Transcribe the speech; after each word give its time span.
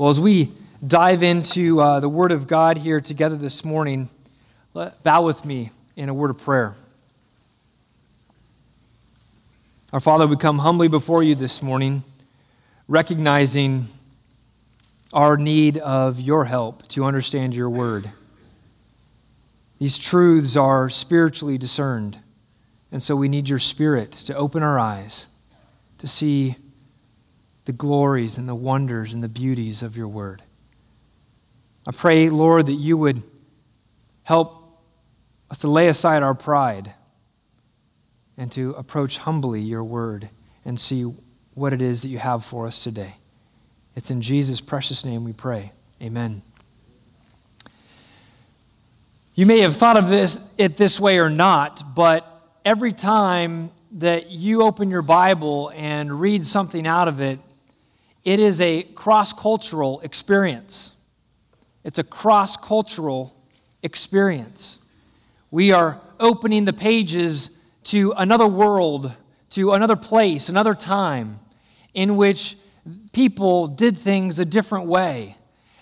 Well, 0.00 0.08
as 0.08 0.18
we 0.18 0.48
dive 0.86 1.22
into 1.22 1.78
uh, 1.78 2.00
the 2.00 2.08
Word 2.08 2.32
of 2.32 2.46
God 2.46 2.78
here 2.78 3.02
together 3.02 3.36
this 3.36 3.66
morning, 3.66 4.08
let, 4.72 5.02
bow 5.02 5.20
with 5.20 5.44
me 5.44 5.72
in 5.94 6.08
a 6.08 6.14
word 6.14 6.30
of 6.30 6.38
prayer. 6.38 6.74
Our 9.92 10.00
Father, 10.00 10.26
we 10.26 10.38
come 10.38 10.60
humbly 10.60 10.88
before 10.88 11.22
you 11.22 11.34
this 11.34 11.62
morning, 11.62 12.02
recognizing 12.88 13.88
our 15.12 15.36
need 15.36 15.76
of 15.76 16.18
your 16.18 16.46
help 16.46 16.88
to 16.88 17.04
understand 17.04 17.54
your 17.54 17.68
Word. 17.68 18.10
These 19.78 19.98
truths 19.98 20.56
are 20.56 20.88
spiritually 20.88 21.58
discerned, 21.58 22.16
and 22.90 23.02
so 23.02 23.16
we 23.16 23.28
need 23.28 23.50
your 23.50 23.58
Spirit 23.58 24.12
to 24.12 24.34
open 24.34 24.62
our 24.62 24.78
eyes 24.78 25.26
to 25.98 26.08
see 26.08 26.56
the 27.70 27.76
glories 27.76 28.36
and 28.36 28.48
the 28.48 28.54
wonders 28.56 29.14
and 29.14 29.22
the 29.22 29.28
beauties 29.28 29.80
of 29.80 29.96
your 29.96 30.08
word. 30.08 30.42
I 31.86 31.92
pray, 31.92 32.28
Lord, 32.28 32.66
that 32.66 32.72
you 32.72 32.96
would 32.96 33.22
help 34.24 34.80
us 35.52 35.60
to 35.60 35.68
lay 35.68 35.86
aside 35.86 36.24
our 36.24 36.34
pride 36.34 36.94
and 38.36 38.50
to 38.50 38.70
approach 38.72 39.18
humbly 39.18 39.60
your 39.60 39.84
word 39.84 40.30
and 40.64 40.80
see 40.80 41.04
what 41.54 41.72
it 41.72 41.80
is 41.80 42.02
that 42.02 42.08
you 42.08 42.18
have 42.18 42.44
for 42.44 42.66
us 42.66 42.82
today. 42.82 43.14
It's 43.94 44.10
in 44.10 44.20
Jesus' 44.20 44.60
precious 44.60 45.04
name 45.04 45.22
we 45.22 45.32
pray. 45.32 45.70
Amen. 46.02 46.42
You 49.36 49.46
may 49.46 49.60
have 49.60 49.76
thought 49.76 49.96
of 49.96 50.08
this 50.08 50.52
it 50.58 50.76
this 50.76 50.98
way 50.98 51.20
or 51.20 51.30
not, 51.30 51.94
but 51.94 52.26
every 52.64 52.92
time 52.92 53.70
that 53.92 54.32
you 54.32 54.62
open 54.62 54.90
your 54.90 55.02
Bible 55.02 55.70
and 55.76 56.20
read 56.20 56.44
something 56.44 56.84
out 56.84 57.06
of 57.06 57.20
it, 57.20 57.38
it 58.24 58.40
is 58.40 58.60
a 58.60 58.82
cross 58.82 59.32
cultural 59.32 60.00
experience. 60.00 60.92
It's 61.84 61.98
a 61.98 62.04
cross 62.04 62.56
cultural 62.56 63.34
experience. 63.82 64.84
We 65.50 65.72
are 65.72 66.00
opening 66.18 66.64
the 66.64 66.72
pages 66.72 67.58
to 67.84 68.12
another 68.16 68.46
world, 68.46 69.12
to 69.50 69.72
another 69.72 69.96
place, 69.96 70.48
another 70.48 70.74
time 70.74 71.40
in 71.94 72.16
which 72.16 72.56
people 73.12 73.66
did 73.66 73.96
things 73.96 74.38
a 74.38 74.44
different 74.44 74.86
way. 74.86 75.36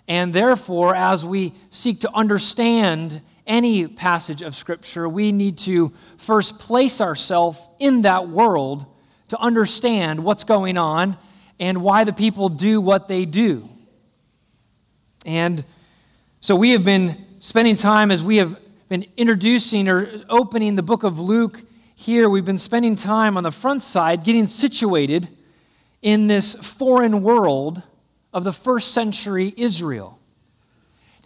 And 0.07 0.33
therefore, 0.33 0.95
as 0.95 1.25
we 1.25 1.53
seek 1.71 2.01
to 2.01 2.15
understand 2.15 3.21
any 3.47 3.87
passage 3.87 4.43
of 4.43 4.55
Scripture, 4.55 5.09
we 5.09 5.33
need 5.33 5.59
to 5.59 5.93
first 6.17 6.59
place 6.61 7.01
ourselves 7.01 7.61
in 7.79 8.03
that 8.03 8.29
world 8.29 8.87
to 9.29 9.39
understand 9.39 10.25
what's 10.25 10.45
going 10.45 10.79
on 10.79 11.17
and 11.61 11.83
why 11.83 12.05
the 12.05 12.13
people 12.13 12.49
do 12.49 12.81
what 12.81 13.09
they 13.09 13.25
do. 13.25 13.69
And 15.27 15.65
so 16.41 16.55
we 16.57 16.71
have 16.71 16.85
been 16.85 17.17
spending 17.41 17.75
time 17.75 18.11
as 18.11 18.23
we 18.23 18.37
have 18.37 18.59
been 18.89 19.07
introducing 19.17 19.89
or 19.89 20.09
opening 20.29 20.77
the 20.77 20.83
book 20.83 21.03
of 21.03 21.19
Luke 21.19 21.61
here. 21.95 22.31
We've 22.31 22.45
been 22.45 22.59
spending 22.59 22.95
time 22.95 23.37
on 23.37 23.43
the 23.43 23.51
front 23.51 23.83
side 23.83 24.25
getting 24.25 24.47
situated 24.47 25.29
in 26.01 26.29
this 26.29 26.55
foreign 26.55 27.23
world 27.23 27.83
of 28.33 28.45
the 28.45 28.53
first 28.53 28.93
century 28.93 29.53
Israel. 29.57 30.19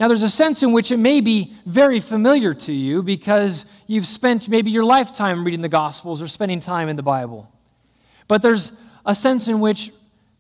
Now, 0.01 0.09
there's 0.09 0.23
a 0.23 0.29
sense 0.29 0.63
in 0.63 0.73
which 0.73 0.91
it 0.91 0.97
may 0.97 1.21
be 1.21 1.53
very 1.67 2.01
familiar 2.01 2.55
to 2.55 2.73
you 2.73 3.03
because 3.03 3.67
you've 3.87 4.07
spent 4.07 4.49
maybe 4.49 4.71
your 4.71 4.85
lifetime 4.85 5.45
reading 5.45 5.61
the 5.61 5.69
Gospels 5.69 6.21
or 6.21 6.27
spending 6.27 6.59
time 6.59 6.89
in 6.89 6.97
the 6.97 7.03
Bible. 7.03 7.49
But 8.27 8.43
there's 8.43 8.81
a 9.07 9.15
sense 9.15 9.47
in 9.47 9.61
which 9.61 9.93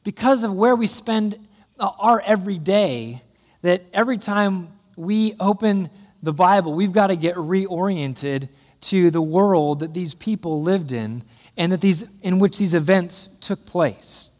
because 0.04 0.44
of 0.44 0.54
where 0.54 0.74
we 0.74 0.86
spend 0.86 1.36
uh, 1.78 1.90
our 1.98 2.22
every 2.24 2.58
day, 2.58 3.22
that 3.62 3.82
every 3.92 4.18
time 4.18 4.68
we 4.96 5.34
open 5.40 5.90
the 6.22 6.32
Bible, 6.32 6.74
we've 6.74 6.92
got 6.92 7.08
to 7.08 7.16
get 7.16 7.36
reoriented 7.36 8.48
to 8.82 9.10
the 9.10 9.22
world 9.22 9.80
that 9.80 9.94
these 9.94 10.14
people 10.14 10.62
lived 10.62 10.92
in 10.92 11.22
and 11.56 11.72
that 11.72 11.80
these, 11.80 12.18
in 12.20 12.38
which 12.38 12.58
these 12.58 12.74
events 12.74 13.28
took 13.40 13.64
place. 13.66 14.30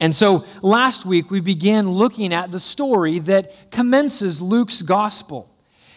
And 0.00 0.14
so 0.14 0.44
last 0.62 1.04
week 1.04 1.30
we 1.30 1.40
began 1.40 1.90
looking 1.90 2.32
at 2.32 2.50
the 2.50 2.60
story 2.60 3.18
that 3.20 3.70
commences 3.70 4.40
Luke's 4.40 4.82
gospel. 4.82 5.48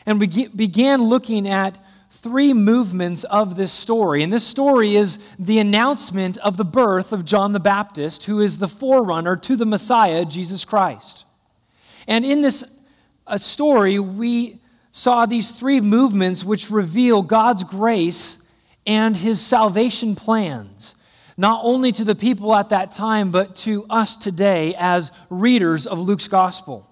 And 0.05 0.19
we 0.19 0.47
began 0.47 1.03
looking 1.03 1.47
at 1.47 1.79
three 2.23 2.53
movements 2.53 3.25
of 3.25 3.57
this 3.57 3.73
story. 3.73 4.23
And 4.23 4.31
this 4.31 4.47
story 4.47 4.95
is 4.95 5.17
the 5.37 5.59
announcement 5.59 6.37
of 6.37 6.55
the 6.55 6.63
birth 6.63 7.11
of 7.11 7.25
John 7.25 7.51
the 7.51 7.59
Baptist, 7.59 8.23
who 8.23 8.39
is 8.39 8.57
the 8.59 8.67
forerunner 8.69 9.35
to 9.35 9.57
the 9.57 9.65
Messiah, 9.65 10.23
Jesus 10.23 10.63
Christ. 10.63 11.25
And 12.07 12.23
in 12.23 12.41
this 12.41 12.81
uh, 13.27 13.37
story, 13.37 13.99
we 13.99 14.59
saw 14.91 15.25
these 15.25 15.51
three 15.51 15.81
movements 15.81 16.45
which 16.45 16.71
reveal 16.71 17.21
God's 17.23 17.65
grace 17.65 18.49
and 18.87 19.17
his 19.17 19.41
salvation 19.41 20.15
plans, 20.15 20.95
not 21.35 21.59
only 21.63 21.91
to 21.91 22.05
the 22.05 22.15
people 22.15 22.55
at 22.55 22.69
that 22.69 22.93
time, 22.93 23.31
but 23.31 23.53
to 23.57 23.85
us 23.89 24.15
today 24.15 24.75
as 24.77 25.11
readers 25.29 25.85
of 25.85 25.99
Luke's 25.99 26.29
gospel. 26.29 26.89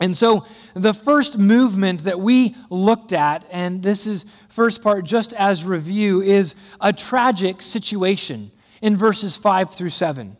And 0.00 0.16
so 0.16 0.46
the 0.74 0.92
first 0.92 1.38
movement 1.38 2.04
that 2.04 2.20
we 2.20 2.54
looked 2.68 3.12
at, 3.12 3.44
and 3.50 3.82
this 3.82 4.06
is 4.06 4.26
first 4.48 4.82
part 4.82 5.04
just 5.04 5.32
as 5.32 5.64
review, 5.64 6.20
is 6.20 6.54
a 6.80 6.92
tragic 6.92 7.62
situation 7.62 8.50
in 8.82 8.96
verses 8.96 9.36
5 9.36 9.72
through 9.72 9.90
7. 9.90 10.36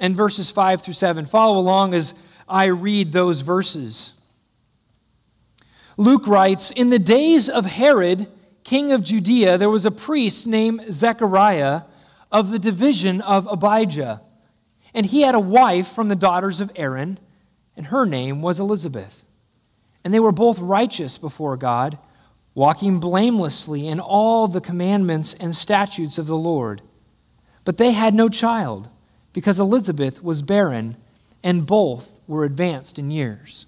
And 0.00 0.16
verses 0.16 0.50
5 0.50 0.82
through 0.82 0.94
7. 0.94 1.26
Follow 1.26 1.60
along 1.60 1.94
as 1.94 2.14
I 2.48 2.66
read 2.66 3.12
those 3.12 3.42
verses. 3.42 4.20
Luke 5.96 6.26
writes 6.26 6.72
In 6.72 6.90
the 6.90 6.98
days 6.98 7.48
of 7.48 7.66
Herod, 7.66 8.26
king 8.64 8.90
of 8.90 9.04
Judea, 9.04 9.58
there 9.58 9.70
was 9.70 9.86
a 9.86 9.92
priest 9.92 10.46
named 10.46 10.92
Zechariah 10.92 11.82
of 12.32 12.50
the 12.50 12.58
division 12.58 13.20
of 13.20 13.46
Abijah. 13.46 14.22
And 14.92 15.06
he 15.06 15.20
had 15.20 15.36
a 15.36 15.40
wife 15.40 15.86
from 15.88 16.08
the 16.08 16.16
daughters 16.16 16.60
of 16.60 16.72
Aaron 16.74 17.18
and 17.76 17.86
her 17.86 18.04
name 18.04 18.42
was 18.42 18.60
Elizabeth. 18.60 19.24
And 20.04 20.12
they 20.12 20.20
were 20.20 20.32
both 20.32 20.58
righteous 20.58 21.18
before 21.18 21.56
God, 21.56 21.98
walking 22.54 23.00
blamelessly 23.00 23.86
in 23.88 24.00
all 24.00 24.46
the 24.46 24.60
commandments 24.60 25.32
and 25.34 25.54
statutes 25.54 26.18
of 26.18 26.26
the 26.26 26.36
Lord. 26.36 26.82
But 27.64 27.78
they 27.78 27.92
had 27.92 28.14
no 28.14 28.28
child, 28.28 28.88
because 29.32 29.58
Elizabeth 29.60 30.22
was 30.22 30.42
barren, 30.42 30.96
and 31.42 31.66
both 31.66 32.18
were 32.26 32.44
advanced 32.44 32.98
in 32.98 33.10
years. 33.10 33.66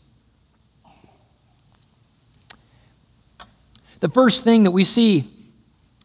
The 4.00 4.08
first 4.08 4.44
thing 4.44 4.64
that 4.64 4.72
we 4.72 4.84
see 4.84 5.24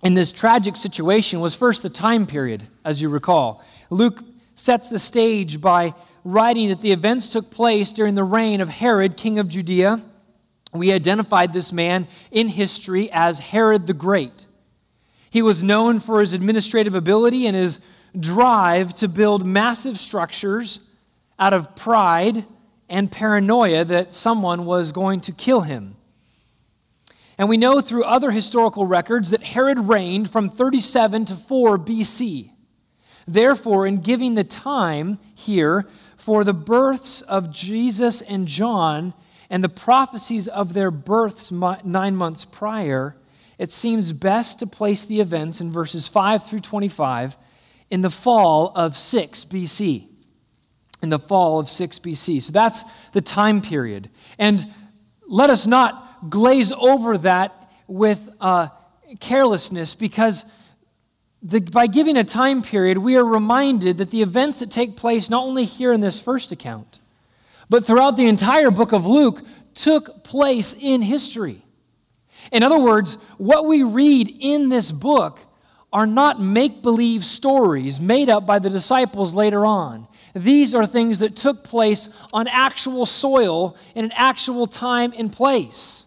in 0.01 0.13
this 0.13 0.31
tragic 0.31 0.77
situation 0.77 1.41
was 1.41 1.55
first 1.55 1.83
the 1.83 1.89
time 1.89 2.25
period, 2.25 2.63
as 2.85 3.01
you 3.01 3.09
recall. 3.09 3.61
Luke 3.89 4.23
sets 4.55 4.87
the 4.87 4.99
stage 4.99 5.59
by 5.59 5.93
writing 6.31 6.69
that 6.69 6.81
the 6.81 6.91
events 6.91 7.27
took 7.27 7.49
place 7.49 7.91
during 7.93 8.15
the 8.15 8.23
reign 8.23 8.61
of 8.61 8.69
Herod, 8.69 9.17
king 9.17 9.39
of 9.39 9.49
Judea. 9.49 10.01
We 10.73 10.91
identified 10.93 11.53
this 11.53 11.73
man 11.73 12.07
in 12.31 12.47
history 12.47 13.09
as 13.11 13.39
Herod 13.39 13.87
the 13.87 13.93
Great. 13.93 14.45
He 15.29 15.41
was 15.41 15.63
known 15.63 15.99
for 15.99 16.19
his 16.19 16.33
administrative 16.33 16.95
ability 16.95 17.47
and 17.47 17.55
his 17.55 17.85
drive 18.19 18.95
to 18.97 19.07
build 19.07 19.45
massive 19.45 19.97
structures 19.97 20.87
out 21.37 21.53
of 21.53 21.75
pride 21.75 22.45
and 22.89 23.11
paranoia 23.11 23.85
that 23.85 24.13
someone 24.13 24.65
was 24.65 24.91
going 24.91 25.21
to 25.21 25.31
kill 25.31 25.61
him. 25.61 25.95
And 27.37 27.47
we 27.47 27.57
know 27.57 27.79
through 27.79 28.03
other 28.03 28.31
historical 28.31 28.85
records 28.85 29.29
that 29.29 29.43
Herod 29.43 29.79
reigned 29.79 30.29
from 30.29 30.49
37 30.49 31.25
to 31.25 31.35
4 31.35 31.77
BC. 31.77 32.51
Therefore, 33.27 33.85
in 33.85 34.01
giving 34.01 34.35
the 34.35 34.43
time 34.43 35.19
here 35.35 35.85
for 36.19 36.43
the 36.43 36.53
births 36.53 37.21
of 37.21 37.49
Jesus 37.49 38.21
and 38.21 38.45
John 38.45 39.13
and 39.49 39.63
the 39.63 39.69
prophecies 39.69 40.49
of 40.49 40.73
their 40.73 40.91
births 40.91 41.49
nine 41.49 42.15
months 42.15 42.43
prior, 42.43 43.15
it 43.57 43.71
seems 43.71 44.11
best 44.11 44.59
to 44.59 44.67
place 44.67 45.05
the 45.05 45.21
events 45.21 45.61
in 45.61 45.71
verses 45.71 46.07
5 46.07 46.45
through 46.45 46.59
25 46.59 47.37
in 47.89 48.01
the 48.01 48.09
fall 48.09 48.73
of 48.75 48.97
6 48.97 49.45
BC. 49.45 50.07
In 51.01 51.09
the 51.09 51.19
fall 51.19 51.57
of 51.57 51.69
6 51.69 51.99
BC. 51.99 52.41
So 52.41 52.51
that's 52.51 52.83
the 53.11 53.21
time 53.21 53.61
period. 53.61 54.09
And 54.37 54.65
let 55.25 55.49
us 55.49 55.65
not 55.65 56.29
glaze 56.29 56.73
over 56.73 57.17
that 57.19 57.71
with 57.87 58.29
uh, 58.41 58.67
carelessness 59.21 59.95
because 59.95 60.43
the, 61.41 61.61
by 61.61 61.87
giving 61.87 62.17
a 62.17 62.23
time 62.23 62.61
period, 62.61 62.97
we 62.97 63.15
are 63.15 63.25
reminded 63.25 63.97
that 63.97 64.11
the 64.11 64.21
events 64.21 64.59
that 64.59 64.71
take 64.71 64.97
place 64.97 65.29
not 65.29 65.43
only 65.43 65.65
here 65.65 65.93
in 65.93 66.01
this 66.01 66.21
first 66.21 66.51
account, 66.51 66.99
but 67.69 67.85
throughout 67.85 68.17
the 68.17 68.27
entire 68.27 68.71
book 68.71 68.91
of 68.91 69.05
Luke 69.05 69.41
took 69.73 70.23
place 70.23 70.73
in 70.73 71.01
history. 71.01 71.63
In 72.51 72.63
other 72.63 72.79
words, 72.79 73.15
what 73.37 73.65
we 73.65 73.83
read 73.83 74.29
in 74.39 74.69
this 74.69 74.91
book 74.91 75.39
are 75.93 76.07
not 76.07 76.41
make 76.41 76.81
believe 76.81 77.23
stories 77.23 77.99
made 77.99 78.29
up 78.29 78.45
by 78.45 78.59
the 78.59 78.69
disciples 78.69 79.33
later 79.33 79.65
on. 79.65 80.07
these 80.35 80.75
are 80.75 80.85
things 80.85 81.19
that 81.19 81.35
took 81.35 81.63
place 81.63 82.07
on 82.31 82.47
actual 82.47 83.05
soil 83.05 83.75
in 83.95 84.05
an 84.05 84.11
actual 84.13 84.67
time 84.67 85.11
and 85.17 85.33
place. 85.33 86.05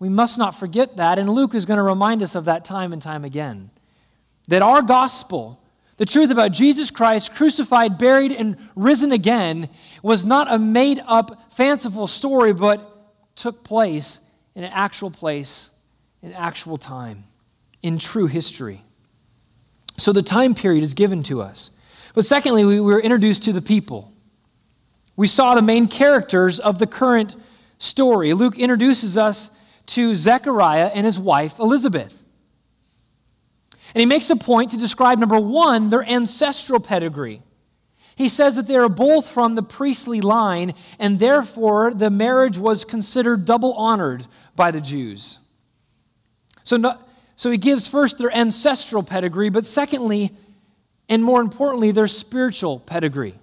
We 0.00 0.08
must 0.08 0.36
not 0.36 0.54
forget 0.54 0.96
that, 0.96 1.18
and 1.18 1.30
Luke 1.30 1.54
is 1.54 1.64
going 1.64 1.76
to 1.76 1.82
remind 1.82 2.22
us 2.22 2.34
of 2.34 2.46
that 2.46 2.64
time 2.64 2.92
and 2.92 3.00
time 3.00 3.24
again. 3.24 3.70
That 4.50 4.62
our 4.62 4.82
gospel, 4.82 5.62
the 5.96 6.04
truth 6.04 6.32
about 6.32 6.50
Jesus 6.50 6.90
Christ 6.90 7.36
crucified, 7.36 7.98
buried, 7.98 8.32
and 8.32 8.56
risen 8.74 9.12
again, 9.12 9.68
was 10.02 10.26
not 10.26 10.52
a 10.52 10.58
made 10.58 11.00
up, 11.06 11.52
fanciful 11.52 12.08
story, 12.08 12.52
but 12.52 13.36
took 13.36 13.62
place 13.62 14.28
in 14.56 14.64
an 14.64 14.72
actual 14.74 15.08
place, 15.08 15.70
in 16.20 16.32
actual 16.32 16.78
time, 16.78 17.22
in 17.80 17.96
true 18.00 18.26
history. 18.26 18.82
So 19.98 20.12
the 20.12 20.20
time 20.20 20.56
period 20.56 20.82
is 20.82 20.94
given 20.94 21.22
to 21.24 21.40
us. 21.40 21.78
But 22.12 22.24
secondly, 22.24 22.64
we 22.64 22.80
were 22.80 23.00
introduced 23.00 23.44
to 23.44 23.52
the 23.52 23.62
people. 23.62 24.12
We 25.14 25.28
saw 25.28 25.54
the 25.54 25.62
main 25.62 25.86
characters 25.86 26.58
of 26.58 26.80
the 26.80 26.88
current 26.88 27.36
story. 27.78 28.32
Luke 28.32 28.58
introduces 28.58 29.16
us 29.16 29.56
to 29.86 30.16
Zechariah 30.16 30.90
and 30.92 31.06
his 31.06 31.20
wife 31.20 31.60
Elizabeth. 31.60 32.19
And 33.94 34.00
he 34.00 34.06
makes 34.06 34.30
a 34.30 34.36
point 34.36 34.70
to 34.70 34.78
describe, 34.78 35.18
number 35.18 35.38
one, 35.38 35.90
their 35.90 36.04
ancestral 36.04 36.80
pedigree. 36.80 37.42
He 38.16 38.28
says 38.28 38.56
that 38.56 38.66
they 38.66 38.76
are 38.76 38.88
both 38.88 39.28
from 39.28 39.54
the 39.54 39.62
priestly 39.62 40.20
line, 40.20 40.74
and 40.98 41.18
therefore 41.18 41.94
the 41.94 42.10
marriage 42.10 42.58
was 42.58 42.84
considered 42.84 43.44
double 43.44 43.72
honored 43.74 44.26
by 44.54 44.70
the 44.70 44.80
Jews. 44.80 45.38
So, 46.62 46.76
no, 46.76 46.98
so 47.36 47.50
he 47.50 47.56
gives 47.56 47.88
first 47.88 48.18
their 48.18 48.30
ancestral 48.30 49.02
pedigree, 49.02 49.48
but 49.48 49.64
secondly, 49.64 50.30
and 51.08 51.24
more 51.24 51.40
importantly, 51.40 51.90
their 51.90 52.06
spiritual 52.06 52.80
pedigree. 52.80 53.34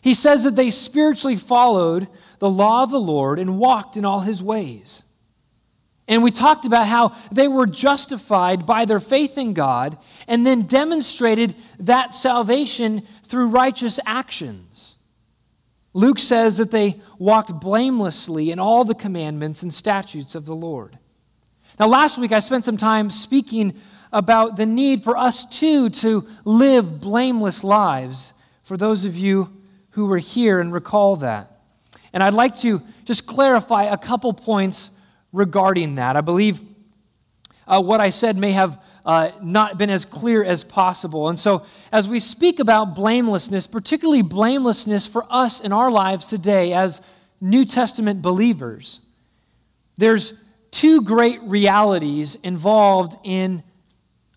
He 0.00 0.14
says 0.14 0.44
that 0.44 0.56
they 0.56 0.70
spiritually 0.70 1.36
followed 1.36 2.08
the 2.38 2.48
law 2.48 2.82
of 2.82 2.90
the 2.90 3.00
Lord 3.00 3.38
and 3.38 3.58
walked 3.58 3.96
in 3.96 4.04
all 4.04 4.20
his 4.20 4.42
ways. 4.42 5.04
And 6.08 6.22
we 6.22 6.30
talked 6.30 6.66
about 6.66 6.86
how 6.86 7.14
they 7.32 7.48
were 7.48 7.66
justified 7.66 8.64
by 8.64 8.84
their 8.84 9.00
faith 9.00 9.36
in 9.36 9.54
God 9.54 9.98
and 10.28 10.46
then 10.46 10.62
demonstrated 10.62 11.56
that 11.80 12.14
salvation 12.14 13.00
through 13.24 13.48
righteous 13.48 13.98
actions. 14.06 14.96
Luke 15.94 16.18
says 16.18 16.58
that 16.58 16.70
they 16.70 17.00
walked 17.18 17.58
blamelessly 17.58 18.50
in 18.50 18.58
all 18.58 18.84
the 18.84 18.94
commandments 18.94 19.62
and 19.62 19.72
statutes 19.72 20.34
of 20.34 20.46
the 20.46 20.54
Lord. 20.54 20.98
Now, 21.80 21.88
last 21.88 22.18
week 22.18 22.32
I 22.32 22.38
spent 22.38 22.64
some 22.64 22.76
time 22.76 23.10
speaking 23.10 23.74
about 24.12 24.56
the 24.56 24.66
need 24.66 25.02
for 25.02 25.16
us 25.16 25.44
too 25.46 25.90
to 25.90 26.26
live 26.44 27.00
blameless 27.00 27.64
lives, 27.64 28.32
for 28.62 28.76
those 28.76 29.04
of 29.04 29.16
you 29.16 29.52
who 29.90 30.06
were 30.06 30.18
here 30.18 30.60
and 30.60 30.72
recall 30.72 31.16
that. 31.16 31.50
And 32.12 32.22
I'd 32.22 32.32
like 32.32 32.56
to 32.56 32.82
just 33.04 33.26
clarify 33.26 33.84
a 33.84 33.96
couple 33.96 34.32
points 34.32 34.95
regarding 35.36 35.96
that. 35.96 36.16
I 36.16 36.22
believe 36.22 36.60
uh, 37.66 37.82
what 37.82 38.00
I 38.00 38.10
said 38.10 38.36
may 38.36 38.52
have 38.52 38.82
uh, 39.04 39.30
not 39.42 39.78
been 39.78 39.90
as 39.90 40.04
clear 40.04 40.42
as 40.42 40.64
possible. 40.64 41.28
And 41.28 41.38
so, 41.38 41.64
as 41.92 42.08
we 42.08 42.18
speak 42.18 42.58
about 42.58 42.94
blamelessness, 42.94 43.66
particularly 43.66 44.22
blamelessness 44.22 45.06
for 45.06 45.24
us 45.30 45.60
in 45.60 45.72
our 45.72 45.90
lives 45.90 46.28
today 46.28 46.72
as 46.72 47.00
New 47.40 47.64
Testament 47.64 48.22
believers, 48.22 49.00
there's 49.96 50.44
two 50.70 51.02
great 51.02 51.40
realities 51.42 52.34
involved 52.36 53.16
in 53.22 53.62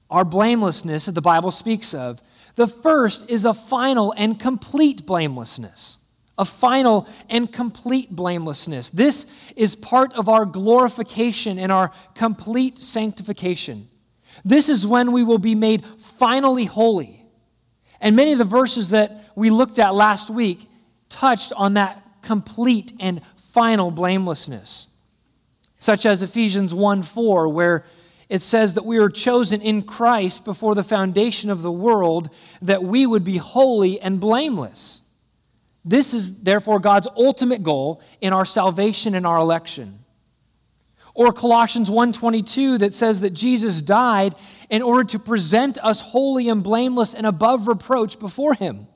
our 0.09 0.25
blamelessness 0.25 1.05
that 1.05 1.13
the 1.13 1.21
Bible 1.21 1.51
speaks 1.51 1.93
of. 1.93 2.21
The 2.55 2.67
first 2.67 3.29
is 3.29 3.45
a 3.45 3.53
final 3.53 4.13
and 4.17 4.39
complete 4.39 5.05
blamelessness. 5.05 5.98
A 6.39 6.45
final 6.45 7.07
and 7.30 7.51
complete 7.51 8.09
blamelessness. 8.09 8.89
This 8.89 9.31
is 9.56 9.75
part 9.75 10.13
of 10.13 10.27
our 10.27 10.45
glorification 10.45 11.59
and 11.59 11.71
our 11.71 11.91
complete 12.15 12.80
sanctification. 12.80 13.89
This 14.44 14.69
is 14.69 14.88
when 14.88 15.12
we 15.12 15.24
will 15.24 15.38
be 15.38 15.53
made 15.53 15.86
finally 15.86 16.65
holy. 16.65 17.24
And 18.01 18.15
many 18.15 18.31
of 18.31 18.38
the 18.38 18.45
verses 18.45 18.89
that 18.89 19.25
we 19.36 19.50
looked 19.50 19.80
at 19.80 19.94
last 19.94 20.30
week 20.30 20.68
touched 21.09 21.51
on 21.56 21.74
that 21.74 22.01
complete 22.21 22.94
and 23.00 23.21
final 23.35 23.92
blamelessness, 23.92 24.89
such 25.77 26.06
as 26.06 26.21
Ephesians 26.21 26.74
1 26.74 27.03
4, 27.03 27.50
where 27.50 27.85
it 28.30 28.42
says 28.42 28.75
that 28.75 28.85
we 28.85 29.00
are 29.00 29.09
chosen 29.09 29.62
in 29.62 29.81
Christ 29.81 30.45
before 30.45 30.75
the 30.75 30.83
foundation 30.83 31.50
of 31.50 31.63
the 31.63 31.71
world 31.71 32.30
that 32.62 32.83
we 32.83 33.06
would 33.06 33.24
be 33.24 33.38
holy 33.38 34.00
and 34.00 34.19
blameless. 34.19 34.98
This 35.89 36.13
is 36.13 36.44
therefore 36.44 36.80
God's 36.80 37.07
ultimate 37.18 37.63
goal 37.63 38.00
in 38.21 38.31
our 38.31 38.45
salvation 38.45 39.15
and 39.15 39.25
our 39.25 39.38
election. 39.39 39.97
Or 41.15 41.33
Colossians 41.33 41.89
1:22 41.89 42.77
that 42.77 42.94
says 42.94 43.21
that 43.21 43.33
Jesus 43.33 43.81
died 43.81 44.36
in 44.69 44.83
order 44.83 45.03
to 45.06 45.18
present 45.18 45.80
us 45.83 46.01
holy 46.01 46.47
and 46.47 46.62
blameless 46.62 47.15
and 47.15 47.25
above 47.25 47.68
reproach 47.68 48.19
before 48.19 48.53
him. 48.53 48.88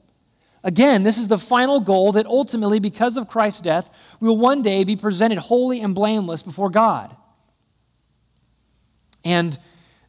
Again, 0.63 1.01
this 1.01 1.17
is 1.17 1.29
the 1.29 1.39
final 1.39 1.79
goal 1.79 2.11
that 2.11 2.27
ultimately 2.27 2.77
because 2.77 3.17
of 3.17 3.27
Christ's 3.27 3.61
death, 3.61 3.89
we 4.19 4.27
will 4.27 4.37
one 4.37 4.61
day 4.61 4.83
be 4.83 4.95
presented 4.95 5.39
holy 5.39 5.81
and 5.81 5.95
blameless 5.95 6.43
before 6.43 6.69
God. 6.69 7.15
And 9.25 9.57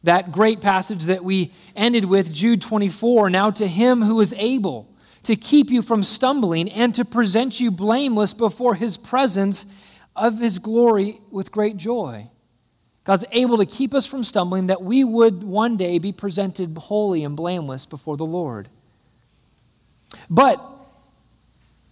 that 0.03 0.31
great 0.31 0.61
passage 0.61 1.05
that 1.05 1.23
we 1.23 1.51
ended 1.75 2.05
with, 2.05 2.31
Jude 2.31 2.61
24 2.61 3.31
Now 3.31 3.49
to 3.49 3.65
him 3.65 4.03
who 4.03 4.21
is 4.21 4.35
able 4.37 4.94
to 5.25 5.35
keep 5.35 5.69
you 5.69 5.81
from 5.81 6.03
stumbling 6.03 6.69
and 6.69 6.93
to 6.95 7.05
present 7.05 7.59
you 7.59 7.71
blameless 7.71 8.33
before 8.33 8.75
his 8.75 8.97
presence 8.97 9.65
of 10.15 10.39
his 10.39 10.59
glory 10.59 11.19
with 11.29 11.51
great 11.51 11.77
joy. 11.77 12.27
God's 13.03 13.25
able 13.31 13.57
to 13.57 13.65
keep 13.65 13.93
us 13.93 14.05
from 14.05 14.23
stumbling 14.23 14.67
that 14.67 14.81
we 14.81 15.03
would 15.03 15.43
one 15.43 15.77
day 15.77 15.99
be 15.99 16.11
presented 16.11 16.75
holy 16.75 17.23
and 17.23 17.35
blameless 17.35 17.85
before 17.85 18.17
the 18.17 18.25
Lord. 18.25 18.67
But 20.29 20.59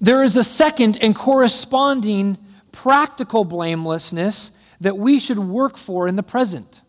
there 0.01 0.23
is 0.23 0.35
a 0.37 0.43
second 0.43 0.97
and 1.01 1.15
corresponding 1.15 2.37
practical 2.71 3.45
blamelessness 3.45 4.61
that 4.81 4.97
we 4.97 5.19
should 5.19 5.39
work 5.39 5.77
for 5.77 6.07
in 6.07 6.15
the 6.15 6.23
present. 6.23 6.81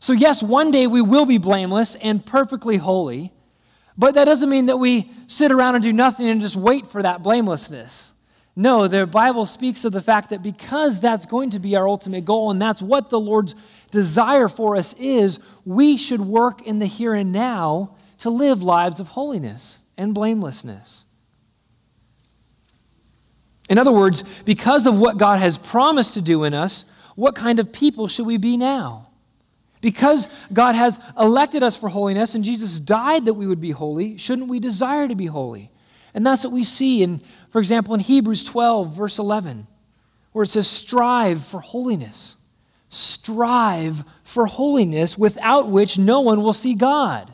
So, 0.00 0.12
yes, 0.12 0.42
one 0.42 0.72
day 0.72 0.88
we 0.88 1.00
will 1.00 1.24
be 1.26 1.38
blameless 1.38 1.94
and 1.94 2.26
perfectly 2.26 2.76
holy, 2.76 3.32
but 3.96 4.14
that 4.14 4.24
doesn't 4.24 4.48
mean 4.48 4.66
that 4.66 4.78
we 4.78 5.10
sit 5.26 5.52
around 5.52 5.74
and 5.74 5.84
do 5.84 5.92
nothing 5.92 6.28
and 6.28 6.40
just 6.40 6.56
wait 6.56 6.86
for 6.86 7.02
that 7.02 7.22
blamelessness. 7.22 8.14
No, 8.54 8.86
the 8.86 9.06
Bible 9.06 9.46
speaks 9.46 9.84
of 9.84 9.92
the 9.92 10.02
fact 10.02 10.30
that 10.30 10.42
because 10.42 11.00
that's 11.00 11.24
going 11.24 11.50
to 11.50 11.58
be 11.58 11.74
our 11.74 11.88
ultimate 11.88 12.24
goal 12.24 12.50
and 12.50 12.60
that's 12.60 12.82
what 12.82 13.08
the 13.08 13.20
Lord's 13.20 13.54
desire 13.90 14.48
for 14.48 14.76
us 14.76 14.94
is, 14.98 15.38
we 15.64 15.96
should 15.96 16.20
work 16.20 16.62
in 16.66 16.78
the 16.78 16.86
here 16.86 17.14
and 17.14 17.32
now 17.32 17.96
to 18.18 18.30
live 18.30 18.62
lives 18.62 19.00
of 19.00 19.08
holiness 19.08 19.78
and 19.96 20.14
blamelessness. 20.14 21.04
In 23.70 23.78
other 23.78 23.92
words, 23.92 24.22
because 24.42 24.86
of 24.86 24.98
what 24.98 25.16
God 25.16 25.38
has 25.38 25.56
promised 25.56 26.14
to 26.14 26.20
do 26.20 26.44
in 26.44 26.52
us, 26.52 26.90
what 27.14 27.34
kind 27.34 27.58
of 27.58 27.72
people 27.72 28.06
should 28.08 28.26
we 28.26 28.36
be 28.36 28.56
now? 28.56 29.08
Because 29.82 30.28
God 30.52 30.76
has 30.76 30.98
elected 31.18 31.62
us 31.62 31.76
for 31.76 31.90
holiness 31.90 32.34
and 32.34 32.44
Jesus 32.44 32.80
died 32.80 33.26
that 33.26 33.34
we 33.34 33.46
would 33.46 33.60
be 33.60 33.72
holy, 33.72 34.16
shouldn't 34.16 34.48
we 34.48 34.60
desire 34.60 35.08
to 35.08 35.14
be 35.14 35.26
holy? 35.26 35.70
And 36.14 36.24
that's 36.24 36.44
what 36.44 36.52
we 36.52 36.62
see 36.62 37.02
in, 37.02 37.20
for 37.50 37.58
example, 37.58 37.92
in 37.92 38.00
Hebrews 38.00 38.44
12, 38.44 38.96
verse 38.96 39.18
11, 39.18 39.66
where 40.30 40.44
it 40.44 40.48
says, 40.48 40.68
Strive 40.68 41.42
for 41.42 41.60
holiness. 41.60 42.36
Strive 42.90 44.04
for 44.22 44.46
holiness, 44.46 45.18
without 45.18 45.68
which 45.68 45.98
no 45.98 46.20
one 46.20 46.42
will 46.42 46.52
see 46.52 46.74
God. 46.74 47.32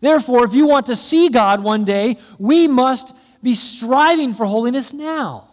Therefore, 0.00 0.44
if 0.44 0.54
you 0.54 0.66
want 0.66 0.86
to 0.86 0.96
see 0.96 1.28
God 1.28 1.62
one 1.62 1.84
day, 1.84 2.16
we 2.38 2.66
must 2.66 3.14
be 3.42 3.54
striving 3.54 4.32
for 4.32 4.46
holiness 4.46 4.94
now. 4.94 5.48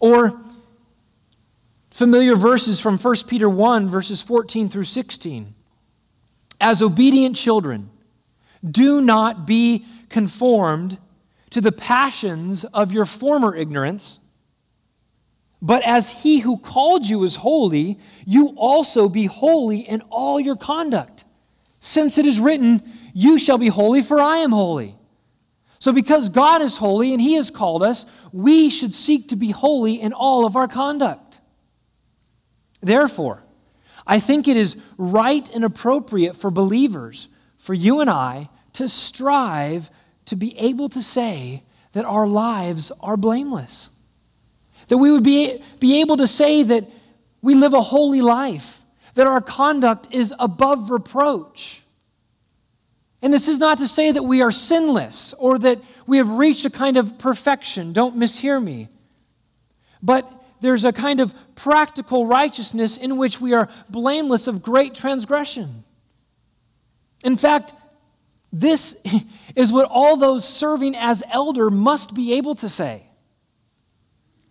Or 0.00 0.38
familiar 1.94 2.34
verses 2.34 2.80
from 2.80 2.98
1 2.98 3.14
Peter 3.28 3.48
1, 3.48 3.88
verses 3.88 4.20
14 4.20 4.68
through 4.68 4.82
16. 4.82 5.54
As 6.60 6.82
obedient 6.82 7.36
children, 7.36 7.88
do 8.68 9.00
not 9.00 9.46
be 9.46 9.86
conformed 10.08 10.98
to 11.50 11.60
the 11.60 11.70
passions 11.70 12.64
of 12.64 12.90
your 12.90 13.04
former 13.04 13.54
ignorance, 13.54 14.18
but 15.62 15.84
as 15.84 16.24
he 16.24 16.40
who 16.40 16.58
called 16.58 17.08
you 17.08 17.22
is 17.22 17.36
holy, 17.36 18.00
you 18.26 18.52
also 18.56 19.08
be 19.08 19.26
holy 19.26 19.78
in 19.78 20.02
all 20.10 20.40
your 20.40 20.56
conduct. 20.56 21.24
Since 21.78 22.18
it 22.18 22.26
is 22.26 22.40
written, 22.40 22.82
You 23.14 23.38
shall 23.38 23.56
be 23.56 23.68
holy, 23.68 24.02
for 24.02 24.20
I 24.20 24.38
am 24.38 24.50
holy. 24.50 24.96
So, 25.78 25.92
because 25.92 26.28
God 26.28 26.60
is 26.60 26.78
holy 26.78 27.12
and 27.12 27.20
he 27.20 27.34
has 27.34 27.52
called 27.52 27.84
us, 27.84 28.06
we 28.32 28.68
should 28.68 28.94
seek 28.94 29.28
to 29.28 29.36
be 29.36 29.52
holy 29.52 30.00
in 30.00 30.12
all 30.12 30.44
of 30.44 30.56
our 30.56 30.66
conduct. 30.66 31.23
Therefore, 32.84 33.42
I 34.06 34.18
think 34.18 34.46
it 34.46 34.56
is 34.56 34.76
right 34.98 35.48
and 35.54 35.64
appropriate 35.64 36.36
for 36.36 36.50
believers, 36.50 37.28
for 37.56 37.72
you 37.72 38.00
and 38.00 38.10
I, 38.10 38.50
to 38.74 38.88
strive 38.88 39.90
to 40.26 40.36
be 40.36 40.56
able 40.58 40.88
to 40.90 41.00
say 41.00 41.62
that 41.92 42.04
our 42.04 42.26
lives 42.26 42.92
are 43.00 43.16
blameless. 43.16 43.98
That 44.88 44.98
we 44.98 45.10
would 45.10 45.24
be, 45.24 45.62
be 45.80 46.00
able 46.02 46.18
to 46.18 46.26
say 46.26 46.62
that 46.62 46.84
we 47.40 47.54
live 47.54 47.72
a 47.72 47.80
holy 47.80 48.20
life, 48.20 48.82
that 49.14 49.26
our 49.26 49.40
conduct 49.40 50.08
is 50.10 50.34
above 50.38 50.90
reproach. 50.90 51.82
And 53.22 53.32
this 53.32 53.48
is 53.48 53.58
not 53.58 53.78
to 53.78 53.86
say 53.86 54.12
that 54.12 54.24
we 54.24 54.42
are 54.42 54.52
sinless 54.52 55.32
or 55.34 55.58
that 55.60 55.78
we 56.06 56.18
have 56.18 56.28
reached 56.28 56.66
a 56.66 56.70
kind 56.70 56.98
of 56.98 57.16
perfection. 57.16 57.94
Don't 57.94 58.18
mishear 58.18 58.62
me. 58.62 58.88
But 60.02 60.30
there's 60.64 60.84
a 60.84 60.92
kind 60.92 61.20
of 61.20 61.34
practical 61.54 62.26
righteousness 62.26 62.96
in 62.96 63.16
which 63.16 63.40
we 63.40 63.52
are 63.52 63.68
blameless 63.90 64.46
of 64.46 64.62
great 64.62 64.94
transgression. 64.94 65.84
In 67.22 67.36
fact, 67.36 67.74
this 68.52 69.02
is 69.56 69.72
what 69.72 69.88
all 69.90 70.16
those 70.16 70.46
serving 70.48 70.94
as 70.96 71.22
elder 71.30 71.70
must 71.70 72.14
be 72.14 72.34
able 72.34 72.54
to 72.56 72.68
say. 72.68 73.02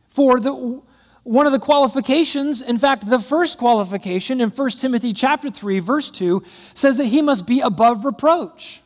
For 0.10 0.40
the, 0.40 0.82
one 1.24 1.46
of 1.46 1.52
the 1.52 1.60
qualifications, 1.60 2.62
in 2.62 2.78
fact, 2.78 3.10
the 3.10 3.20
first 3.20 3.58
qualification 3.58 4.42
in 4.42 4.50
1 4.50 4.70
Timothy 4.72 5.14
chapter 5.14 5.50
3, 5.50 5.80
verse 5.80 6.12
2, 6.12 6.44
says 6.74 6.98
that 6.98 7.06
he 7.06 7.22
must 7.22 7.48
be 7.48 7.62
above 7.62 8.06
reproach. 8.06 8.82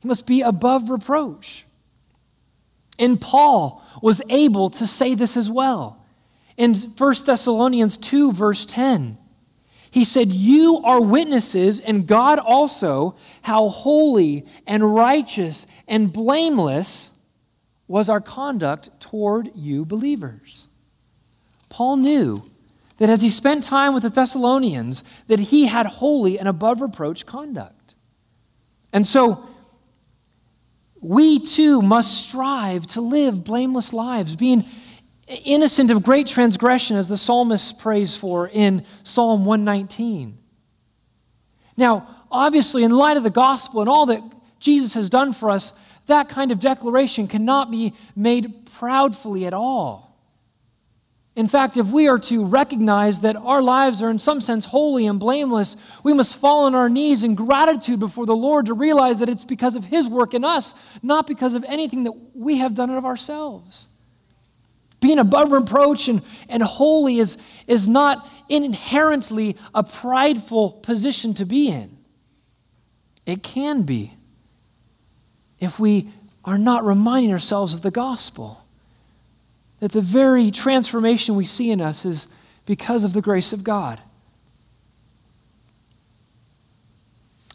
He 0.00 0.06
must 0.06 0.26
be 0.26 0.42
above 0.42 0.90
reproach. 0.90 1.64
And 2.98 3.20
Paul 3.20 3.82
was 4.02 4.22
able 4.28 4.70
to 4.70 4.86
say 4.86 5.14
this 5.14 5.36
as 5.36 5.50
well. 5.50 6.04
In 6.56 6.74
1 6.74 7.14
Thessalonians 7.24 7.96
2, 7.96 8.32
verse 8.32 8.66
10, 8.66 9.18
he 9.90 10.04
said, 10.04 10.28
You 10.28 10.80
are 10.84 11.00
witnesses, 11.00 11.80
and 11.80 12.06
God 12.06 12.38
also, 12.38 13.16
how 13.42 13.68
holy 13.68 14.44
and 14.66 14.94
righteous 14.94 15.66
and 15.86 16.12
blameless 16.12 17.12
was 17.86 18.08
our 18.10 18.20
conduct 18.20 18.90
toward 19.00 19.50
you 19.54 19.84
believers. 19.84 20.66
Paul 21.70 21.96
knew 21.96 22.42
that 22.98 23.08
as 23.08 23.22
he 23.22 23.28
spent 23.28 23.64
time 23.64 23.94
with 23.94 24.02
the 24.02 24.10
Thessalonians, 24.10 25.04
that 25.28 25.38
he 25.38 25.66
had 25.66 25.86
holy 25.86 26.38
and 26.38 26.48
above 26.48 26.80
reproach 26.80 27.24
conduct. 27.24 27.94
And 28.92 29.06
so 29.06 29.48
we 31.00 31.38
too 31.38 31.82
must 31.82 32.28
strive 32.28 32.86
to 32.88 33.00
live 33.00 33.44
blameless 33.44 33.92
lives, 33.92 34.36
being 34.36 34.64
innocent 35.44 35.90
of 35.90 36.02
great 36.02 36.26
transgression, 36.26 36.96
as 36.96 37.08
the 37.08 37.16
psalmist 37.16 37.78
prays 37.78 38.16
for 38.16 38.48
in 38.48 38.84
Psalm 39.04 39.44
119. 39.44 40.38
Now, 41.76 42.08
obviously, 42.30 42.82
in 42.82 42.90
light 42.90 43.16
of 43.16 43.22
the 43.22 43.30
gospel 43.30 43.80
and 43.80 43.88
all 43.88 44.06
that 44.06 44.22
Jesus 44.58 44.94
has 44.94 45.08
done 45.08 45.32
for 45.32 45.50
us, 45.50 45.78
that 46.06 46.28
kind 46.28 46.50
of 46.50 46.58
declaration 46.58 47.28
cannot 47.28 47.70
be 47.70 47.92
made 48.16 48.66
proudly 48.72 49.46
at 49.46 49.54
all. 49.54 50.07
In 51.38 51.46
fact, 51.46 51.76
if 51.76 51.86
we 51.86 52.08
are 52.08 52.18
to 52.18 52.44
recognize 52.44 53.20
that 53.20 53.36
our 53.36 53.62
lives 53.62 54.02
are 54.02 54.10
in 54.10 54.18
some 54.18 54.40
sense 54.40 54.64
holy 54.64 55.06
and 55.06 55.20
blameless, 55.20 55.76
we 56.02 56.12
must 56.12 56.36
fall 56.36 56.64
on 56.64 56.74
our 56.74 56.88
knees 56.88 57.22
in 57.22 57.36
gratitude 57.36 58.00
before 58.00 58.26
the 58.26 58.34
Lord 58.34 58.66
to 58.66 58.74
realize 58.74 59.20
that 59.20 59.28
it's 59.28 59.44
because 59.44 59.76
of 59.76 59.84
His 59.84 60.08
work 60.08 60.34
in 60.34 60.42
us, 60.42 60.74
not 61.00 61.28
because 61.28 61.54
of 61.54 61.64
anything 61.68 62.02
that 62.02 62.12
we 62.34 62.58
have 62.58 62.74
done 62.74 62.90
of 62.90 63.04
ourselves. 63.04 63.86
Being 65.00 65.20
above 65.20 65.52
reproach 65.52 66.08
and, 66.08 66.22
and 66.48 66.60
holy 66.60 67.20
is, 67.20 67.38
is 67.68 67.86
not 67.86 68.28
inherently 68.48 69.56
a 69.72 69.84
prideful 69.84 70.72
position 70.72 71.34
to 71.34 71.44
be 71.44 71.68
in. 71.68 71.96
It 73.26 73.44
can 73.44 73.82
be 73.82 74.12
if 75.60 75.78
we 75.78 76.08
are 76.44 76.58
not 76.58 76.84
reminding 76.84 77.30
ourselves 77.30 77.74
of 77.74 77.82
the 77.82 77.92
gospel. 77.92 78.64
That 79.80 79.92
the 79.92 80.00
very 80.00 80.50
transformation 80.50 81.36
we 81.36 81.44
see 81.44 81.70
in 81.70 81.80
us 81.80 82.04
is 82.04 82.28
because 82.66 83.04
of 83.04 83.12
the 83.12 83.22
grace 83.22 83.52
of 83.52 83.64
God. 83.64 84.00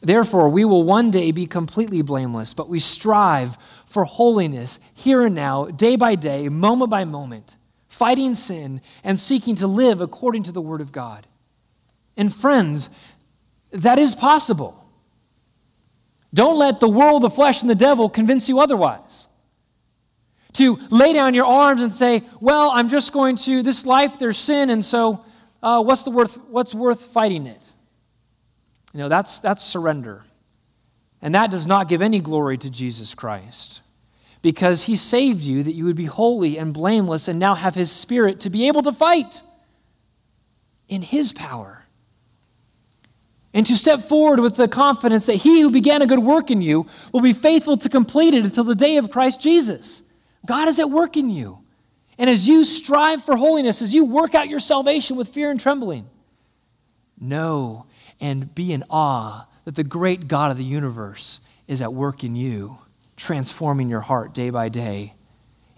Therefore, 0.02 0.50
we 0.50 0.66
will 0.66 0.84
one 0.84 1.12
day 1.12 1.32
be 1.32 1.46
completely 1.46 2.02
blameless, 2.02 2.54
but 2.54 2.68
we 2.68 2.80
strive 2.80 3.58
for 3.86 4.04
holiness 4.04 4.80
here 4.94 5.26
and 5.26 5.34
now, 5.34 5.66
day 5.66 5.96
by 5.96 6.16
day, 6.16 6.50
moment 6.50 6.90
by 6.90 7.06
moment, 7.06 7.56
fighting 7.88 8.36
sin 8.36 8.82
and 9.04 9.18
seeking 9.20 9.56
to 9.56 9.68
live 9.68 10.02
according 10.02 10.44
to 10.44 10.52
the 10.52 10.62
Word 10.62 10.82
of 10.82 10.92
God. 10.92 11.26
And 12.18 12.34
friends, 12.34 12.90
that 13.72 13.98
is 13.98 14.14
possible. 14.14 14.84
Don't 16.34 16.58
let 16.58 16.80
the 16.80 16.90
world, 16.90 17.22
the 17.22 17.30
flesh, 17.30 17.62
and 17.62 17.70
the 17.70 17.76
devil 17.76 18.10
convince 18.10 18.50
you 18.50 18.60
otherwise 18.60 19.28
to 20.54 20.80
lay 20.90 21.14
down 21.14 21.34
your 21.34 21.46
arms 21.46 21.82
and 21.82 21.92
say, 21.92 22.24
Well, 22.40 22.72
I'm 22.72 22.90
just 22.90 23.14
going 23.14 23.36
to, 23.38 23.64
this 23.64 23.86
life, 23.86 24.20
there's 24.20 24.38
sin, 24.38 24.70
and 24.70 24.84
so 24.84 25.24
uh, 25.62 25.82
what's, 25.82 26.04
the 26.04 26.12
worth, 26.12 26.38
what's 26.50 26.76
worth 26.76 27.06
fighting 27.06 27.48
it? 27.48 27.62
You 28.94 29.00
know, 29.00 29.10
that's, 29.10 29.40
that's 29.40 29.64
surrender. 29.64 30.24
And 31.22 31.34
that 31.34 31.50
does 31.50 31.66
not 31.66 31.88
give 31.88 32.02
any 32.02 32.20
glory 32.20 32.58
to 32.58 32.70
Jesus 32.70 33.16
Christ 33.16 33.82
because 34.42 34.84
he 34.84 34.96
saved 34.98 35.44
you 35.44 35.64
that 35.64 35.72
you 35.72 35.86
would 35.86 35.96
be 35.96 36.06
holy 36.06 36.58
and 36.58 36.74
blameless 36.74 37.28
and 37.30 37.40
now 37.40 37.56
have 37.56 37.76
his 37.76 37.92
spirit 37.92 38.42
to 38.42 38.50
be 38.50 38.68
able 38.68 38.84
to 38.84 38.92
fight 38.92 39.42
in 40.90 41.02
his 41.02 41.32
power. 41.32 41.86
And 43.54 43.66
to 43.68 43.76
step 43.76 44.02
forward 44.02 44.40
with 44.40 44.58
the 44.58 44.68
confidence 44.68 45.28
that 45.28 45.36
he 45.36 45.62
who 45.62 45.72
began 45.72 46.02
a 46.02 46.08
good 46.08 46.20
work 46.20 46.52
in 46.52 46.62
you 46.62 46.88
will 47.14 47.22
be 47.22 47.34
faithful 47.34 47.78
to 47.78 47.88
complete 47.88 48.34
it 48.34 48.44
until 48.44 48.64
the 48.66 48.76
day 48.76 48.98
of 48.98 49.12
Christ 49.12 49.42
Jesus. 49.42 50.03
God 50.46 50.68
is 50.68 50.80
at 50.80 50.90
work 50.90 51.18
in 51.18 51.30
you. 51.30 51.60
And 52.18 52.30
as 52.30 52.48
you 52.48 52.64
strive 52.64 53.24
for 53.24 53.36
holiness, 53.36 53.82
as 53.82 53.94
you 53.94 54.06
work 54.06 54.36
out 54.36 54.50
your 54.50 54.60
salvation 54.60 55.18
with 55.18 55.30
fear 55.30 55.50
and 55.50 55.60
trembling, 55.60 56.08
know 57.20 57.86
and 58.22 58.54
be 58.54 58.72
in 58.72 58.84
awe 58.90 59.48
that 59.66 59.76
the 59.76 59.84
great 59.84 60.28
God 60.28 60.52
of 60.52 60.58
the 60.58 60.64
universe 60.64 61.40
is 61.68 61.82
at 61.82 61.94
work 61.94 62.24
in 62.24 62.36
you, 62.36 62.78
transforming 63.18 63.90
your 63.90 64.02
heart 64.02 64.34
day 64.34 64.50
by 64.50 64.70
day 64.70 65.14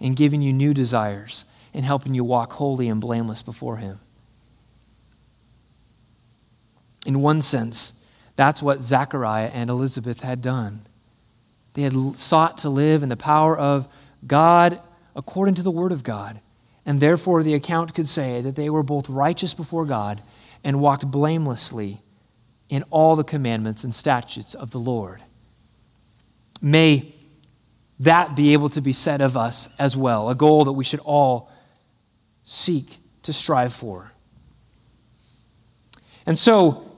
and 0.00 0.16
giving 0.16 0.42
you 0.42 0.52
new 0.52 0.74
desires 0.74 1.44
and 1.72 1.84
helping 1.84 2.14
you 2.14 2.24
walk 2.24 2.52
holy 2.54 2.88
and 2.88 3.00
blameless 3.00 3.42
before 3.42 3.76
Him. 3.76 3.98
In 7.06 7.22
one 7.22 7.40
sense, 7.40 8.04
that's 8.34 8.62
what 8.62 8.82
Zechariah 8.82 9.50
and 9.54 9.70
Elizabeth 9.70 10.22
had 10.22 10.42
done. 10.42 10.80
They 11.74 11.82
had 11.82 11.94
sought 12.16 12.58
to 12.58 12.68
live 12.68 13.02
in 13.02 13.08
the 13.08 13.16
power 13.16 13.56
of 13.56 13.88
God 14.24 14.80
according 15.16 15.54
to 15.56 15.62
the 15.62 15.70
Word 15.70 15.92
of 15.92 16.04
God. 16.04 16.38
And 16.84 17.00
therefore, 17.00 17.42
the 17.42 17.54
account 17.54 17.94
could 17.94 18.06
say 18.06 18.40
that 18.42 18.54
they 18.54 18.70
were 18.70 18.84
both 18.84 19.08
righteous 19.08 19.54
before 19.54 19.84
God 19.86 20.20
and 20.62 20.80
walked 20.80 21.10
blamelessly 21.10 21.98
in 22.68 22.84
all 22.90 23.16
the 23.16 23.24
commandments 23.24 23.82
and 23.82 23.94
statutes 23.94 24.54
of 24.54 24.70
the 24.70 24.78
Lord. 24.78 25.20
May 26.62 27.12
that 28.00 28.36
be 28.36 28.52
able 28.52 28.68
to 28.70 28.80
be 28.80 28.92
said 28.92 29.20
of 29.20 29.36
us 29.36 29.74
as 29.78 29.96
well, 29.96 30.28
a 30.28 30.34
goal 30.34 30.64
that 30.64 30.72
we 30.72 30.84
should 30.84 31.00
all 31.00 31.50
seek 32.44 32.96
to 33.22 33.32
strive 33.32 33.72
for. 33.72 34.12
And 36.26 36.38
so, 36.38 36.90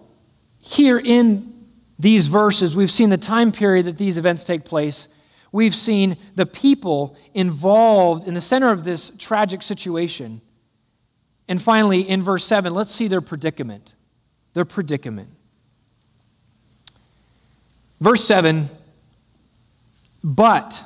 here 0.60 0.98
in 0.98 1.52
these 1.98 2.26
verses, 2.28 2.75
we've 2.75 2.90
seen 2.90 3.10
the 3.10 3.16
time 3.16 3.52
period 3.52 3.87
that 3.87 3.98
these 3.98 4.18
events 4.18 4.44
take 4.44 4.64
place 4.64 5.08
We've 5.50 5.74
seen 5.74 6.16
the 6.34 6.46
people 6.46 7.16
involved 7.34 8.28
in 8.28 8.34
the 8.34 8.40
center 8.40 8.70
of 8.70 8.84
this 8.84 9.10
tragic 9.18 9.62
situation. 9.62 10.40
And 11.48 11.60
finally, 11.60 12.02
in 12.02 12.22
verse 12.22 12.44
7, 12.44 12.74
let's 12.74 12.90
see 12.90 13.08
their 13.08 13.22
predicament. 13.22 13.94
Their 14.52 14.66
predicament. 14.66 15.30
Verse 18.00 18.24
7 18.24 18.68
But 20.22 20.84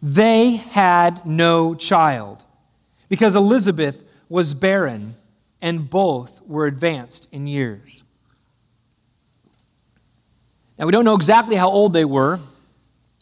they 0.00 0.56
had 0.56 1.26
no 1.26 1.74
child, 1.74 2.44
because 3.08 3.34
Elizabeth 3.34 4.04
was 4.28 4.54
barren, 4.54 5.16
and 5.60 5.90
both 5.90 6.40
were 6.46 6.66
advanced 6.66 7.28
in 7.32 7.46
years. 7.46 8.02
Now, 10.78 10.86
we 10.86 10.92
don't 10.92 11.04
know 11.04 11.14
exactly 11.14 11.54
how 11.56 11.68
old 11.70 11.92
they 11.92 12.04
were. 12.04 12.40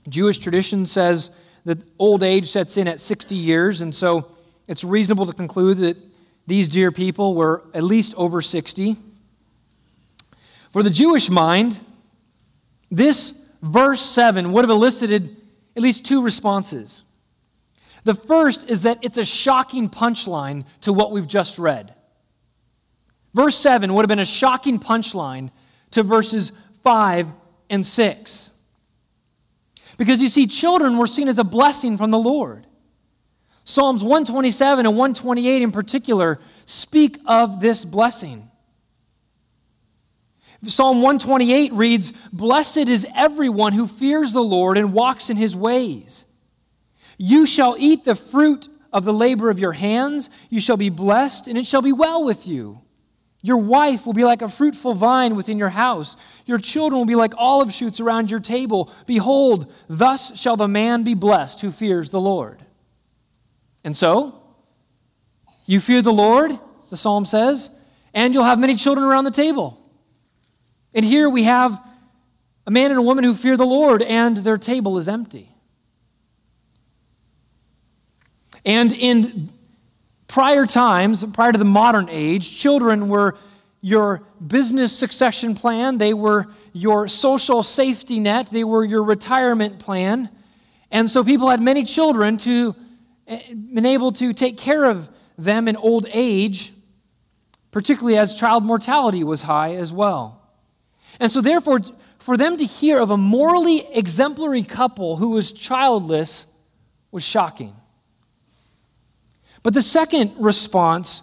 Jewish 0.09 0.39
tradition 0.39 0.87
says 0.87 1.37
that 1.65 1.79
old 1.99 2.23
age 2.23 2.49
sets 2.49 2.77
in 2.77 2.89
at 2.89 3.01
60 3.01 3.37
years, 3.37 3.81
and 3.81 3.95
so 3.95 4.31
it's 4.67 4.85
reasonable 4.85 5.27
to 5.27 5.33
conclude 5.33 5.79
that 5.79 5.97
these 6.47 6.69
dear 6.69 6.91
people 6.91 7.35
were 7.35 7.65
at 7.75 7.83
least 7.83 8.15
over 8.17 8.41
60. 8.41 8.97
For 10.71 10.83
the 10.83 10.91
Jewish 10.91 11.29
mind, 11.29 11.79
this 12.91 13.49
verse 13.63 14.01
7 14.01 14.53
would 14.53 14.65
have 14.65 14.71
elicited 14.71 15.37
at 15.77 15.83
least 15.83 16.07
two 16.07 16.23
responses. 16.23 17.05
The 18.05 18.15
first 18.15 18.71
is 18.71 18.83
that 18.83 18.99
it's 19.03 19.19
a 19.19 19.25
shocking 19.25 19.89
punchline 19.91 20.65
to 20.83 20.93
what 20.93 21.13
we've 21.13 21.29
just 21.29 21.59
read. 21.59 21.95
Verse 23.35 23.57
7 23.57 23.93
would 23.95 24.03
have 24.03 24.09
been 24.09 24.19
a 24.19 24.25
shocking 24.25 24.79
punchline 24.79 25.51
to 25.93 26.03
verses 26.03 26.53
5 26.83 27.33
and 27.69 27.85
6. 27.85 28.50
Because 30.01 30.23
you 30.23 30.29
see, 30.29 30.47
children 30.47 30.97
were 30.97 31.07
seen 31.07 31.29
as 31.29 31.39
a 31.39 31.45
blessing 31.45 31.99
from 31.99 32.11
the 32.11 32.19
Lord. 32.19 32.67
Psalms 33.65 34.03
127 34.03 34.87
and 34.87 34.97
128 34.97 35.61
in 35.61 35.71
particular 35.71 36.41
speak 36.65 37.19
of 37.27 37.61
this 37.61 37.85
blessing. 37.85 38.51
Psalm 40.65 41.03
128 41.03 41.75
reads, 41.75 42.13
Blessed 42.33 42.89
is 42.89 43.07
everyone 43.15 43.75
who 43.75 43.87
fears 43.87 44.33
the 44.33 44.43
Lord 44.43 44.79
and 44.79 44.95
walks 44.95 45.29
in 45.29 45.37
his 45.37 45.55
ways. 45.55 46.25
You 47.19 47.47
shall 47.47 47.77
eat 47.79 48.05
the 48.05 48.15
fruit 48.15 48.69
of 48.95 49.05
the 49.05 49.13
labor 49.13 49.51
of 49.51 49.59
your 49.59 49.73
hands. 49.73 50.31
You 50.49 50.61
shall 50.61 50.79
be 50.79 50.89
blessed, 50.89 51.47
and 51.47 51.59
it 51.59 51.67
shall 51.67 51.83
be 51.83 51.93
well 51.93 52.25
with 52.25 52.49
you. 52.49 52.81
Your 53.43 53.57
wife 53.57 54.07
will 54.07 54.13
be 54.13 54.25
like 54.25 54.43
a 54.43 54.49
fruitful 54.49 54.95
vine 54.95 55.35
within 55.35 55.59
your 55.59 55.71
house. 55.71 56.17
Your 56.45 56.59
children 56.59 56.99
will 56.99 57.07
be 57.07 57.15
like 57.15 57.33
olive 57.37 57.73
shoots 57.73 57.99
around 57.99 58.31
your 58.31 58.41
table. 58.41 58.93
Behold, 59.07 59.73
thus 59.89 60.39
shall 60.39 60.57
the 60.57 60.69
man 60.69 61.05
be 61.05 61.15
blessed 61.15 61.61
who 61.63 61.71
fears 61.71 62.11
the 62.11 62.21
Lord. 62.21 62.63
And 63.83 63.97
so, 63.97 64.43
you 65.65 65.81
fear 65.81 66.03
the 66.03 66.13
Lord, 66.13 66.59
the 66.91 66.97
psalm 66.97 67.25
says, 67.25 67.75
and 68.13 68.35
you'll 68.35 68.45
have 68.45 68.59
many 68.59 68.75
children 68.75 69.07
around 69.07 69.25
the 69.25 69.31
table. 69.31 69.81
And 70.93 71.05
here 71.05 71.31
we 71.31 71.45
have 71.45 71.81
a 72.67 72.71
man 72.71 72.91
and 72.91 72.99
a 72.99 73.03
woman 73.03 73.25
who 73.25 73.35
fear 73.35 73.57
the 73.57 73.65
Lord, 73.65 74.03
and 74.03 74.39
their 74.39 74.59
table 74.59 74.99
is 74.99 75.09
empty. 75.09 75.55
And 78.65 78.93
in 78.93 79.49
prior 80.31 80.65
times, 80.65 81.25
prior 81.25 81.51
to 81.51 81.59
the 81.59 81.65
modern 81.65 82.09
age, 82.09 82.57
children 82.57 83.09
were 83.09 83.37
your 83.81 84.23
business 84.47 84.97
succession 84.97 85.57
plan, 85.57 85.99
they 85.99 86.15
were 86.15 86.47
your 86.73 87.09
social 87.09 87.65
safety 87.65 88.21
net, 88.21 88.49
they 88.53 88.63
were 88.63 88.85
your 88.85 89.03
retirement 89.03 89.81
plan. 89.81 90.29
And 90.93 91.11
so 91.11 91.25
people 91.25 91.49
had 91.49 91.61
many 91.61 91.85
children 91.85 92.37
to 92.39 92.77
eh, 93.27 93.43
been 93.55 93.87
able 93.87 94.13
to 94.13 94.33
take 94.33 94.57
care 94.57 94.85
of 94.85 95.09
them 95.37 95.67
in 95.67 95.77
old 95.77 96.07
age, 96.13 96.73
particularly 97.73 98.17
as 98.17 98.39
child 98.39 98.63
mortality 98.63 99.25
was 99.25 99.43
high 99.43 99.75
as 99.75 99.93
well. 99.93 100.41
And 101.19 101.33
so 101.33 101.41
therefore, 101.41 101.81
for 102.21 102.37
them 102.37 102.57
to 102.57 102.65
hear 102.65 103.01
of 103.01 103.11
a 103.11 103.17
morally 103.17 103.83
exemplary 103.95 104.63
couple 104.63 105.17
who 105.17 105.31
was 105.31 105.51
childless 105.51 106.55
was 107.11 107.25
shocking. 107.25 107.75
But 109.63 109.75
the 109.75 109.83
second 109.83 110.33
response 110.39 111.23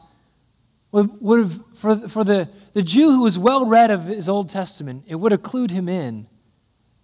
would, 0.91 1.09
would 1.21 1.39
have, 1.39 1.65
for, 1.75 1.95
for 1.95 2.23
the, 2.23 2.49
the 2.73 2.83
Jew 2.83 3.11
who 3.11 3.23
was 3.23 3.39
well 3.39 3.65
read 3.65 3.91
of 3.91 4.05
his 4.05 4.29
Old 4.29 4.49
Testament, 4.49 5.03
it 5.07 5.15
would 5.15 5.31
have 5.31 5.41
clued 5.41 5.71
him 5.71 5.89
in 5.89 6.27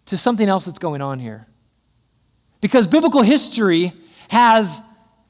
to 0.06 0.18
something 0.18 0.48
else 0.48 0.66
that's 0.66 0.80
going 0.80 1.02
on 1.02 1.20
here. 1.20 1.48
Because 2.62 2.88
biblical 2.88 3.22
history 3.22 3.94
has 4.30 4.82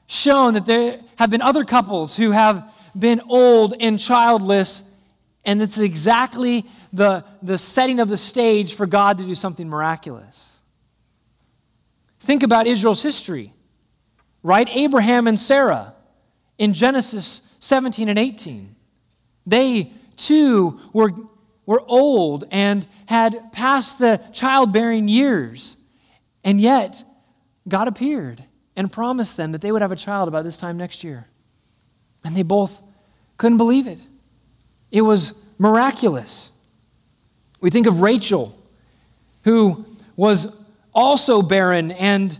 shown 0.06 0.54
that 0.54 0.66
there 0.66 1.00
have 1.16 1.30
been 1.30 1.42
other 1.42 1.64
couples 1.64 2.16
who 2.16 2.30
have 2.30 2.72
been 2.96 3.20
old 3.28 3.74
and 3.80 3.98
childless, 3.98 4.94
and 5.44 5.60
it's 5.60 5.78
exactly 5.78 6.64
the, 6.92 7.24
the 7.42 7.58
setting 7.58 8.00
of 8.00 8.08
the 8.08 8.16
stage 8.16 8.74
for 8.74 8.86
God 8.86 9.18
to 9.18 9.24
do 9.24 9.34
something 9.34 9.68
miraculous. 9.68 10.58
Think 12.20 12.42
about 12.42 12.66
Israel's 12.66 13.02
history, 13.02 13.52
right? 14.44 14.68
Abraham 14.76 15.26
and 15.26 15.36
Sarah 15.36 15.94
in 16.58 16.72
Genesis 16.74 17.56
17 17.58 18.08
and 18.08 18.18
18. 18.18 18.76
They 19.46 19.90
too 20.16 20.78
were, 20.92 21.10
were 21.66 21.82
old 21.88 22.44
and 22.52 22.86
had 23.06 23.52
passed 23.52 23.98
the 23.98 24.22
childbearing 24.32 25.08
years. 25.08 25.82
And 26.44 26.60
yet, 26.60 27.02
God 27.66 27.88
appeared 27.88 28.44
and 28.76 28.92
promised 28.92 29.36
them 29.36 29.52
that 29.52 29.62
they 29.62 29.72
would 29.72 29.82
have 29.82 29.92
a 29.92 29.96
child 29.96 30.28
about 30.28 30.44
this 30.44 30.58
time 30.58 30.76
next 30.76 31.02
year. 31.02 31.26
And 32.22 32.36
they 32.36 32.42
both 32.42 32.82
couldn't 33.38 33.58
believe 33.58 33.86
it. 33.86 33.98
It 34.90 35.00
was 35.00 35.42
miraculous. 35.58 36.50
We 37.60 37.70
think 37.70 37.86
of 37.86 38.00
Rachel, 38.00 38.56
who 39.44 39.86
was 40.16 40.62
also 40.94 41.40
barren, 41.40 41.90
and, 41.92 42.36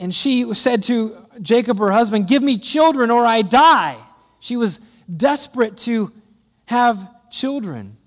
and 0.00 0.14
she 0.14 0.52
said 0.54 0.82
to 0.84 1.14
Jacob, 1.42 1.78
her 1.78 1.92
husband, 1.92 2.26
Give 2.26 2.42
me 2.42 2.56
children 2.56 3.10
or 3.10 3.24
I 3.26 3.42
die. 3.42 3.98
She 4.40 4.56
was 4.56 4.78
desperate 5.14 5.76
to 5.78 6.10
have 6.66 7.08
children. 7.30 7.98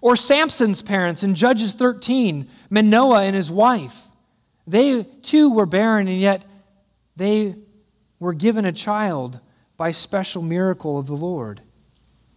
Or 0.00 0.16
Samson's 0.16 0.80
parents 0.80 1.22
in 1.22 1.34
Judges 1.34 1.74
13, 1.74 2.48
Manoah 2.70 3.24
and 3.24 3.36
his 3.36 3.50
wife. 3.50 4.04
They 4.66 5.02
too 5.22 5.52
were 5.52 5.66
barren, 5.66 6.08
and 6.08 6.20
yet 6.20 6.44
they 7.16 7.54
were 8.18 8.32
given 8.32 8.64
a 8.64 8.72
child 8.72 9.40
by 9.76 9.90
special 9.90 10.40
miracle 10.40 10.98
of 10.98 11.06
the 11.06 11.16
Lord. 11.16 11.60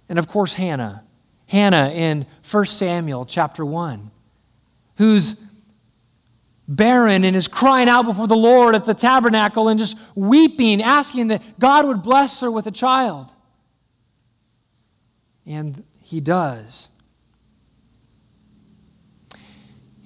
And 0.09 0.19
of 0.19 0.27
course, 0.27 0.55
Hannah. 0.55 1.03
Hannah 1.47 1.91
in 1.93 2.25
1 2.49 2.65
Samuel 2.65 3.25
chapter 3.25 3.65
1, 3.65 4.11
who's 4.97 5.50
barren 6.75 7.23
and 7.23 7.35
is 7.35 7.47
crying 7.47 7.89
out 7.89 8.05
before 8.05 8.27
the 8.27 8.35
Lord 8.35 8.75
at 8.75 8.85
the 8.85 8.93
tabernacle 8.93 9.67
and 9.67 9.79
just 9.79 9.97
weeping, 10.15 10.81
asking 10.81 11.27
that 11.27 11.59
God 11.59 11.85
would 11.85 12.01
bless 12.01 12.41
her 12.41 12.49
with 12.49 12.65
a 12.65 12.71
child. 12.71 13.31
And 15.45 15.83
he 16.03 16.21
does. 16.21 16.87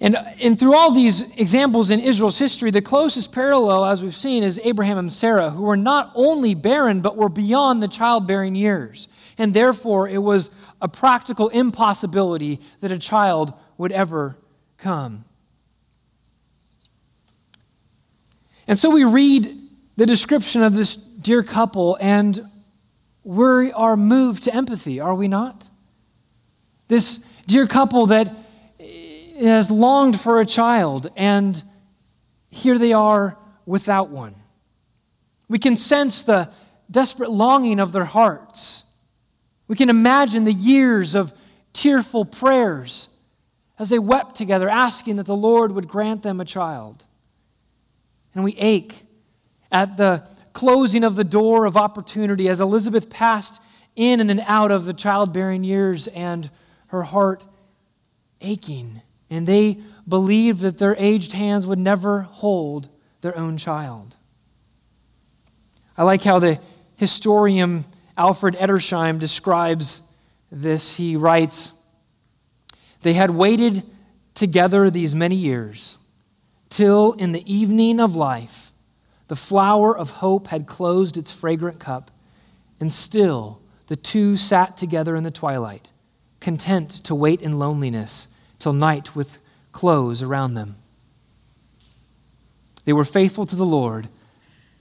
And, 0.01 0.17
and 0.41 0.59
through 0.59 0.75
all 0.75 0.91
these 0.91 1.35
examples 1.37 1.89
in 1.89 1.99
Israel's 1.99 2.37
history, 2.37 2.69
the 2.69 2.81
closest 2.81 3.33
parallel, 3.33 3.85
as 3.85 4.03
we've 4.03 4.15
seen, 4.15 4.43
is 4.43 4.59
Abraham 4.63 4.97
and 4.97 5.11
Sarah, 5.11 5.51
who 5.51 5.63
were 5.63 5.77
not 5.77 6.11
only 6.15 6.53
barren, 6.53 7.01
but 7.01 7.15
were 7.15 7.29
beyond 7.29 7.81
the 7.81 7.87
childbearing 7.87 8.55
years. 8.55 9.07
And 9.37 9.53
therefore, 9.53 10.09
it 10.09 10.21
was 10.21 10.51
a 10.81 10.87
practical 10.87 11.49
impossibility 11.49 12.59
that 12.81 12.91
a 12.91 12.99
child 12.99 13.53
would 13.77 13.91
ever 13.91 14.37
come. 14.77 15.25
And 18.67 18.79
so 18.79 18.89
we 18.89 19.03
read 19.03 19.55
the 19.95 20.05
description 20.05 20.63
of 20.63 20.73
this 20.73 20.95
dear 20.95 21.43
couple 21.43 21.97
and 22.01 22.49
we 23.23 23.71
are 23.71 23.97
moved 23.97 24.43
to 24.43 24.53
empathy, 24.53 24.99
are 24.99 25.15
we 25.15 25.27
not? 25.27 25.69
This 26.87 27.19
dear 27.47 27.65
couple 27.67 28.07
that 28.07 28.33
has 29.39 29.69
longed 29.71 30.19
for 30.19 30.39
a 30.39 30.45
child, 30.45 31.11
and 31.15 31.61
here 32.49 32.77
they 32.77 32.93
are 32.93 33.37
without 33.65 34.09
one. 34.09 34.35
We 35.47 35.59
can 35.59 35.75
sense 35.75 36.21
the 36.21 36.49
desperate 36.89 37.31
longing 37.31 37.79
of 37.79 37.91
their 37.91 38.05
hearts. 38.05 38.83
We 39.67 39.75
can 39.75 39.89
imagine 39.89 40.43
the 40.43 40.53
years 40.53 41.15
of 41.15 41.33
tearful 41.73 42.25
prayers 42.25 43.09
as 43.77 43.89
they 43.89 43.99
wept 43.99 44.35
together, 44.35 44.69
asking 44.69 45.17
that 45.17 45.25
the 45.25 45.35
Lord 45.35 45.71
would 45.71 45.87
grant 45.87 46.23
them 46.23 46.39
a 46.39 46.45
child. 46.45 47.04
And 48.35 48.43
we 48.43 48.55
ache 48.57 49.03
at 49.71 49.97
the 49.97 50.27
closing 50.53 51.03
of 51.03 51.15
the 51.15 51.23
door 51.23 51.65
of 51.65 51.75
opportunity 51.75 52.47
as 52.47 52.61
Elizabeth 52.61 53.09
passed 53.09 53.61
in 53.95 54.19
and 54.19 54.29
then 54.29 54.41
out 54.41 54.71
of 54.71 54.85
the 54.85 54.93
childbearing 54.93 55.63
years 55.63 56.07
and 56.07 56.49
her 56.87 57.03
heart 57.03 57.43
aching. 58.41 59.01
And 59.29 59.47
they 59.47 59.77
believed 60.07 60.59
that 60.59 60.77
their 60.77 60.95
aged 60.99 61.31
hands 61.31 61.65
would 61.65 61.79
never 61.79 62.21
hold 62.21 62.89
their 63.21 63.37
own 63.37 63.57
child. 63.57 64.15
I 65.97 66.03
like 66.03 66.23
how 66.23 66.39
the 66.39 66.59
historian 66.97 67.85
Alfred 68.17 68.55
Edersheim 68.55 69.19
describes 69.19 70.01
this. 70.51 70.97
He 70.97 71.15
writes, 71.15 71.81
They 73.01 73.13
had 73.13 73.31
waited 73.31 73.83
together 74.33 74.89
these 74.89 75.15
many 75.15 75.35
years 75.35 75.97
till 76.69 77.13
in 77.13 77.31
the 77.31 77.51
evening 77.51 77.99
of 77.99 78.15
life 78.15 78.71
the 79.27 79.35
flower 79.35 79.97
of 79.97 80.11
hope 80.11 80.47
had 80.47 80.67
closed 80.67 81.17
its 81.17 81.31
fragrant 81.31 81.79
cup, 81.79 82.11
and 82.79 82.93
still 82.93 83.59
the 83.87 83.95
two 83.95 84.37
sat 84.37 84.77
together 84.77 85.15
in 85.15 85.23
the 85.23 85.31
twilight, 85.31 85.89
content 86.39 86.91
to 86.91 87.15
wait 87.15 87.41
in 87.41 87.57
loneliness 87.57 88.37
till 88.59 88.73
night 88.73 89.15
with 89.15 89.39
close 89.71 90.21
around 90.21 90.53
them. 90.53 90.75
They 92.85 92.93
were 92.93 93.05
faithful 93.05 93.45
to 93.47 93.55
the 93.55 93.65
Lord, 93.65 94.07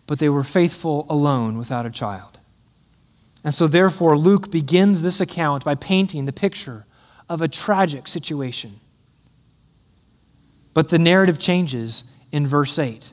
but 0.06 0.18
they 0.18 0.28
were 0.28 0.44
faithful 0.44 1.06
alone 1.08 1.56
without 1.56 1.86
a 1.86 1.90
child. 1.90 2.38
And 3.42 3.54
so, 3.54 3.66
therefore, 3.66 4.16
Luke 4.16 4.50
begins 4.50 5.02
this 5.02 5.20
account 5.20 5.64
by 5.64 5.74
painting 5.74 6.24
the 6.24 6.32
picture 6.32 6.86
of 7.28 7.42
a 7.42 7.48
tragic 7.48 8.08
situation. 8.08 8.80
But 10.74 10.88
the 10.88 10.98
narrative 10.98 11.38
changes 11.38 12.12
in 12.32 12.46
verse 12.46 12.78
8. 12.78 13.12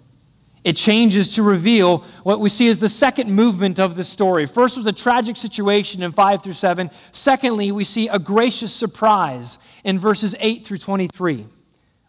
It 0.64 0.78
changes 0.78 1.36
to 1.36 1.44
reveal 1.44 2.00
what 2.24 2.40
we 2.40 2.50
see 2.50 2.68
as 2.68 2.80
the 2.80 2.90
second 2.90 3.32
movement 3.32 3.80
of 3.80 3.96
the 3.96 4.04
story. 4.04 4.46
First 4.46 4.78
was 4.78 4.86
a 4.86 4.92
tragic 4.92 5.38
situation 5.38 6.04
in 6.04 6.12
5 6.12 6.44
through 6.44 6.54
7. 6.54 6.92
Secondly, 7.12 7.72
we 7.72 7.84
see 7.84 8.08
a 8.08 8.20
gracious 8.20 8.74
surprise 8.74 9.58
in 9.84 9.98
verses 9.98 10.36
8 10.40 10.66
through 10.66 10.78
23. 10.78 11.46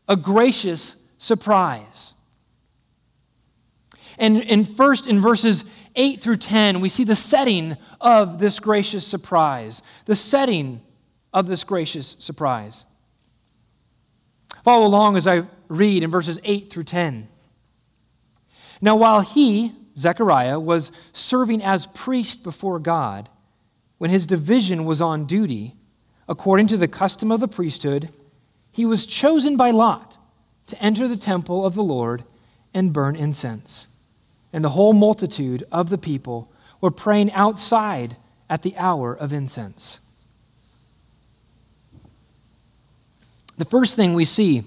A 0.09 0.17
gracious 0.17 1.09
surprise. 1.17 2.13
And, 4.19 4.43
and 4.43 4.69
first, 4.69 5.07
in 5.07 5.21
verses 5.21 5.65
8 5.97 6.21
through 6.21 6.37
10, 6.37 6.83
we 6.83 6.91
see 6.91 7.05
the 7.05 7.17
setting 7.17 7.79
of 8.01 8.39
this 8.39 8.61
gracious 8.61 9.07
surprise. 9.07 9.83
The 10.05 10.15
setting 10.15 10.83
of 11.33 11.47
this 11.47 11.65
gracious 11.65 12.17
surprise. 12.19 12.85
Follow 14.63 14.87
along 14.87 15.17
as 15.17 15.27
I 15.27 15.43
read 15.69 16.03
in 16.03 16.11
verses 16.11 16.39
8 16.45 16.71
through 16.71 16.85
10. 16.85 17.29
Now, 18.81 18.97
while 18.97 19.21
he, 19.21 19.73
Zechariah, 19.97 20.59
was 20.59 20.93
serving 21.13 21.63
as 21.63 21.87
priest 21.87 22.45
before 22.45 22.79
God, 22.79 23.29
when 23.99 24.11
his 24.11 24.27
division 24.27 24.85
was 24.85 25.01
on 25.01 25.25
duty, 25.25 25.75
according 26.29 26.67
to 26.69 26.77
the 26.77 26.89
custom 26.89 27.31
of 27.31 27.41
the 27.41 27.49
priesthood, 27.49 28.09
he 28.73 28.85
was 28.85 29.07
chosen 29.07 29.57
by 29.57 29.71
Lot 29.71 30.17
to 30.67 30.83
enter 30.83 31.07
the 31.07 31.17
temple 31.17 31.65
of 31.65 31.75
the 31.75 31.83
Lord 31.83 32.25
and 32.73 32.93
burn 32.93 33.17
incense. 33.17 33.97
And 34.53 34.65
the 34.65 34.71
whole 34.71 34.93
multitude 34.93 35.65
of 35.71 35.91
the 35.91 35.99
people 35.99 36.51
were 36.81 36.91
praying 36.91 37.33
outside 37.33 38.17
at 38.49 38.63
the 38.63 38.77
hour 38.77 39.15
of 39.15 39.33
incense. 39.33 40.01
The 43.63 43.71
first 43.71 43.95
thing 43.95 44.15
we 44.15 44.25
see 44.25 44.65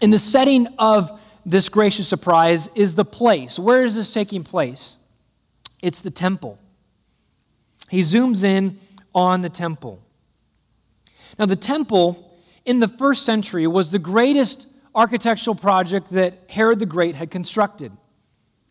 in 0.00 0.08
the 0.08 0.18
setting 0.18 0.66
of 0.78 1.20
this 1.44 1.68
gracious 1.68 2.08
surprise 2.08 2.68
is 2.68 2.94
the 2.94 3.04
place. 3.04 3.58
Where 3.58 3.84
is 3.84 3.96
this 3.96 4.10
taking 4.10 4.44
place? 4.44 4.96
It's 5.82 6.00
the 6.00 6.10
temple. 6.10 6.58
He 7.90 8.00
zooms 8.00 8.44
in 8.44 8.78
on 9.14 9.42
the 9.42 9.50
temple. 9.50 10.00
Now, 11.38 11.44
the 11.44 11.54
temple 11.54 12.34
in 12.64 12.80
the 12.80 12.88
first 12.88 13.26
century 13.26 13.66
was 13.66 13.90
the 13.90 13.98
greatest 13.98 14.66
architectural 14.94 15.54
project 15.54 16.08
that 16.12 16.32
Herod 16.48 16.78
the 16.78 16.86
Great 16.86 17.14
had 17.14 17.30
constructed. 17.30 17.92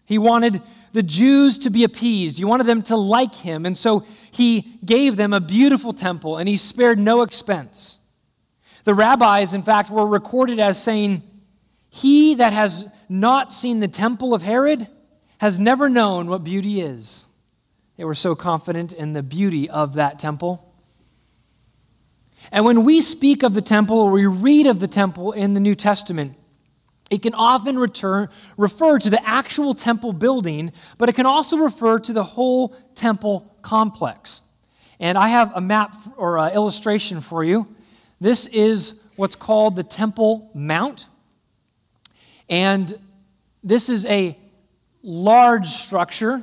He 0.06 0.18
wanted 0.18 0.64
the 0.94 1.04
Jews 1.04 1.60
to 1.60 1.70
be 1.70 1.84
appeased, 1.84 2.40
he 2.40 2.44
wanted 2.44 2.66
them 2.66 2.82
to 2.82 2.96
like 2.96 3.36
him, 3.36 3.68
and 3.68 3.78
so 3.78 4.04
he 4.32 4.80
gave 4.84 5.16
them 5.16 5.32
a 5.32 5.40
beautiful 5.40 5.94
temple 5.94 6.38
and 6.38 6.50
he 6.50 6.58
spared 6.58 6.98
no 6.98 7.22
expense. 7.22 8.00
The 8.88 8.94
rabbis, 8.94 9.54
in 9.54 9.64
fact, 9.64 9.90
were 9.90 10.08
recorded 10.08 10.62
as 10.62 10.82
saying, 10.82 11.22
he 11.90 12.36
that 12.36 12.54
has 12.54 12.88
not 13.10 13.52
seen 13.52 13.82
the 13.82 13.90
temple 13.90 14.34
of 14.34 14.44
Herod 14.44 14.88
has 15.40 15.60
never 15.60 15.90
known 15.90 16.28
what 16.28 16.46
beauty 16.46 16.80
is. 16.80 17.26
They 17.98 18.06
were 18.06 18.16
so 18.16 18.34
confident 18.34 18.94
in 18.94 19.12
the 19.12 19.22
beauty 19.22 19.70
of 19.70 19.96
that 19.96 20.20
temple. 20.20 20.74
And 22.50 22.64
when 22.64 22.86
we 22.86 23.02
speak 23.02 23.44
of 23.44 23.56
the 23.56 23.62
temple 23.62 24.00
or 24.00 24.10
we 24.10 24.26
read 24.26 24.68
of 24.68 24.80
the 24.80 24.88
temple 24.88 25.34
in 25.34 25.54
the 25.54 25.60
New 25.60 25.76
Testament, 25.76 26.38
it 27.12 27.22
can 27.22 27.34
often 27.34 27.78
return, 27.78 28.30
refer 28.56 29.00
to 29.00 29.10
the 29.10 29.22
actual 29.28 29.74
temple 29.74 30.14
building, 30.14 30.72
but 30.98 31.10
it 31.10 31.16
can 31.16 31.26
also 31.26 31.58
refer 31.58 32.00
to 32.00 32.14
the 32.14 32.24
whole 32.24 32.70
temple 32.96 33.54
complex. 33.62 34.44
And 34.98 35.18
I 35.18 35.28
have 35.28 35.52
a 35.54 35.60
map 35.60 35.94
or 36.16 36.38
illustration 36.38 37.20
for 37.20 37.44
you. 37.44 37.68
This 38.20 38.48
is 38.48 39.04
what's 39.16 39.36
called 39.36 39.76
the 39.76 39.84
Temple 39.84 40.50
Mount. 40.54 41.08
And 42.50 42.98
this 43.64 43.90
is 43.90 44.06
a 44.06 44.38
large 45.04 45.68
structure 45.68 46.42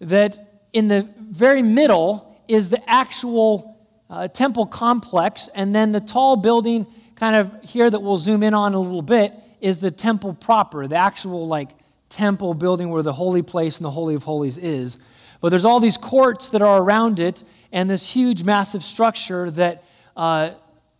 that 0.00 0.66
in 0.72 0.88
the 0.88 1.08
very 1.18 1.62
middle 1.62 2.42
is 2.48 2.68
the 2.68 2.82
actual 2.90 3.78
uh, 4.10 4.28
temple 4.28 4.66
complex, 4.66 5.48
and 5.54 5.74
then 5.74 5.92
the 5.92 6.00
tall 6.00 6.36
building, 6.36 6.86
kind 7.16 7.36
of 7.36 7.52
here 7.62 7.88
that 7.88 8.00
we'll 8.00 8.18
zoom 8.18 8.42
in 8.42 8.52
on 8.52 8.74
a 8.74 8.78
little 8.78 9.02
bit, 9.02 9.32
is 9.60 9.78
the 9.78 9.90
temple 9.90 10.34
proper, 10.34 10.86
the 10.86 10.96
actual 10.96 11.46
like 11.46 11.70
temple 12.10 12.54
building 12.54 12.90
where 12.90 13.02
the 13.02 13.12
holy 13.14 13.42
place 13.42 13.78
and 13.78 13.84
the 13.84 13.90
holy 13.90 14.14
of 14.14 14.24
holies 14.24 14.58
is. 14.58 14.98
But 15.40 15.48
there's 15.48 15.64
all 15.64 15.80
these 15.80 15.96
courts 15.96 16.50
that 16.50 16.60
are 16.62 16.82
around 16.82 17.18
it, 17.18 17.42
and 17.72 17.88
this 17.88 18.12
huge, 18.12 18.44
massive 18.44 18.82
structure 18.82 19.50
that 19.52 19.84
uh, 20.16 20.50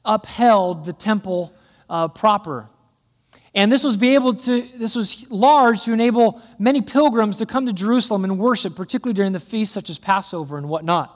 upheld 0.04 0.84
the 0.84 0.92
temple 0.92 1.52
uh, 1.88 2.08
proper. 2.08 2.68
And 3.54 3.70
this 3.70 3.84
was 3.84 3.96
be 3.96 4.14
able 4.14 4.34
to 4.34 4.62
this 4.76 4.96
was 4.96 5.30
large 5.30 5.84
to 5.84 5.92
enable 5.92 6.42
many 6.58 6.82
pilgrims 6.82 7.38
to 7.38 7.46
come 7.46 7.66
to 7.66 7.72
Jerusalem 7.72 8.24
and 8.24 8.38
worship, 8.38 8.74
particularly 8.74 9.14
during 9.14 9.32
the 9.32 9.40
feasts 9.40 9.72
such 9.72 9.88
as 9.90 9.98
Passover 9.98 10.58
and 10.58 10.68
whatnot. 10.68 11.12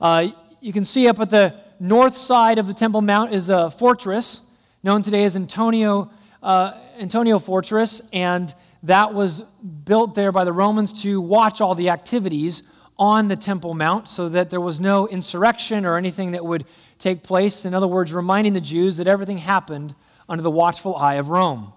Uh, 0.00 0.28
you 0.60 0.72
can 0.72 0.84
see 0.84 1.08
up 1.08 1.18
at 1.20 1.30
the 1.30 1.54
north 1.80 2.16
side 2.16 2.58
of 2.58 2.66
the 2.66 2.74
Temple 2.74 3.00
Mount 3.00 3.32
is 3.32 3.48
a 3.48 3.70
fortress 3.70 4.46
known 4.82 5.02
today 5.02 5.24
as 5.24 5.36
Antonio 5.36 6.10
uh, 6.42 6.72
Antonia 6.98 7.38
Fortress, 7.38 8.02
and 8.12 8.52
that 8.82 9.14
was 9.14 9.42
built 9.84 10.14
there 10.14 10.32
by 10.32 10.44
the 10.44 10.52
Romans 10.52 11.02
to 11.02 11.20
watch 11.20 11.60
all 11.60 11.74
the 11.74 11.88
activities 11.88 12.64
on 12.98 13.28
the 13.28 13.36
Temple 13.36 13.74
Mount 13.74 14.08
so 14.08 14.28
that 14.28 14.50
there 14.50 14.60
was 14.60 14.80
no 14.80 15.08
insurrection 15.08 15.86
or 15.86 15.96
anything 15.96 16.32
that 16.32 16.44
would 16.44 16.64
take 17.02 17.22
place. 17.22 17.64
In 17.64 17.74
other 17.74 17.88
words, 17.88 18.12
reminding 18.12 18.52
the 18.52 18.60
Jews 18.60 18.96
that 18.96 19.06
everything 19.06 19.38
happened 19.38 19.94
under 20.28 20.42
the 20.42 20.50
watchful 20.50 20.96
eye 20.96 21.14
of 21.14 21.28
Rome. 21.28 21.72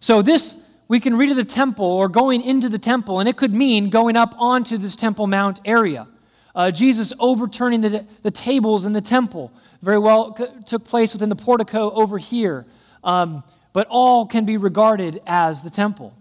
So, 0.00 0.22
this 0.22 0.62
we 0.88 1.00
can 1.00 1.16
read 1.16 1.30
of 1.30 1.36
the 1.36 1.44
temple 1.44 1.86
or 1.86 2.08
going 2.08 2.42
into 2.42 2.68
the 2.68 2.78
temple, 2.78 3.18
and 3.18 3.28
it 3.28 3.36
could 3.36 3.54
mean 3.54 3.88
going 3.88 4.14
up 4.14 4.34
onto 4.36 4.76
this 4.76 4.94
Temple 4.94 5.26
Mount 5.26 5.58
area. 5.64 6.06
Uh, 6.54 6.70
Jesus 6.70 7.14
overturning 7.18 7.80
the, 7.80 8.04
the 8.22 8.30
tables 8.30 8.84
in 8.84 8.92
the 8.92 9.00
temple 9.00 9.50
very 9.80 9.98
well 9.98 10.36
took 10.66 10.84
place 10.84 11.14
within 11.14 11.30
the 11.30 11.36
portico 11.36 11.90
over 11.92 12.18
here, 12.18 12.66
um, 13.02 13.42
but 13.72 13.86
all 13.88 14.26
can 14.26 14.44
be 14.44 14.58
regarded 14.58 15.22
as 15.26 15.62
the 15.62 15.70
temple. 15.70 16.14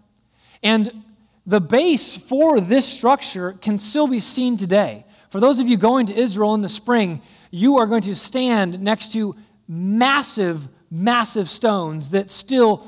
And 0.64 1.04
the 1.46 1.60
base 1.60 2.16
for 2.16 2.62
this 2.62 2.88
structure 2.88 3.54
can 3.54 3.78
still 3.78 4.08
be 4.08 4.22
seen 4.22 4.56
today. 4.56 5.06
For 5.30 5.40
those 5.40 5.60
of 5.60 5.68
you 5.68 5.76
going 5.76 6.06
to 6.06 6.16
Israel 6.16 6.56
in 6.56 6.62
the 6.62 6.70
spring, 6.70 7.22
you 7.52 7.78
are 7.78 7.86
going 7.86 8.02
to 8.04 8.16
stand 8.16 8.82
next 8.82 9.12
to 9.14 9.36
massive, 9.68 10.68
massive 10.90 11.50
stones 11.50 12.10
that 12.10 12.32
still 12.32 12.88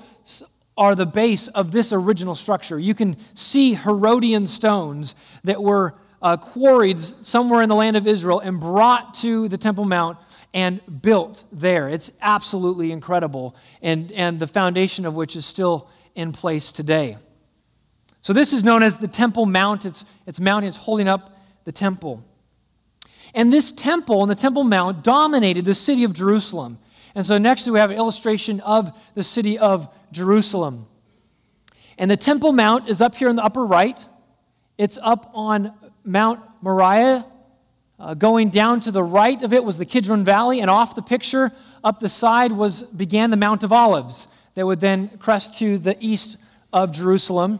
are 0.75 0.95
the 0.95 1.05
base 1.05 1.47
of 1.49 1.71
this 1.71 1.93
original 1.93 2.35
structure. 2.35 2.79
You 2.79 2.95
can 2.95 3.17
see 3.35 3.75
Herodian 3.75 4.47
stones 4.47 5.15
that 5.43 5.61
were 5.61 5.95
uh, 6.21 6.37
quarried 6.37 6.99
somewhere 6.99 7.61
in 7.61 7.69
the 7.69 7.75
land 7.75 7.97
of 7.97 8.07
Israel 8.07 8.39
and 8.39 8.59
brought 8.59 9.13
to 9.15 9.47
the 9.49 9.57
Temple 9.57 9.85
Mount 9.85 10.17
and 10.53 10.81
built 11.01 11.43
there. 11.51 11.89
It's 11.89 12.11
absolutely 12.21 12.91
incredible, 12.91 13.55
and, 13.81 14.11
and 14.13 14.39
the 14.39 14.47
foundation 14.47 15.05
of 15.05 15.15
which 15.15 15.35
is 15.35 15.45
still 15.45 15.89
in 16.15 16.31
place 16.31 16.71
today. 16.71 17.17
So, 18.21 18.31
this 18.31 18.53
is 18.53 18.63
known 18.63 18.83
as 18.83 18.99
the 18.99 19.07
Temple 19.07 19.45
Mount. 19.45 19.85
It's, 19.85 20.05
it's 20.25 20.39
mounting, 20.39 20.69
it's 20.69 20.77
holding 20.77 21.07
up 21.07 21.37
the 21.65 21.71
temple. 21.71 22.23
And 23.33 23.51
this 23.51 23.71
temple 23.71 24.21
and 24.21 24.29
the 24.29 24.35
Temple 24.35 24.63
Mount 24.63 25.03
dominated 25.03 25.65
the 25.65 25.75
city 25.75 26.03
of 26.03 26.13
Jerusalem. 26.13 26.77
And 27.15 27.25
so 27.25 27.37
next 27.37 27.67
we 27.67 27.79
have 27.79 27.91
an 27.91 27.97
illustration 27.97 28.59
of 28.61 28.91
the 29.15 29.23
city 29.23 29.57
of 29.57 29.93
Jerusalem. 30.11 30.87
And 31.97 32.09
the 32.09 32.17
Temple 32.17 32.53
Mount 32.53 32.89
is 32.89 33.01
up 33.01 33.15
here 33.15 33.29
in 33.29 33.35
the 33.35 33.43
upper 33.43 33.65
right. 33.65 34.03
It's 34.77 34.97
up 35.01 35.31
on 35.33 35.73
Mount 36.03 36.39
Moriah. 36.61 37.25
Uh, 37.99 38.13
going 38.15 38.49
down 38.49 38.79
to 38.81 38.91
the 38.91 39.03
right 39.03 39.41
of 39.43 39.53
it 39.53 39.63
was 39.63 39.77
the 39.77 39.85
Kidron 39.85 40.25
Valley, 40.25 40.59
and 40.59 40.69
off 40.69 40.95
the 40.95 41.01
picture, 41.01 41.51
up 41.83 41.99
the 41.99 42.09
side, 42.09 42.51
was 42.51 42.83
began 42.83 43.29
the 43.29 43.37
Mount 43.37 43.63
of 43.63 43.71
Olives 43.71 44.27
that 44.55 44.65
would 44.65 44.79
then 44.79 45.09
crest 45.19 45.57
to 45.59 45.77
the 45.77 45.95
east 45.99 46.37
of 46.73 46.91
Jerusalem. 46.91 47.59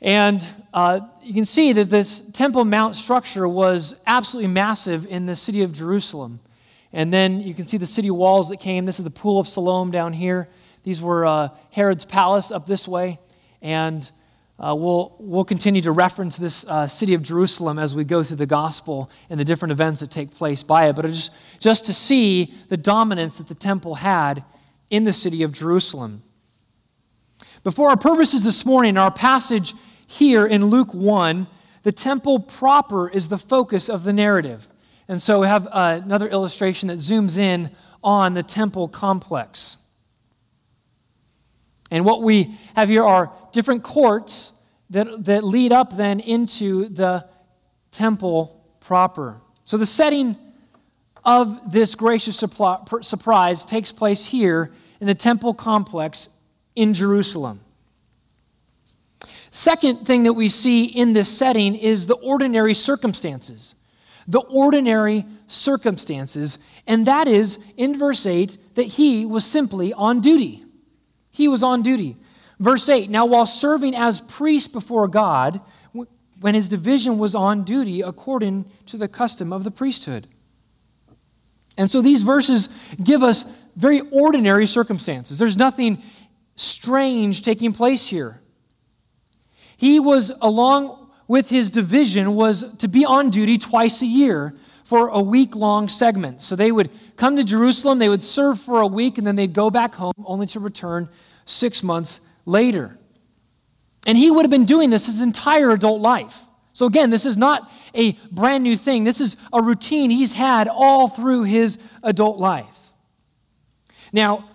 And 0.00 0.46
uh, 0.74 1.00
you 1.22 1.34
can 1.34 1.44
see 1.44 1.72
that 1.72 1.90
this 1.90 2.20
Temple 2.20 2.64
Mount 2.64 2.96
structure 2.96 3.46
was 3.46 3.94
absolutely 4.06 4.52
massive 4.52 5.06
in 5.06 5.26
the 5.26 5.36
city 5.36 5.62
of 5.62 5.72
Jerusalem. 5.72 6.40
And 6.92 7.12
then 7.12 7.40
you 7.40 7.54
can 7.54 7.66
see 7.66 7.76
the 7.76 7.86
city 7.86 8.10
walls 8.10 8.48
that 8.50 8.58
came. 8.58 8.84
This 8.84 8.98
is 8.98 9.04
the 9.04 9.10
Pool 9.10 9.38
of 9.38 9.48
Siloam 9.48 9.90
down 9.90 10.12
here. 10.12 10.48
These 10.82 11.00
were 11.00 11.24
uh, 11.24 11.48
Herod's 11.70 12.04
palace 12.04 12.50
up 12.50 12.66
this 12.66 12.86
way. 12.86 13.18
And 13.62 14.10
uh, 14.58 14.74
we'll, 14.74 15.14
we'll 15.18 15.44
continue 15.44 15.80
to 15.82 15.92
reference 15.92 16.36
this 16.36 16.68
uh, 16.68 16.86
city 16.86 17.14
of 17.14 17.22
Jerusalem 17.22 17.78
as 17.78 17.94
we 17.94 18.04
go 18.04 18.22
through 18.22 18.36
the 18.36 18.46
gospel 18.46 19.10
and 19.30 19.38
the 19.38 19.44
different 19.44 19.72
events 19.72 20.00
that 20.00 20.10
take 20.10 20.32
place 20.32 20.62
by 20.62 20.88
it. 20.88 20.96
But 20.96 21.06
just, 21.06 21.32
just 21.60 21.86
to 21.86 21.94
see 21.94 22.52
the 22.68 22.76
dominance 22.76 23.38
that 23.38 23.48
the 23.48 23.54
temple 23.54 23.96
had 23.96 24.44
in 24.90 25.04
the 25.04 25.12
city 25.12 25.42
of 25.42 25.52
Jerusalem. 25.52 26.22
Before 27.64 27.90
our 27.90 27.96
purposes 27.96 28.44
this 28.44 28.66
morning, 28.66 28.98
our 28.98 29.10
passage 29.10 29.72
here 30.12 30.46
in 30.46 30.66
Luke 30.66 30.92
1, 30.92 31.46
the 31.82 31.92
temple 31.92 32.38
proper 32.38 33.08
is 33.08 33.28
the 33.28 33.38
focus 33.38 33.88
of 33.88 34.04
the 34.04 34.12
narrative. 34.12 34.68
And 35.08 35.20
so 35.20 35.40
we 35.40 35.46
have 35.46 35.66
uh, 35.66 36.00
another 36.04 36.28
illustration 36.28 36.88
that 36.88 36.98
zooms 36.98 37.38
in 37.38 37.70
on 38.04 38.34
the 38.34 38.42
temple 38.42 38.88
complex. 38.88 39.78
And 41.90 42.04
what 42.04 42.22
we 42.22 42.54
have 42.74 42.88
here 42.88 43.04
are 43.04 43.32
different 43.52 43.82
courts 43.82 44.62
that, 44.90 45.24
that 45.24 45.44
lead 45.44 45.72
up 45.72 45.96
then 45.96 46.20
into 46.20 46.88
the 46.88 47.26
temple 47.90 48.64
proper. 48.80 49.40
So 49.64 49.76
the 49.76 49.86
setting 49.86 50.36
of 51.24 51.72
this 51.72 51.94
gracious 51.94 52.36
surprise 52.36 53.64
takes 53.64 53.92
place 53.92 54.26
here 54.26 54.72
in 55.00 55.06
the 55.06 55.14
temple 55.14 55.54
complex 55.54 56.28
in 56.74 56.94
Jerusalem. 56.94 57.60
Second 59.52 60.06
thing 60.06 60.22
that 60.22 60.32
we 60.32 60.48
see 60.48 60.86
in 60.86 61.12
this 61.12 61.28
setting 61.28 61.74
is 61.74 62.06
the 62.06 62.16
ordinary 62.16 62.72
circumstances. 62.72 63.74
The 64.26 64.40
ordinary 64.40 65.26
circumstances, 65.46 66.58
and 66.86 67.06
that 67.06 67.28
is 67.28 67.58
in 67.76 67.98
verse 67.98 68.24
8 68.24 68.56
that 68.76 68.84
he 68.84 69.26
was 69.26 69.44
simply 69.44 69.92
on 69.92 70.20
duty. 70.20 70.64
He 71.32 71.48
was 71.48 71.62
on 71.62 71.82
duty. 71.82 72.16
Verse 72.58 72.88
8 72.88 73.10
Now, 73.10 73.26
while 73.26 73.44
serving 73.44 73.94
as 73.94 74.22
priest 74.22 74.72
before 74.72 75.06
God, 75.06 75.60
when 76.40 76.54
his 76.54 76.68
division 76.68 77.18
was 77.18 77.34
on 77.34 77.62
duty 77.62 78.00
according 78.00 78.64
to 78.86 78.96
the 78.96 79.06
custom 79.06 79.52
of 79.52 79.64
the 79.64 79.70
priesthood. 79.70 80.26
And 81.76 81.90
so 81.90 82.00
these 82.00 82.22
verses 82.22 82.68
give 83.02 83.22
us 83.22 83.44
very 83.76 84.00
ordinary 84.10 84.66
circumstances. 84.66 85.38
There's 85.38 85.56
nothing 85.58 86.02
strange 86.56 87.42
taking 87.42 87.72
place 87.72 88.08
here. 88.08 88.41
He 89.82 89.98
was, 89.98 90.30
along 90.40 91.10
with 91.26 91.50
his 91.50 91.68
division, 91.68 92.36
was 92.36 92.76
to 92.76 92.86
be 92.86 93.04
on 93.04 93.30
duty 93.30 93.58
twice 93.58 94.00
a 94.00 94.06
year 94.06 94.54
for 94.84 95.08
a 95.08 95.20
week 95.20 95.56
long 95.56 95.88
segment. 95.88 96.40
So 96.40 96.54
they 96.54 96.70
would 96.70 96.88
come 97.16 97.34
to 97.34 97.42
Jerusalem, 97.42 97.98
they 97.98 98.08
would 98.08 98.22
serve 98.22 98.60
for 98.60 98.80
a 98.80 98.86
week, 98.86 99.18
and 99.18 99.26
then 99.26 99.34
they'd 99.34 99.52
go 99.52 99.70
back 99.70 99.96
home 99.96 100.12
only 100.24 100.46
to 100.46 100.60
return 100.60 101.08
six 101.46 101.82
months 101.82 102.20
later. 102.46 102.96
And 104.06 104.16
he 104.16 104.30
would 104.30 104.42
have 104.42 104.52
been 104.52 104.66
doing 104.66 104.90
this 104.90 105.06
his 105.06 105.20
entire 105.20 105.72
adult 105.72 106.00
life. 106.00 106.42
So, 106.72 106.86
again, 106.86 107.10
this 107.10 107.26
is 107.26 107.36
not 107.36 107.68
a 107.92 108.12
brand 108.30 108.62
new 108.62 108.76
thing. 108.76 109.02
This 109.02 109.20
is 109.20 109.36
a 109.52 109.60
routine 109.60 110.10
he's 110.10 110.34
had 110.34 110.68
all 110.68 111.08
through 111.08 111.42
his 111.42 111.80
adult 112.04 112.38
life. 112.38 112.92
Now, 114.12 114.48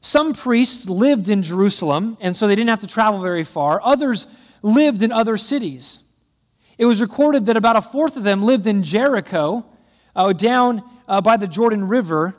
some 0.00 0.32
priests 0.32 0.88
lived 0.88 1.28
in 1.28 1.42
Jerusalem, 1.42 2.16
and 2.18 2.34
so 2.34 2.48
they 2.48 2.54
didn't 2.54 2.70
have 2.70 2.78
to 2.78 2.86
travel 2.86 3.20
very 3.20 3.44
far. 3.44 3.78
Others 3.84 4.26
lived 4.62 5.02
in 5.02 5.12
other 5.12 5.36
cities. 5.36 6.00
It 6.78 6.86
was 6.86 7.00
recorded 7.00 7.46
that 7.46 7.56
about 7.56 7.76
a 7.76 7.82
fourth 7.82 8.16
of 8.16 8.22
them 8.22 8.42
lived 8.42 8.66
in 8.66 8.82
Jericho, 8.82 9.66
uh, 10.16 10.32
down 10.32 10.82
uh, 11.08 11.20
by 11.20 11.36
the 11.36 11.46
Jordan 11.46 11.88
River, 11.88 12.36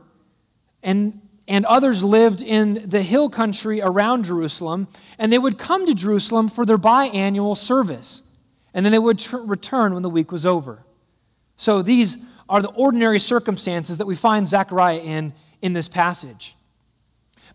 and, 0.81 1.21
and 1.47 1.65
others 1.65 2.03
lived 2.03 2.41
in 2.41 2.89
the 2.89 3.01
hill 3.01 3.29
country 3.29 3.81
around 3.81 4.25
Jerusalem, 4.25 4.88
and 5.19 5.31
they 5.31 5.38
would 5.38 5.57
come 5.57 5.86
to 5.86 5.93
Jerusalem 5.93 6.49
for 6.49 6.65
their 6.65 6.77
biannual 6.77 7.55
service, 7.55 8.23
and 8.73 8.86
then 8.86 8.91
they 8.91 8.99
would 8.99 9.19
tr- 9.19 9.38
return 9.38 9.93
when 9.93 10.03
the 10.03 10.10
week 10.10 10.31
was 10.31 10.45
over. 10.45 10.84
So 11.55 11.81
these 11.81 12.17
are 12.49 12.62
the 12.62 12.71
ordinary 12.71 13.19
circumstances 13.19 13.97
that 13.99 14.07
we 14.07 14.15
find 14.15 14.47
Zechariah 14.47 14.99
in 14.99 15.34
in 15.62 15.73
this 15.73 15.88
passage. 15.88 16.55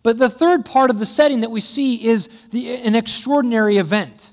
But 0.03 0.17
the 0.17 0.29
third 0.29 0.65
part 0.65 0.89
of 0.89 0.99
the 0.99 1.05
setting 1.05 1.41
that 1.41 1.51
we 1.51 1.59
see 1.59 2.05
is 2.05 2.27
the, 2.51 2.75
an 2.75 2.95
extraordinary 2.95 3.77
event. 3.77 4.31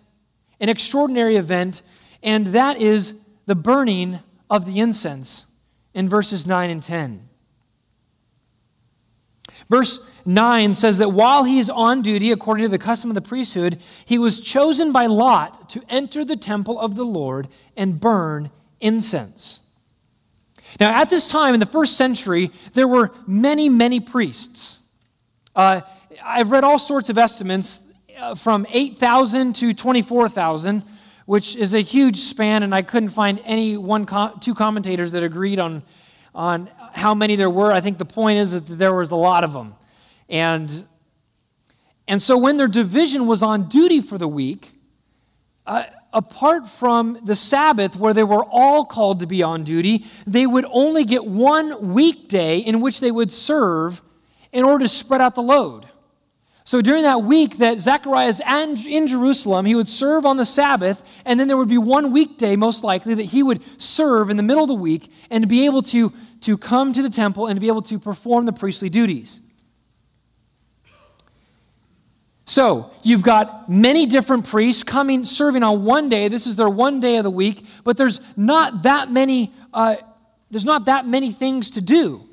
An 0.61 0.69
extraordinary 0.69 1.37
event, 1.37 1.83
and 2.23 2.49
that 2.49 2.81
is 2.81 3.21
the 3.47 3.55
burning 3.55 4.21
of 4.49 4.67
the 4.67 4.81
incense 4.81 5.53
in 5.93 6.09
verses 6.09 6.47
9 6.47 6.71
and 6.71 6.83
10. 6.83 7.29
Verse 9.69 10.11
9 10.27 10.75
says 10.75 10.99
that 10.99 11.11
while 11.11 11.45
he 11.45 11.59
is 11.59 11.71
on 11.71 12.03
duty, 12.03 12.31
according 12.31 12.65
to 12.65 12.69
the 12.69 12.79
custom 12.79 13.11
of 13.11 13.15
the 13.15 13.23
priesthood, 13.23 13.79
he 14.05 14.19
was 14.19 14.41
chosen 14.41 14.93
by 14.93 15.07
Lot 15.07 15.71
to 15.71 15.83
enter 15.89 16.25
the 16.25 16.37
temple 16.37 16.79
of 16.79 16.97
the 16.97 17.05
Lord 17.05 17.49
and 17.77 18.01
burn 18.01 18.51
incense. 18.81 19.61
Now, 20.81 21.01
at 21.01 21.11
this 21.11 21.29
time 21.29 21.55
in 21.55 21.61
the 21.61 21.67
first 21.67 21.97
century, 21.97 22.51
there 22.73 22.89
were 22.89 23.13
many, 23.27 23.69
many 23.69 24.01
priests. 24.01 24.81
Uh, 25.55 25.83
I've 26.23 26.51
read 26.51 26.65
all 26.65 26.79
sorts 26.79 27.11
of 27.11 27.19
estimates 27.19 27.93
from 28.37 28.67
8,000 28.71 29.55
to 29.57 29.75
24,000, 29.75 30.83
which 31.27 31.57
is 31.57 31.75
a 31.75 31.81
huge 31.81 32.17
span, 32.17 32.63
and 32.63 32.75
I 32.75 32.83
couldn't 32.83 33.11
find 33.11 33.41
any 33.45 33.77
one, 33.77 34.07
two 34.41 34.55
commentators 34.55 35.13
that 35.13 35.23
agreed 35.23 35.59
on, 35.59 35.83
on 36.35 36.69
how 36.93 37.15
many 37.15 37.37
there 37.37 37.51
were. 37.51 37.73
I 37.73 37.81
think 37.81 37.99
the 37.99 38.05
point 38.05 38.39
is 38.39 38.53
that 38.53 38.67
there 38.67 38.95
was 38.95 39.11
a 39.11 39.17
lot 39.17 39.45
of 39.45 39.53
them. 39.53 39.75
And, 40.29 40.85
and 42.07 42.23
so 42.23 42.39
when 42.39 42.57
their 42.57 42.69
division 42.69 43.27
was 43.27 43.43
on 43.43 43.69
duty 43.69 44.01
for 44.01 44.19
the 44.19 44.29
week, 44.29 44.73
uh, 45.67 45.85
apart 46.13 46.67
from 46.67 47.19
the 47.25 47.35
Sabbath, 47.35 47.97
where 47.97 48.15
they 48.15 48.25
were 48.25 48.45
all 48.45 48.85
called 48.85 49.21
to 49.21 49.27
be 49.27 49.43
on 49.43 49.65
duty, 49.65 50.05
they 50.27 50.47
would 50.47 50.67
only 50.71 51.05
get 51.05 51.25
one 51.25 51.95
weekday 51.95 52.59
in 52.59 52.81
which 52.81 53.01
they 53.01 53.11
would 53.11 53.33
serve 53.33 54.03
in 54.53 54.65
order 54.65 54.85
to 54.85 54.89
spread 54.89 55.21
out 55.21 55.35
the 55.35 55.43
load. 55.43 55.87
So 56.67 56.81
during 56.81 57.03
that 57.03 57.23
week 57.23 57.59
that 57.59 57.79
Zechariah 57.79 58.29
is 58.29 58.41
in 58.41 59.07
Jerusalem, 59.07 59.67
he 59.67 59.75
would 59.75 59.89
serve 59.89 60.25
on 60.25 60.39
the 60.39 60.47
Sabbath, 60.47 61.23
and 61.27 61.39
then 61.39 61.47
there 61.47 61.59
would 61.59 61.69
be 61.69 61.79
one 61.79 62.11
weekday, 62.11 62.57
most 62.57 62.83
likely, 62.83 63.15
that 63.15 63.25
he 63.25 63.43
would 63.43 63.63
serve 63.81 64.31
in 64.31 64.39
the 64.39 64.43
middle 64.43 64.65
of 64.65 64.69
the 64.69 64.75
week 64.75 65.13
and 65.31 65.47
be 65.47 65.67
able 65.67 65.83
to, 65.83 66.11
to 66.41 66.57
come 66.57 66.95
to 66.95 67.03
the 67.03 67.11
temple 67.11 67.47
and 67.47 67.61
be 67.61 67.69
able 67.69 67.83
to 67.83 67.99
perform 67.99 68.47
the 68.47 68.53
priestly 68.53 68.89
duties. 68.89 69.41
So, 72.47 72.91
you've 73.03 73.23
got 73.23 73.71
many 73.71 74.07
different 74.07 74.47
priests 74.47 74.83
coming, 74.83 75.25
serving 75.25 75.63
on 75.63 75.85
one 75.85 76.09
day. 76.09 76.29
This 76.29 76.47
is 76.47 76.57
their 76.57 76.69
one 76.69 77.01
day 77.01 77.17
of 77.17 77.25
the 77.25 77.31
week, 77.31 77.65
but 77.85 77.97
there's 77.97 78.21
not 78.39 78.85
that 78.85 79.11
many, 79.11 79.53
uh, 79.73 79.97
there's 80.51 80.67
not 80.67 80.87
that 80.87 81.07
many 81.07 81.31
things 81.31 81.71
to 81.73 81.83
do. 81.83 82.27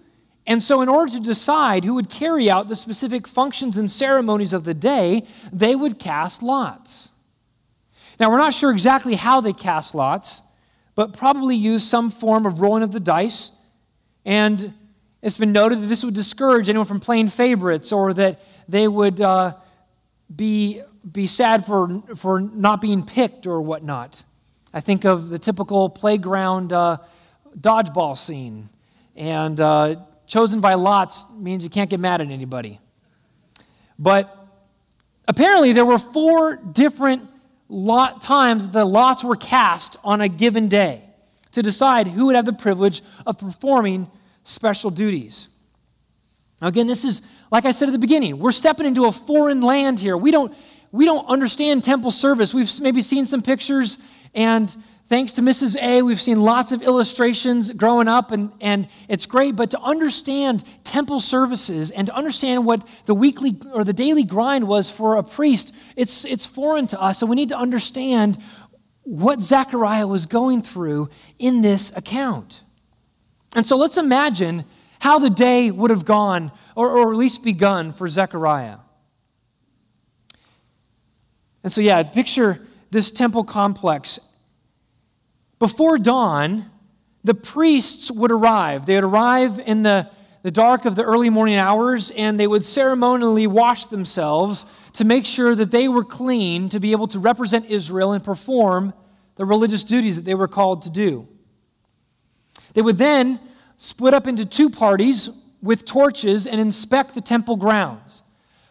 And 0.47 0.62
so, 0.62 0.82
in 0.82 0.89
order 0.89 1.12
to 1.13 1.19
decide 1.19 1.86
who 1.86 1.93
would 1.95 2.10
carry 2.10 2.49
out 2.49 2.67
the 2.67 2.75
specific 2.75 3.27
functions 3.27 3.77
and 3.77 3.91
ceremonies 3.91 4.54
of 4.54 4.63
the 4.63 4.73
day, 4.73 5.25
they 5.51 5.75
would 5.75 5.99
cast 5.99 6.41
lots. 6.41 7.10
Now, 8.19 8.30
we're 8.30 8.38
not 8.38 8.54
sure 8.54 8.71
exactly 8.71 9.15
how 9.15 9.41
they 9.41 9.54
cast 9.54 9.93
lots, 9.95 10.41
but 10.95 11.13
probably 11.13 11.56
used 11.56 11.88
some 11.88 12.10
form 12.10 12.45
of 12.45 12.60
rolling 12.60 12.84
of 12.84 12.91
the 12.91 12.99
dice. 12.99 13.51
And 14.25 14.73
it's 15.21 15.38
been 15.38 15.51
noted 15.51 15.82
that 15.82 15.88
this 15.88 16.04
would 16.04 16.15
discourage 16.15 16.69
anyone 16.69 16.88
from 16.88 16.99
playing 16.99 17.30
favorites 17.30 17.91
or 17.91 18.13
that 18.13 18.39
they 18.67 18.88
would 18.88 19.21
uh, 19.21 19.54
be, 20.36 20.82
be 21.10 21.27
sad 21.27 21.65
for, 21.65 22.01
for 22.15 22.41
not 22.41 22.82
being 22.82 23.06
picked 23.06 23.45
or 23.45 23.62
whatnot. 23.62 24.23
I 24.73 24.82
think 24.82 25.06
of 25.06 25.30
the 25.30 25.39
typical 25.39 25.89
playground 25.89 26.73
uh, 26.73 26.97
dodgeball 27.60 28.17
scene. 28.17 28.69
And 29.15 29.60
uh, 29.60 29.97
chosen 30.32 30.62
by 30.62 30.76
lots 30.76 31.26
means 31.34 31.62
you 31.62 31.70
can't 31.70 31.89
get 31.89 32.00
mad 32.00 32.22
at 32.22 32.30
anybody. 32.30 32.80
But 34.00 34.34
apparently, 35.28 35.74
there 35.74 35.84
were 35.84 35.98
four 35.98 36.56
different 36.56 37.24
lot 37.67 38.22
times 38.22 38.70
the 38.70 38.86
lots 38.86 39.26
were 39.26 39.36
cast 39.36 39.98
on 40.06 40.22
a 40.22 40.30
given 40.30 40.70
day 40.70 41.02
to 41.52 41.62
decide 41.62 42.08
who 42.08 42.28
would 42.28 42.38
have 42.38 42.46
the 42.46 42.54
privilege 42.54 43.02
of 43.28 43.38
performing 43.38 44.10
special 44.46 44.89
duties. 44.89 45.50
Again, 46.62 46.88
this 46.88 47.04
is, 47.04 47.28
like 47.52 47.65
I 47.65 47.72
said 47.72 47.89
at 47.89 47.91
the 47.91 48.00
beginning, 48.00 48.39
we're 48.39 48.54
stepping 48.54 48.86
into 48.86 49.06
a 49.06 49.12
foreign 49.12 49.60
land 49.60 50.00
here. 50.00 50.15
We 50.15 50.32
don't, 50.32 50.56
we 50.94 51.04
don't 51.04 51.28
understand 51.28 51.84
temple 51.84 52.10
service. 52.10 52.54
We've 52.54 52.72
maybe 52.80 53.02
seen 53.02 53.26
some 53.26 53.41
pictures 53.41 53.98
and 54.34 54.74
Thanks 55.12 55.34
to 55.34 55.41
Mrs. 55.41 55.76
A, 55.82 56.04
we've 56.04 56.21
seen 56.21 56.41
lots 56.41 56.71
of 56.71 56.82
illustrations 56.82 57.74
growing 57.74 58.08
up, 58.08 58.32
and, 58.32 58.50
and 58.62 58.88
it's 59.10 59.26
great. 59.26 59.58
But 59.58 59.71
to 59.71 59.80
understand 59.82 60.63
temple 60.86 61.19
services 61.19 61.91
and 61.91 62.08
to 62.08 62.15
understand 62.15 62.65
what 62.65 62.88
the 63.08 63.13
weekly 63.13 63.58
or 63.74 63.84
the 63.84 63.91
daily 63.91 64.24
grind 64.24 64.69
was 64.69 64.89
for 64.89 65.17
a 65.17 65.24
priest, 65.24 65.76
it's, 65.97 66.24
it's 66.24 66.45
foreign 66.45 66.88
to 66.88 67.02
us. 67.02 67.19
So 67.19 67.26
we 67.26 67.36
need 67.36 67.50
to 67.50 67.58
understand 67.58 68.38
what 69.04 69.41
Zechariah 69.41 70.08
was 70.08 70.28
going 70.28 70.62
through 70.62 71.10
in 71.38 71.62
this 71.62 71.93
account. 71.97 72.62
And 73.54 73.67
so 73.67 73.76
let's 73.76 73.97
imagine 73.97 74.63
how 75.02 75.19
the 75.19 75.30
day 75.30 75.71
would 75.71 75.89
have 75.89 76.06
gone, 76.06 76.54
or, 76.74 76.89
or 76.89 77.12
at 77.12 77.17
least 77.17 77.43
begun, 77.43 77.91
for 77.91 78.08
Zechariah. 78.08 78.78
And 81.65 81.74
so, 81.74 81.82
yeah, 81.82 82.02
picture 82.02 82.65
this 82.91 83.12
temple 83.12 83.43
complex 83.43 84.21
before 85.62 86.00
dawn, 86.00 86.65
the 87.24 87.36
priests 87.36 88.10
would 88.10 88.32
arrive. 88.32 88.88
They 88.88 88.95
would 88.95 89.04
arrive 89.04 89.60
in 89.60 89.84
the, 89.84 90.10
the 90.41 90.50
dark 90.50 90.86
of 90.86 90.95
the 90.95 91.04
early 91.04 91.30
morning 91.30 91.54
hours 91.54 92.10
and 92.10 92.39
they 92.39 92.47
would 92.47 92.65
ceremonially 92.65 93.45
wash 93.45 93.86
themselves 93.86 94.65
to 94.93 95.06
make 95.06 95.24
sure 95.24 95.54
that 95.54 95.69
they 95.69 95.88
were 95.88 96.04
clean 96.04 96.67
to 96.69 96.80
be 96.80 96.93
able 96.93 97.06
to 97.10 97.19
represent 97.19 97.67
Israel 97.67 98.12
and 98.12 98.24
perform 98.24 98.91
the 99.36 99.45
religious 99.45 99.84
duties 99.84 100.15
that 100.15 100.26
they 100.26 100.34
were 100.34 100.47
called 100.47 100.82
to 100.82 100.89
do. 100.89 101.28
They 102.74 102.82
would 102.82 102.97
then 102.97 103.39
split 103.78 104.15
up 104.15 104.26
into 104.26 104.47
two 104.47 104.71
parties 104.71 105.30
with 105.62 105.86
torches 105.86 106.47
and 106.47 106.60
inspect 106.60 107.13
the 107.13 107.21
temple 107.21 107.56
grounds, 107.56 108.24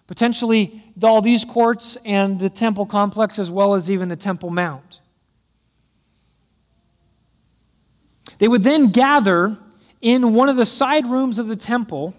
potentially 0.09 0.83
all 1.01 1.23
these 1.23 1.45
courts 1.45 1.97
and 2.05 2.41
the 2.41 2.51
temple 2.51 2.85
complex, 2.85 3.39
as 3.39 3.49
well 3.49 3.75
as 3.75 3.89
even 3.89 4.09
the 4.09 4.17
Temple 4.17 4.51
Mount. 4.51 5.00
They 8.41 8.49
would 8.49 8.63
then 8.63 8.89
gather 8.89 9.59
in 10.01 10.35
one 10.35 10.49
of 10.49 10.57
the 10.57 10.65
side 10.65 11.05
rooms 11.05 11.39
of 11.39 11.47
the 11.47 11.57
temple, 11.57 12.15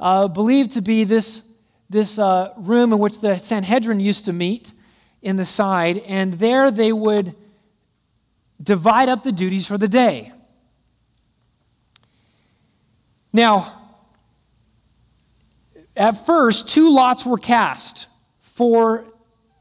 uh, 0.00 0.26
believed 0.26 0.72
to 0.72 0.80
be 0.80 1.04
this, 1.04 1.48
this 1.88 2.18
uh, 2.18 2.52
room 2.56 2.92
in 2.92 2.98
which 2.98 3.20
the 3.20 3.36
Sanhedrin 3.36 4.00
used 4.00 4.24
to 4.24 4.32
meet 4.32 4.72
in 5.22 5.36
the 5.36 5.46
side, 5.46 5.98
and 6.08 6.34
there 6.34 6.72
they 6.72 6.92
would 6.92 7.36
divide 8.60 9.08
up 9.08 9.22
the 9.22 9.30
duties 9.30 9.64
for 9.64 9.78
the 9.78 9.86
day. 9.86 10.32
Now, 13.32 13.94
at 15.96 16.26
first, 16.26 16.68
two 16.68 16.92
lots 16.92 17.24
were 17.24 17.38
cast 17.38 18.08
for 18.40 19.04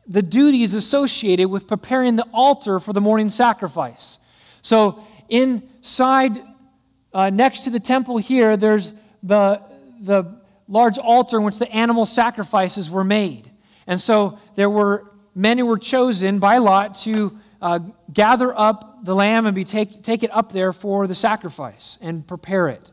the 0.07 0.23
duties 0.23 0.73
associated 0.73 1.49
with 1.49 1.67
preparing 1.67 2.15
the 2.15 2.27
altar 2.33 2.79
for 2.79 2.91
the 2.91 3.01
morning 3.01 3.29
sacrifice. 3.29 4.17
So, 4.63 5.03
inside, 5.31 6.37
uh, 7.13 7.31
next 7.31 7.61
to 7.61 7.69
the 7.69 7.79
temple 7.79 8.17
here, 8.17 8.55
there's 8.57 8.93
the, 9.23 9.61
the 10.01 10.39
large 10.67 10.99
altar 10.99 11.37
in 11.37 11.43
which 11.43 11.57
the 11.57 11.71
animal 11.71 12.05
sacrifices 12.05 12.91
were 12.91 13.03
made. 13.03 13.49
And 13.87 13.99
so, 13.99 14.37
there 14.55 14.69
were 14.69 15.09
men 15.33 15.57
who 15.57 15.65
were 15.65 15.79
chosen 15.79 16.39
by 16.39 16.57
lot 16.57 16.95
to 16.95 17.35
uh, 17.61 17.79
gather 18.11 18.57
up 18.57 19.03
the 19.05 19.15
lamb 19.15 19.45
and 19.45 19.55
be 19.55 19.63
take, 19.63 20.03
take 20.03 20.23
it 20.23 20.31
up 20.31 20.51
there 20.51 20.73
for 20.73 21.07
the 21.07 21.15
sacrifice 21.15 21.97
and 22.01 22.27
prepare 22.27 22.67
it. 22.67 22.91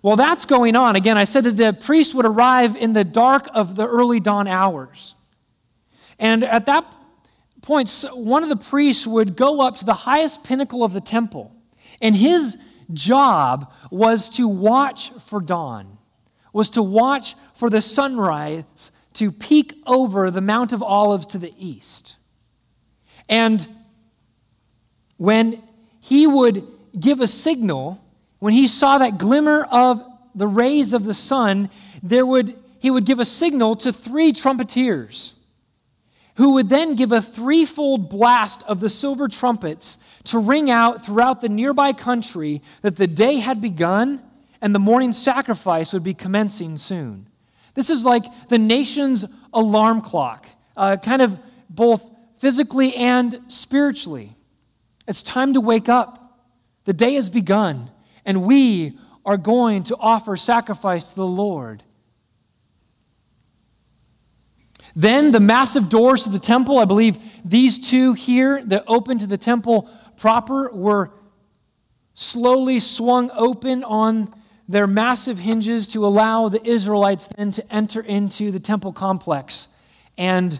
While 0.00 0.16
that's 0.16 0.46
going 0.46 0.74
on, 0.74 0.96
again, 0.96 1.16
I 1.16 1.24
said 1.24 1.44
that 1.44 1.56
the 1.56 1.72
priest 1.72 2.14
would 2.14 2.26
arrive 2.26 2.74
in 2.76 2.92
the 2.92 3.04
dark 3.04 3.48
of 3.54 3.76
the 3.76 3.86
early 3.86 4.20
dawn 4.20 4.48
hours. 4.48 5.14
And 6.18 6.44
at 6.44 6.66
that 6.66 6.92
point, 7.62 8.04
one 8.12 8.42
of 8.42 8.48
the 8.48 8.56
priests 8.56 9.06
would 9.06 9.36
go 9.36 9.60
up 9.60 9.76
to 9.78 9.84
the 9.84 9.94
highest 9.94 10.44
pinnacle 10.44 10.84
of 10.84 10.92
the 10.92 11.00
temple. 11.00 11.56
And 12.00 12.14
his 12.14 12.58
job 12.92 13.72
was 13.90 14.28
to 14.30 14.48
watch 14.48 15.10
for 15.12 15.40
dawn, 15.40 15.98
was 16.52 16.70
to 16.70 16.82
watch 16.82 17.34
for 17.54 17.70
the 17.70 17.80
sunrise 17.80 18.90
to 19.14 19.30
peek 19.30 19.74
over 19.86 20.30
the 20.30 20.40
Mount 20.40 20.72
of 20.72 20.82
Olives 20.82 21.26
to 21.26 21.38
the 21.38 21.52
east. 21.56 22.16
And 23.28 23.66
when 25.16 25.62
he 26.00 26.26
would 26.26 26.66
give 26.98 27.20
a 27.20 27.26
signal, 27.26 28.04
when 28.40 28.52
he 28.52 28.66
saw 28.66 28.98
that 28.98 29.18
glimmer 29.18 29.62
of 29.70 30.02
the 30.34 30.48
rays 30.48 30.92
of 30.92 31.04
the 31.04 31.14
sun, 31.14 31.70
there 32.02 32.26
would, 32.26 32.54
he 32.80 32.90
would 32.90 33.06
give 33.06 33.20
a 33.20 33.24
signal 33.24 33.76
to 33.76 33.92
three 33.92 34.32
trumpeters 34.32 35.38
who 36.36 36.54
would 36.54 36.68
then 36.68 36.96
give 36.96 37.12
a 37.12 37.20
threefold 37.20 38.08
blast 38.08 38.62
of 38.66 38.80
the 38.80 38.88
silver 38.88 39.28
trumpets 39.28 39.98
to 40.24 40.38
ring 40.38 40.70
out 40.70 41.04
throughout 41.04 41.40
the 41.40 41.48
nearby 41.48 41.92
country 41.92 42.62
that 42.80 42.96
the 42.96 43.06
day 43.06 43.36
had 43.36 43.60
begun 43.60 44.22
and 44.60 44.74
the 44.74 44.78
morning 44.78 45.12
sacrifice 45.12 45.92
would 45.92 46.04
be 46.04 46.14
commencing 46.14 46.76
soon. 46.76 47.26
This 47.74 47.90
is 47.90 48.04
like 48.04 48.24
the 48.48 48.58
nation's 48.58 49.24
alarm 49.52 50.00
clock, 50.00 50.46
uh, 50.76 50.96
kind 51.02 51.20
of 51.20 51.38
both 51.68 52.08
physically 52.38 52.94
and 52.94 53.40
spiritually. 53.48 54.34
It's 55.06 55.22
time 55.22 55.54
to 55.54 55.60
wake 55.60 55.88
up. 55.88 56.18
The 56.84 56.92
day 56.92 57.14
has 57.14 57.28
begun 57.28 57.90
and 58.24 58.42
we 58.42 58.98
are 59.24 59.36
going 59.36 59.82
to 59.84 59.96
offer 59.98 60.36
sacrifice 60.36 61.10
to 61.10 61.16
the 61.16 61.26
Lord. 61.26 61.82
Then 64.94 65.30
the 65.30 65.40
massive 65.40 65.88
doors 65.88 66.24
to 66.24 66.30
the 66.30 66.38
temple, 66.38 66.78
I 66.78 66.84
believe 66.84 67.18
these 67.44 67.78
two 67.78 68.12
here 68.12 68.62
that 68.66 68.84
open 68.86 69.18
to 69.18 69.26
the 69.26 69.38
temple 69.38 69.88
proper, 70.16 70.70
were 70.72 71.10
slowly 72.14 72.78
swung 72.78 73.30
open 73.34 73.84
on 73.84 74.32
their 74.68 74.86
massive 74.86 75.38
hinges 75.38 75.86
to 75.88 76.06
allow 76.06 76.48
the 76.48 76.62
Israelites 76.64 77.26
then 77.28 77.50
to 77.52 77.72
enter 77.72 78.00
into 78.00 78.50
the 78.50 78.60
temple 78.60 78.92
complex 78.92 79.68
and 80.16 80.58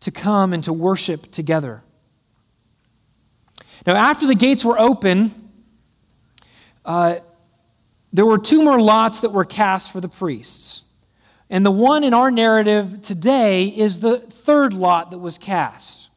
to 0.00 0.10
come 0.10 0.52
and 0.52 0.64
to 0.64 0.72
worship 0.72 1.30
together. 1.30 1.82
Now, 3.86 3.94
after 3.96 4.26
the 4.26 4.34
gates 4.34 4.64
were 4.64 4.78
open, 4.78 5.32
uh, 6.84 7.16
there 8.12 8.26
were 8.26 8.38
two 8.38 8.62
more 8.62 8.80
lots 8.80 9.20
that 9.20 9.30
were 9.30 9.44
cast 9.44 9.92
for 9.92 10.00
the 10.00 10.08
priests. 10.08 10.82
And 11.50 11.66
the 11.66 11.72
one 11.72 12.04
in 12.04 12.14
our 12.14 12.30
narrative 12.30 13.02
today 13.02 13.66
is 13.66 13.98
the 13.98 14.18
third 14.18 14.72
lot 14.72 15.10
that 15.10 15.18
was 15.18 15.36
cast. 15.36 16.08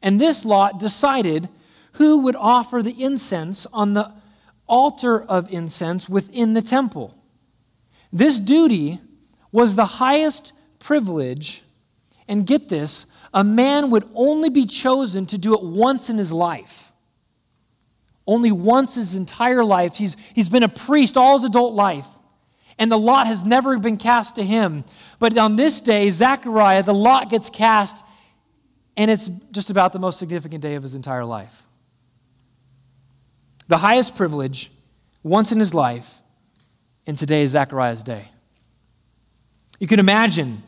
And 0.00 0.18
this 0.18 0.44
lot 0.44 0.80
decided 0.80 1.50
who 1.92 2.22
would 2.22 2.34
offer 2.34 2.82
the 2.82 3.02
incense 3.02 3.66
on 3.66 3.92
the 3.92 4.12
altar 4.66 5.22
of 5.22 5.52
incense 5.52 6.08
within 6.08 6.54
the 6.54 6.62
temple. 6.62 7.14
This 8.10 8.40
duty 8.40 9.00
was 9.52 9.76
the 9.76 9.84
highest 9.84 10.52
privilege, 10.78 11.62
and 12.26 12.46
get 12.46 12.68
this, 12.68 13.06
a 13.34 13.44
man 13.44 13.90
would 13.90 14.04
only 14.14 14.48
be 14.48 14.66
chosen 14.66 15.26
to 15.26 15.36
do 15.36 15.54
it 15.54 15.62
once 15.62 16.08
in 16.08 16.16
his 16.16 16.32
life. 16.32 16.92
Only 18.26 18.50
once 18.50 18.94
his 18.94 19.14
entire 19.14 19.62
life. 19.62 19.96
He's, 19.96 20.16
he's 20.34 20.48
been 20.48 20.62
a 20.62 20.68
priest 20.68 21.16
all 21.16 21.34
his 21.34 21.44
adult 21.44 21.74
life. 21.74 22.06
And 22.78 22.90
the 22.90 22.98
lot 22.98 23.26
has 23.26 23.44
never 23.44 23.78
been 23.78 23.96
cast 23.96 24.36
to 24.36 24.44
him. 24.44 24.84
But 25.18 25.36
on 25.38 25.56
this 25.56 25.80
day, 25.80 26.10
Zechariah, 26.10 26.82
the 26.82 26.94
lot 26.94 27.30
gets 27.30 27.48
cast, 27.48 28.04
and 28.96 29.10
it's 29.10 29.28
just 29.52 29.70
about 29.70 29.92
the 29.92 29.98
most 29.98 30.18
significant 30.18 30.60
day 30.60 30.74
of 30.74 30.82
his 30.82 30.94
entire 30.94 31.24
life. 31.24 31.66
The 33.68 33.78
highest 33.78 34.16
privilege 34.16 34.70
once 35.22 35.52
in 35.52 35.58
his 35.58 35.72
life, 35.72 36.20
and 37.06 37.16
today 37.16 37.42
is 37.42 37.52
Zechariah's 37.52 38.02
day. 38.02 38.28
You 39.78 39.86
can 39.86 40.00
imagine 40.00 40.62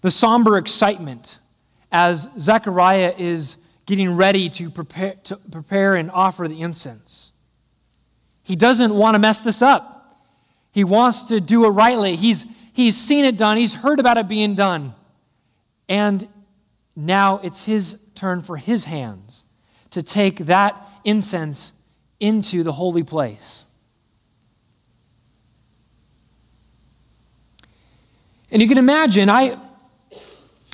the 0.00 0.10
somber 0.10 0.56
excitement 0.56 1.38
as 1.92 2.28
Zechariah 2.38 3.14
is 3.18 3.56
getting 3.86 4.16
ready 4.16 4.48
to 4.50 4.70
prepare, 4.70 5.14
to 5.24 5.36
prepare 5.36 5.96
and 5.96 6.10
offer 6.12 6.46
the 6.46 6.60
incense. 6.60 7.32
He 8.42 8.56
doesn't 8.56 8.94
want 8.94 9.14
to 9.16 9.18
mess 9.18 9.40
this 9.40 9.62
up. 9.62 9.99
He 10.72 10.84
wants 10.84 11.24
to 11.24 11.40
do 11.40 11.64
it 11.64 11.70
rightly. 11.70 12.16
He's, 12.16 12.46
he's 12.72 12.96
seen 12.96 13.24
it 13.24 13.36
done, 13.36 13.56
he's 13.56 13.74
heard 13.74 14.00
about 14.00 14.16
it 14.16 14.28
being 14.28 14.54
done. 14.54 14.94
And 15.88 16.26
now 16.94 17.40
it's 17.42 17.64
his 17.64 18.08
turn 18.14 18.42
for 18.42 18.56
his 18.56 18.84
hands 18.84 19.44
to 19.90 20.02
take 20.02 20.36
that 20.40 20.76
incense 21.04 21.72
into 22.20 22.62
the 22.62 22.72
holy 22.72 23.02
place. 23.02 23.66
And 28.52 28.60
you 28.60 28.68
can 28.68 28.78
imagine, 28.78 29.28
I, 29.28 29.56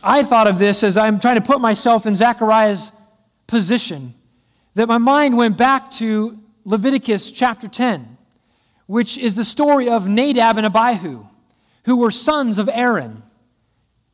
I 0.03 0.23
thought 0.23 0.47
of 0.47 0.59
this 0.59 0.83
as 0.83 0.97
I'm 0.97 1.21
trying 1.21 1.37
to 1.37 1.43
put 1.43 1.61
myself 1.61 2.07
in 2.07 2.15
Zechariah's 2.15 2.93
position 3.47 4.15
that 4.75 4.89
my 4.89 4.99
mind 4.99 5.37
went 5.37 5.57
back 5.57 5.91
to 5.93 6.39
Leviticus 6.65 7.31
chapter 7.31 7.69
10, 7.69 8.16
which 8.87 9.19
is 9.19 9.35
the 9.35 9.45
story 9.45 9.89
of 9.89 10.09
Nadab 10.09 10.57
and 10.57 10.67
Abihu, 10.67 11.27
who 11.85 11.97
were 11.97 12.11
sons 12.11 12.59
of 12.59 12.69
Aaron. 12.73 13.23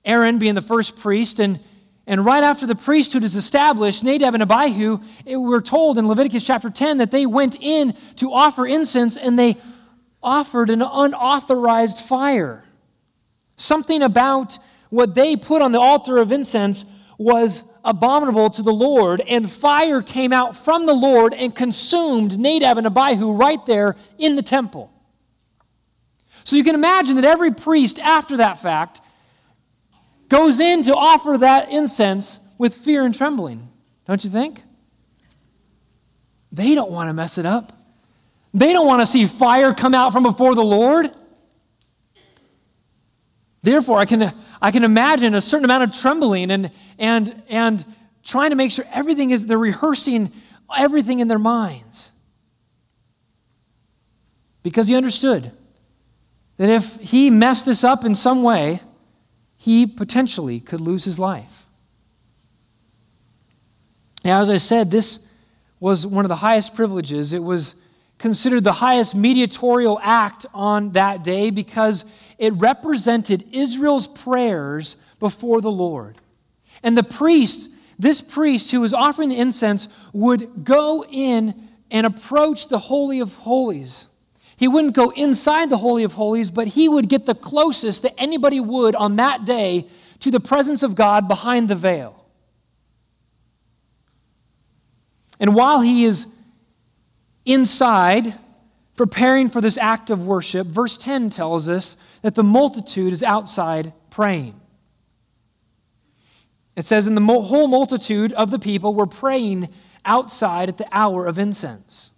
Aaron 0.05 0.39
being 0.39 0.55
the 0.55 0.63
first 0.63 0.99
priest, 0.99 1.39
and, 1.39 1.61
and 2.07 2.25
right 2.25 2.43
after 2.43 2.67
the 2.67 2.75
priesthood 2.75 3.23
is 3.23 3.37
established, 3.37 4.03
Nadab 4.03 4.35
and 4.35 4.43
Abihu, 4.43 4.99
it, 5.25 5.37
we're 5.37 5.61
told 5.61 5.99
in 5.99 6.09
Leviticus 6.09 6.47
chapter 6.47 6.71
10 6.71 6.99
that 6.99 7.11
they 7.11 7.27
went 7.27 7.57
in 7.61 7.95
to 8.17 8.33
offer 8.33 8.67
incense 8.67 9.17
and 9.17 9.39
they 9.39 9.57
offered 10.23 10.71
an 10.71 10.83
unauthorized 10.83 11.99
fire. 11.99 12.65
Something 13.57 14.03
about 14.03 14.59
what 14.91 15.15
they 15.15 15.37
put 15.37 15.63
on 15.63 15.73
the 15.73 15.81
altar 15.81 16.19
of 16.19 16.33
incense 16.33 16.85
was 17.19 17.72
abominable 17.85 18.51
to 18.51 18.63
the 18.63 18.73
Lord, 18.73 19.21
and 19.21 19.51
fire 19.51 20.03
came 20.03 20.33
out 20.33 20.57
from 20.57 20.87
the 20.87 20.95
Lord 20.95 21.35
and 21.35 21.55
consumed 21.55 22.39
Nadab 22.39 22.79
and 22.79 22.87
Abihu 22.87 23.33
right 23.33 23.65
there 23.67 23.97
in 24.19 24.37
the 24.37 24.43
temple. 24.43 24.93
So 26.45 26.57
you 26.57 26.65
can 26.65 26.75
imagine 26.75 27.17
that 27.17 27.25
every 27.25 27.53
priest 27.53 27.99
after 27.99 28.37
that 28.39 28.59
fact 28.59 29.01
goes 30.29 30.61
in 30.61 30.83
to 30.85 30.95
offer 30.95 31.39
that 31.39 31.71
incense 31.71 32.39
with 32.59 32.75
fear 32.75 33.05
and 33.05 33.15
trembling, 33.15 33.69
don't 34.07 34.23
you 34.25 34.31
think? 34.31 34.63
They 36.51 36.75
don't 36.75 36.91
want 36.91 37.09
to 37.09 37.13
mess 37.13 37.39
it 37.39 37.47
up. 37.47 37.73
They 38.55 38.73
don't 38.73 38.87
want 38.87 39.01
to 39.01 39.07
see 39.07 39.25
fire 39.25 39.73
come 39.73 39.95
out 39.95 40.13
from 40.13 40.23
before 40.23 40.55
the 40.55 40.65
Lord. 40.65 41.11
Therefore, 43.63 43.99
I 43.99 44.05
can, 44.05 44.33
I 44.61 44.71
can 44.71 44.83
imagine 44.83 45.35
a 45.35 45.41
certain 45.41 45.65
amount 45.65 45.85
of 45.85 45.95
trembling 45.95 46.51
and, 46.51 46.71
and, 46.99 47.43
and 47.49 47.85
trying 48.25 48.51
to 48.51 48.57
make 48.57 48.73
sure 48.73 48.85
everything 48.93 49.31
is, 49.31 49.47
they're 49.47 49.59
rehearsing 49.59 50.33
everything 50.77 51.21
in 51.21 51.29
their 51.29 51.39
minds. 51.39 52.11
Because 54.63 54.89
he 54.89 54.97
understood 54.97 55.53
that 56.57 56.69
if 56.69 57.01
he 57.01 57.31
messed 57.31 57.67
this 57.67 57.85
up 57.85 58.05
in 58.05 58.15
some 58.15 58.43
way, 58.43 58.81
he 59.59 59.87
potentially 59.87 60.61
could 60.61 60.81
lose 60.81 61.05
his 61.05 61.19
life. 61.19 61.67
Now, 64.25 64.41
as 64.41 64.51
I 64.51 64.59
said, 64.59 64.91
this 64.91 65.29
was 65.81 66.07
one 66.07 66.25
of 66.25 66.29
the 66.29 66.37
highest 66.37 66.77
privileges. 66.77 67.33
It 67.33 67.43
was 67.43 67.85
considered 68.23 68.63
the 68.63 68.73
highest 68.73 69.17
mediatorial 69.17 69.99
act 70.01 70.47
on 70.55 70.93
that 70.93 71.25
day 71.25 71.51
because 71.51 72.05
it 72.39 72.53
represented 72.53 73.45
Israel's 73.53 74.07
prayers 74.07 74.95
before 75.19 75.61
the 75.61 75.73
Lord. 75.73 76.17
And 76.85 76.97
the 76.97 77.03
priest, 77.03 77.69
this 77.99 78.23
priest 78.23 78.71
who 78.71 78.81
was 78.81 78.95
offering 78.95 79.29
the 79.29 79.37
incense, 79.39 79.89
would 80.13 80.65
go 80.65 81.05
in 81.11 81.69
and 81.91 82.07
approach 82.07 82.69
the 82.69 82.79
Holy 82.79 83.19
of 83.19 83.35
Holies. 83.39 84.07
He 84.57 84.69
wouldn't 84.69 84.95
go 84.95 85.11
inside 85.11 85.69
the 85.69 85.79
Holy 85.79 86.05
of 86.05 86.13
Holies, 86.13 86.53
but 86.53 86.69
he 86.69 86.89
would 86.89 87.09
get 87.09 87.27
the 87.27 87.35
closest 87.35 88.05
that 88.05 88.15
anybody 88.19 88.61
would 88.61 88.95
on 88.95 89.17
that 89.17 89.45
day 89.45 89.89
to 90.21 90.31
the 90.31 90.39
presence 90.39 90.85
of 90.85 90.95
God 90.95 91.27
behind 91.27 91.69
the 91.69 91.75
veil. 91.75 92.25
And 95.41 95.57
while 95.57 95.81
he 95.81 96.05
is 96.05 96.33
inside 97.45 98.35
preparing 98.97 99.49
for 99.49 99.61
this 99.61 99.79
act 99.79 100.11
of 100.11 100.27
worship, 100.27 100.67
verse 100.67 100.99
10 100.99 101.31
tells 101.31 101.69
us 101.69 101.97
that 102.23 102.35
the 102.35 102.43
multitude 102.43 103.13
is 103.13 103.23
outside 103.23 103.93
praying. 104.11 104.59
It 106.77 106.85
says, 106.85 107.07
And 107.07 107.17
the 107.17 107.23
whole 107.23 107.69
multitude 107.69 108.33
of 108.33 108.51
the 108.51 108.59
people 108.59 108.95
were 108.95 109.07
praying 109.07 109.69
outside 110.05 110.69
at 110.69 110.79
the 110.79 110.89
hour 110.93 111.27
of 111.27 111.39
incense. 111.39 112.11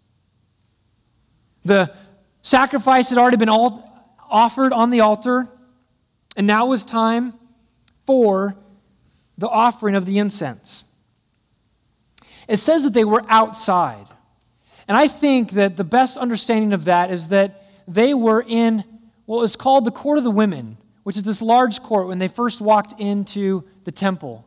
The 1.65 1.93
sacrifice 2.43 3.09
had 3.09 3.19
already 3.19 3.37
been 3.37 3.49
offered 3.49 4.73
on 4.73 4.91
the 4.91 5.01
altar, 5.01 5.49
and 6.37 6.47
now 6.47 6.67
was 6.67 6.85
time 6.85 7.35
for 8.07 8.57
the 9.39 9.49
offering 9.49 9.95
of 9.95 10.07
the 10.07 10.19
incense. 10.19 10.95
It 12.47 12.59
says 12.59 12.85
that 12.85 12.93
they 12.93 13.05
were 13.05 13.25
outside. 13.29 14.07
And 14.87 14.97
I 14.97 15.09
think 15.09 15.53
that 15.53 15.77
the 15.77 15.85
best 15.85 16.17
understanding 16.17 16.73
of 16.73 16.85
that 16.85 17.11
is 17.11 17.29
that 17.29 17.65
they 17.89 18.15
were 18.15 18.45
in 18.47 18.85
what 19.27 19.41
was 19.41 19.57
called 19.57 19.85
the 19.85 19.91
court 19.91 20.19
of 20.19 20.25
the 20.25 20.31
women, 20.31 20.77
which 21.03 21.17
is 21.17 21.23
this 21.23 21.41
large 21.41 21.81
court 21.83 22.09
when 22.09 22.19
they 22.19 22.29
first 22.29 22.61
walked 22.61 22.99
into 23.01 23.65
the 23.85 23.93
temple. 23.93 24.47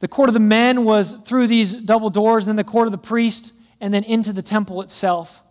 The 0.00 0.08
court 0.08 0.28
of 0.28 0.34
the 0.34 0.40
men 0.40 0.84
was 0.84 1.14
through 1.14 1.46
these 1.46 1.74
double 1.74 2.10
doors, 2.10 2.46
and 2.46 2.58
then 2.58 2.64
the 2.64 2.70
court 2.70 2.86
of 2.86 2.92
the 2.92 2.98
priest, 2.98 3.52
and 3.80 3.92
then 3.92 4.04
into 4.04 4.32
the 4.32 4.42
temple 4.42 4.80
itself. 4.80 5.42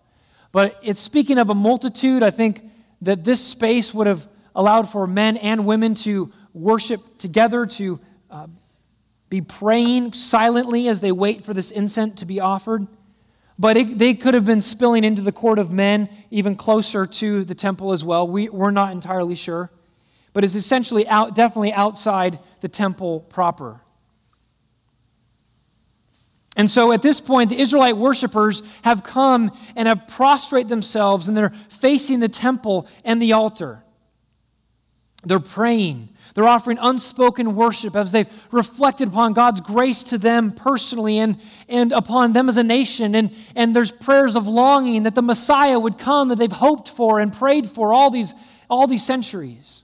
But 0.52 0.80
it's 0.82 1.00
speaking 1.00 1.38
of 1.38 1.50
a 1.50 1.56
multitude. 1.56 2.24
I 2.24 2.32
think 2.32 2.64
that 3.02 3.24
this 3.24 3.46
space 3.46 3.94
would 3.94 4.08
have 4.08 4.28
allowed 4.56 4.90
for 4.90 5.06
men 5.06 5.38
and 5.38 5.66
women 5.66 5.94
to 5.94 6.32
worship 6.54 7.20
together, 7.20 7.68
to 7.68 8.00
uh, 8.32 8.48
be 9.30 9.42
praying 9.42 10.14
silently 10.14 10.88
as 10.88 11.02
they 11.02 11.12
wait 11.12 11.44
for 11.44 11.54
this 11.54 11.70
incense 11.70 12.16
to 12.16 12.26
be 12.26 12.40
offered. 12.40 12.88
But 13.60 13.76
it, 13.76 13.98
they 14.00 14.14
could 14.14 14.34
have 14.34 14.46
been 14.46 14.62
spilling 14.62 15.04
into 15.04 15.22
the 15.22 15.34
court 15.34 15.60
of 15.60 15.74
men, 15.74 16.08
even 16.32 16.56
closer 16.56 17.06
to 17.06 17.44
the 17.44 17.54
temple 17.54 17.92
as 17.92 18.06
well. 18.06 18.26
We, 18.26 18.48
we're 18.48 18.72
not 18.72 18.94
entirely 18.94 19.36
sure. 19.36 19.70
But 20.32 20.46
it's 20.46 20.56
essentially 20.56 21.06
out, 21.10 21.36
definitely 21.36 21.74
outside 21.74 22.40
the 22.62 22.70
temple 22.70 23.20
proper. 23.20 23.82
And 26.56 26.70
so 26.70 26.94
at 26.94 27.02
this 27.02 27.20
point, 27.20 27.50
the 27.50 27.60
Israelite 27.60 27.98
worshipers 27.98 28.64
have 28.84 29.04
come 29.04 29.52
and 29.76 29.88
have 29.90 30.08
prostrate 30.08 30.70
themselves, 30.70 31.28
and 31.28 31.36
they're 31.36 31.50
facing 31.50 32.22
the 32.22 32.30
temple 32.30 32.88
and 33.04 33.22
the 33.22 33.34
altar. 33.34 33.84
They're 35.24 35.40
praying. 35.40 36.10
They're 36.36 36.48
offering 36.48 36.78
unspoken 36.80 37.56
worship 37.56 37.96
as 37.96 38.12
they've 38.12 38.48
reflected 38.52 39.10
upon 39.10 39.34
God's 39.34 39.62
grace 39.62 40.04
to 40.06 40.18
them 40.18 40.52
personally 40.52 41.18
and, 41.18 41.40
and 41.68 41.92
upon 41.92 42.34
them 42.34 42.50
as 42.50 42.58
a 42.58 42.64
nation. 42.64 43.16
And, 43.16 43.36
and 43.56 43.76
there's 43.76 43.92
prayers 43.92 44.36
of 44.36 44.48
longing 44.48 45.04
that 45.04 45.16
the 45.16 45.22
Messiah 45.22 45.80
would 45.80 45.98
come 45.98 46.30
that 46.30 46.38
they've 46.38 46.52
hoped 46.52 46.90
for 46.90 47.20
and 47.20 47.34
prayed 47.34 47.68
for 47.68 47.94
all 47.94 48.10
these, 48.10 48.34
all 48.70 48.88
these 48.88 49.06
centuries. 49.06 49.84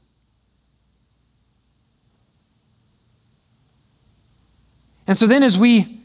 And 5.07 5.17
so 5.17 5.27
then, 5.27 5.43
as 5.43 5.57
we 5.57 5.99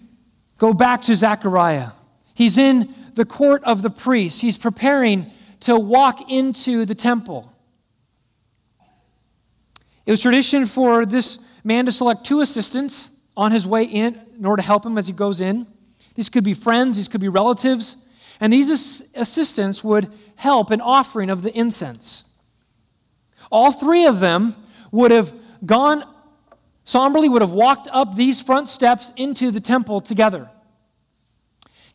go 0.58 0.74
back 0.74 1.02
to 1.02 1.14
Zechariah, 1.14 1.90
he's 2.34 2.58
in 2.58 2.94
the 3.14 3.24
court 3.24 3.62
of 3.64 3.82
the 3.82 3.90
priests, 3.90 4.40
he's 4.40 4.58
preparing 4.58 5.30
to 5.60 5.76
walk 5.76 6.30
into 6.30 6.84
the 6.84 6.94
temple. 6.94 7.49
It 10.06 10.10
was 10.10 10.22
tradition 10.22 10.66
for 10.66 11.04
this 11.04 11.44
man 11.62 11.86
to 11.86 11.92
select 11.92 12.24
two 12.24 12.40
assistants 12.40 13.18
on 13.36 13.52
his 13.52 13.66
way 13.66 13.84
in 13.84 14.20
in 14.38 14.46
order 14.46 14.62
to 14.62 14.66
help 14.66 14.84
him 14.84 14.96
as 14.96 15.06
he 15.06 15.12
goes 15.12 15.40
in. 15.40 15.66
These 16.14 16.28
could 16.28 16.44
be 16.44 16.54
friends, 16.54 16.96
these 16.96 17.08
could 17.08 17.20
be 17.20 17.28
relatives, 17.28 17.96
and 18.40 18.52
these 18.52 18.70
assistants 19.14 19.84
would 19.84 20.10
help 20.36 20.70
in 20.70 20.80
offering 20.80 21.28
of 21.30 21.42
the 21.42 21.56
incense. 21.56 22.24
All 23.52 23.70
three 23.70 24.06
of 24.06 24.20
them 24.20 24.54
would 24.90 25.10
have 25.10 25.32
gone 25.64 26.04
somberly, 26.84 27.28
would 27.28 27.42
have 27.42 27.52
walked 27.52 27.88
up 27.92 28.16
these 28.16 28.40
front 28.40 28.68
steps 28.68 29.12
into 29.16 29.50
the 29.50 29.60
temple 29.60 30.00
together. 30.00 30.48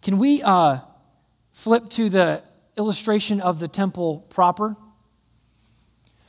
Can 0.01 0.20
we 0.20 0.43
uh, 0.43 0.80
flip 1.51 1.89
to 1.89 2.10
the 2.10 2.43
illustration 2.78 3.41
of 3.41 3.60
the 3.60 3.68
temple 3.68 4.20
proper? 4.30 4.76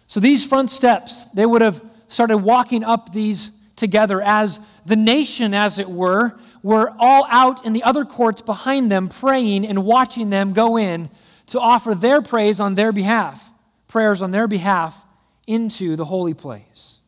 So 0.06 0.20
these 0.20 0.46
front 0.46 0.70
steps, 0.70 1.24
they 1.26 1.46
would 1.46 1.62
have 1.62 1.82
started 2.08 2.38
walking 2.38 2.84
up 2.84 3.12
these 3.12 3.60
together 3.74 4.22
as 4.22 4.60
the 4.86 4.96
nation, 4.96 5.52
as 5.52 5.78
it 5.78 5.88
were, 5.88 6.34
were 6.62 6.92
all 6.98 7.26
out 7.28 7.64
in 7.64 7.72
the 7.72 7.82
other 7.82 8.04
courts 8.04 8.42
behind 8.42 8.90
them, 8.90 9.08
praying 9.08 9.66
and 9.66 9.84
watching 9.84 10.30
them 10.30 10.52
go 10.52 10.76
in 10.76 11.10
to 11.48 11.60
offer 11.60 11.94
their 11.94 12.22
praise 12.22 12.58
on 12.58 12.74
their 12.74 12.92
behalf, 12.92 13.50
prayers 13.86 14.22
on 14.22 14.30
their 14.30 14.48
behalf 14.48 15.04
into 15.46 15.94
the 15.96 16.04
holy 16.04 16.34
place. 16.34 16.98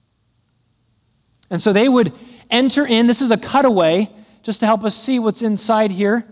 And 1.51 1.61
so 1.61 1.73
they 1.73 1.89
would 1.89 2.13
enter 2.51 2.87
in. 2.87 3.07
This 3.07 3.21
is 3.21 3.31
a 3.31 3.37
cutaway 3.37 4.11
just 4.43 4.61
to 4.61 4.67
help 4.67 4.85
us 4.85 4.95
see 4.95 5.19
what's 5.19 5.43
inside 5.43 5.91
here, 5.91 6.25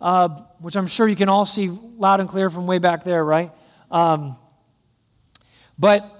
uh, 0.00 0.28
which 0.58 0.76
I'm 0.76 0.86
sure 0.86 1.08
you 1.08 1.16
can 1.16 1.28
all 1.28 1.46
see 1.46 1.68
loud 1.68 2.20
and 2.20 2.28
clear 2.28 2.50
from 2.50 2.66
way 2.66 2.78
back 2.78 3.04
there, 3.04 3.24
right? 3.24 3.50
Um, 3.90 4.36
but 5.78 6.13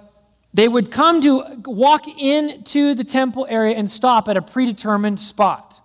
they 0.54 0.68
would 0.68 0.92
come 0.92 1.20
to 1.20 1.60
walk 1.66 2.06
into 2.06 2.94
the 2.94 3.02
temple 3.02 3.44
area 3.50 3.74
and 3.74 3.90
stop 3.90 4.28
at 4.28 4.36
a 4.36 4.42
predetermined 4.42 5.18
spot. 5.18 5.80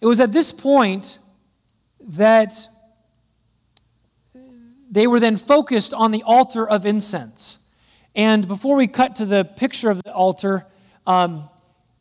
It 0.00 0.06
was 0.06 0.18
at 0.18 0.32
this 0.32 0.50
point 0.50 1.18
that 2.00 2.66
they 4.90 5.06
were 5.06 5.20
then 5.20 5.36
focused 5.36 5.94
on 5.94 6.10
the 6.10 6.24
altar 6.24 6.68
of 6.68 6.84
incense. 6.84 7.60
And 8.16 8.46
before 8.48 8.76
we 8.76 8.88
cut 8.88 9.14
to 9.16 9.26
the 9.26 9.44
picture 9.44 9.90
of 9.90 10.02
the 10.02 10.12
altar, 10.12 10.66
um, 11.06 11.44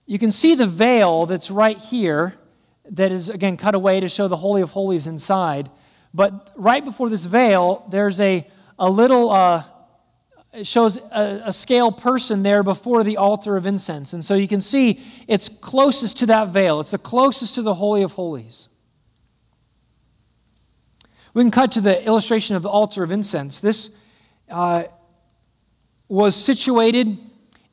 you 0.07 0.18
can 0.18 0.32
see 0.32 0.55
the 0.55 0.68
veil 0.68 1.28
that's 1.28 1.51
right 1.51 1.78
here, 1.78 2.34
that 2.89 3.11
is 3.11 3.30
again 3.30 3.55
cut 3.55 3.76
away 3.76 3.99
to 3.99 4.09
show 4.09 4.28
the 4.28 4.38
Holy 4.38 4.64
of 4.64 4.72
Holies 4.72 5.05
inside. 5.05 5.70
But 6.11 6.51
right 6.55 6.84
before 6.84 7.09
this 7.09 7.26
veil, 7.26 7.86
there's 7.91 8.20
a, 8.20 8.47
a 8.80 8.89
little. 8.89 9.30
Uh, 9.30 9.64
it 10.54 10.68
shows 10.68 10.97
a, 11.12 11.41
a, 11.45 11.54
scale 11.54 11.91
person 11.91 12.43
there 12.43 12.62
before 12.62 13.04
the 13.04 13.18
altar 13.18 13.58
of 13.58 13.66
incense. 13.66 14.14
And 14.14 14.24
so 14.24 14.36
you 14.36 14.47
can 14.47 14.62
see 14.62 15.01
it's 15.28 15.49
closest 15.49 16.18
to 16.20 16.28
that 16.28 16.49
veil, 16.49 16.80
it's 16.80 16.91
the 16.91 16.99
closest 16.99 17.56
to 17.56 17.64
the 17.64 17.74
Holy 17.74 18.04
of 18.04 18.14
Holies. 18.14 18.70
We 21.34 21.41
can 21.41 21.49
cut 21.49 21.72
to 21.72 21.82
the 21.82 22.06
illustration 22.06 22.56
of 22.56 22.62
the 22.62 22.70
altar 22.70 23.01
of 23.01 23.12
incense. 23.12 23.60
This 23.60 23.97
uh, 24.49 24.84
was 26.08 26.36
situated 26.36 27.18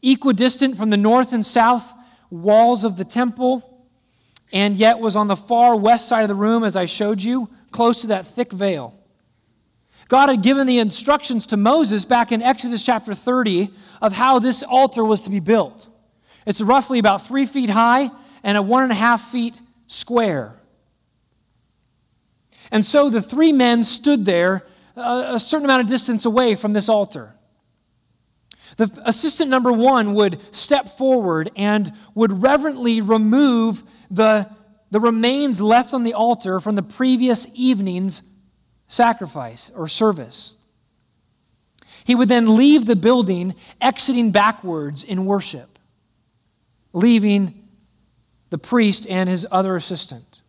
equidistant 0.03 0.78
from 0.78 0.89
the 0.89 0.97
north 0.97 1.35
and 1.35 1.45
south 1.45 1.93
walls 2.31 2.85
of 2.85 2.97
the 2.97 3.05
temple, 3.05 3.87
and 4.51 4.76
yet 4.76 4.99
was 4.99 5.14
on 5.14 5.28
the 5.28 5.37
far 5.37 5.76
west 5.76 6.09
side 6.09 6.22
of 6.22 6.28
the 6.28 6.35
room, 6.35 6.64
as 6.64 6.74
I 6.74 6.87
showed 6.87 7.22
you, 7.22 7.51
close 7.70 8.01
to 8.01 8.07
that 8.07 8.24
thick 8.24 8.51
veil. 8.51 8.99
God 10.11 10.29
had 10.29 10.43
given 10.43 10.67
the 10.67 10.81
instructions 10.81 11.47
to 11.47 11.57
Moses 11.57 12.05
back 12.05 12.33
in 12.33 12.43
Exodus 12.43 12.85
chapter 12.85 13.15
30 13.15 13.71
of 14.03 14.13
how 14.13 14.41
this 14.41 14.65
altar 14.65 15.05
was 15.05 15.21
to 15.21 15.31
be 15.31 15.39
built. 15.39 15.87
It's 16.45 16.61
roughly 16.61 16.99
about 16.99 17.25
three 17.25 17.47
feet 17.47 17.71
high 17.71 18.11
and 18.43 18.59
a 18.59 18.63
one 18.63 18.83
and 18.83 18.91
a 18.91 18.97
half 18.97 19.23
feet 19.23 19.61
square. 19.87 20.57
And 22.73 22.85
so 22.85 23.09
the 23.09 23.23
three 23.23 23.53
men 23.53 23.85
stood 23.85 24.25
there 24.25 24.67
uh, 24.97 25.27
a 25.29 25.39
certain 25.39 25.67
amount 25.67 25.83
of 25.83 25.87
distance 25.87 26.25
away 26.25 26.57
from 26.57 26.73
this 26.73 26.89
altar. 26.89 27.37
The 28.79 28.91
assistant 29.05 29.49
number 29.49 29.73
one 29.73 30.15
would 30.15 30.41
step 30.53 30.89
forward 30.89 31.53
and 31.55 31.93
would 32.17 32.43
reverently 32.43 33.01
remove 33.01 33.85
the, 34.11 34.51
the 34.91 34.99
remains 34.99 35.61
left 35.61 35.95
on 35.95 36.03
the 36.03 36.15
altar 36.15 36.59
from 36.59 36.75
the 36.75 36.83
previous 36.83 37.47
evening's 37.55 38.23
sacrifice 38.91 39.70
or 39.74 39.88
service. 39.88 40.57
he 42.05 42.14
would 42.14 42.28
then 42.28 42.57
leave 42.57 42.86
the 42.86 42.97
building, 42.97 43.55
exiting 43.80 44.32
backwards 44.32 45.05
in 45.05 45.26
worship, 45.26 45.78
leaving 46.93 47.68
the 48.51 48.59
priest 48.59 49.07
and 49.09 49.28
his 49.28 49.47
other 49.51 49.76
assistant. 49.76 50.41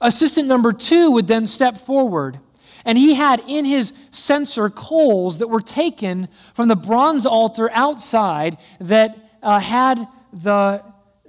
Assistant 0.00 0.48
number 0.48 0.72
two 0.72 1.12
would 1.12 1.28
then 1.28 1.46
step 1.46 1.76
forward, 1.76 2.40
and 2.84 2.98
he 2.98 3.14
had 3.14 3.40
in 3.46 3.64
his 3.64 3.92
censer 4.10 4.68
coals 4.68 5.38
that 5.38 5.46
were 5.46 5.60
taken 5.60 6.26
from 6.54 6.66
the 6.66 6.74
bronze 6.74 7.24
altar 7.24 7.70
outside 7.72 8.56
that 8.80 9.16
uh, 9.42 9.60
had 9.60 10.08
the, 10.32 10.82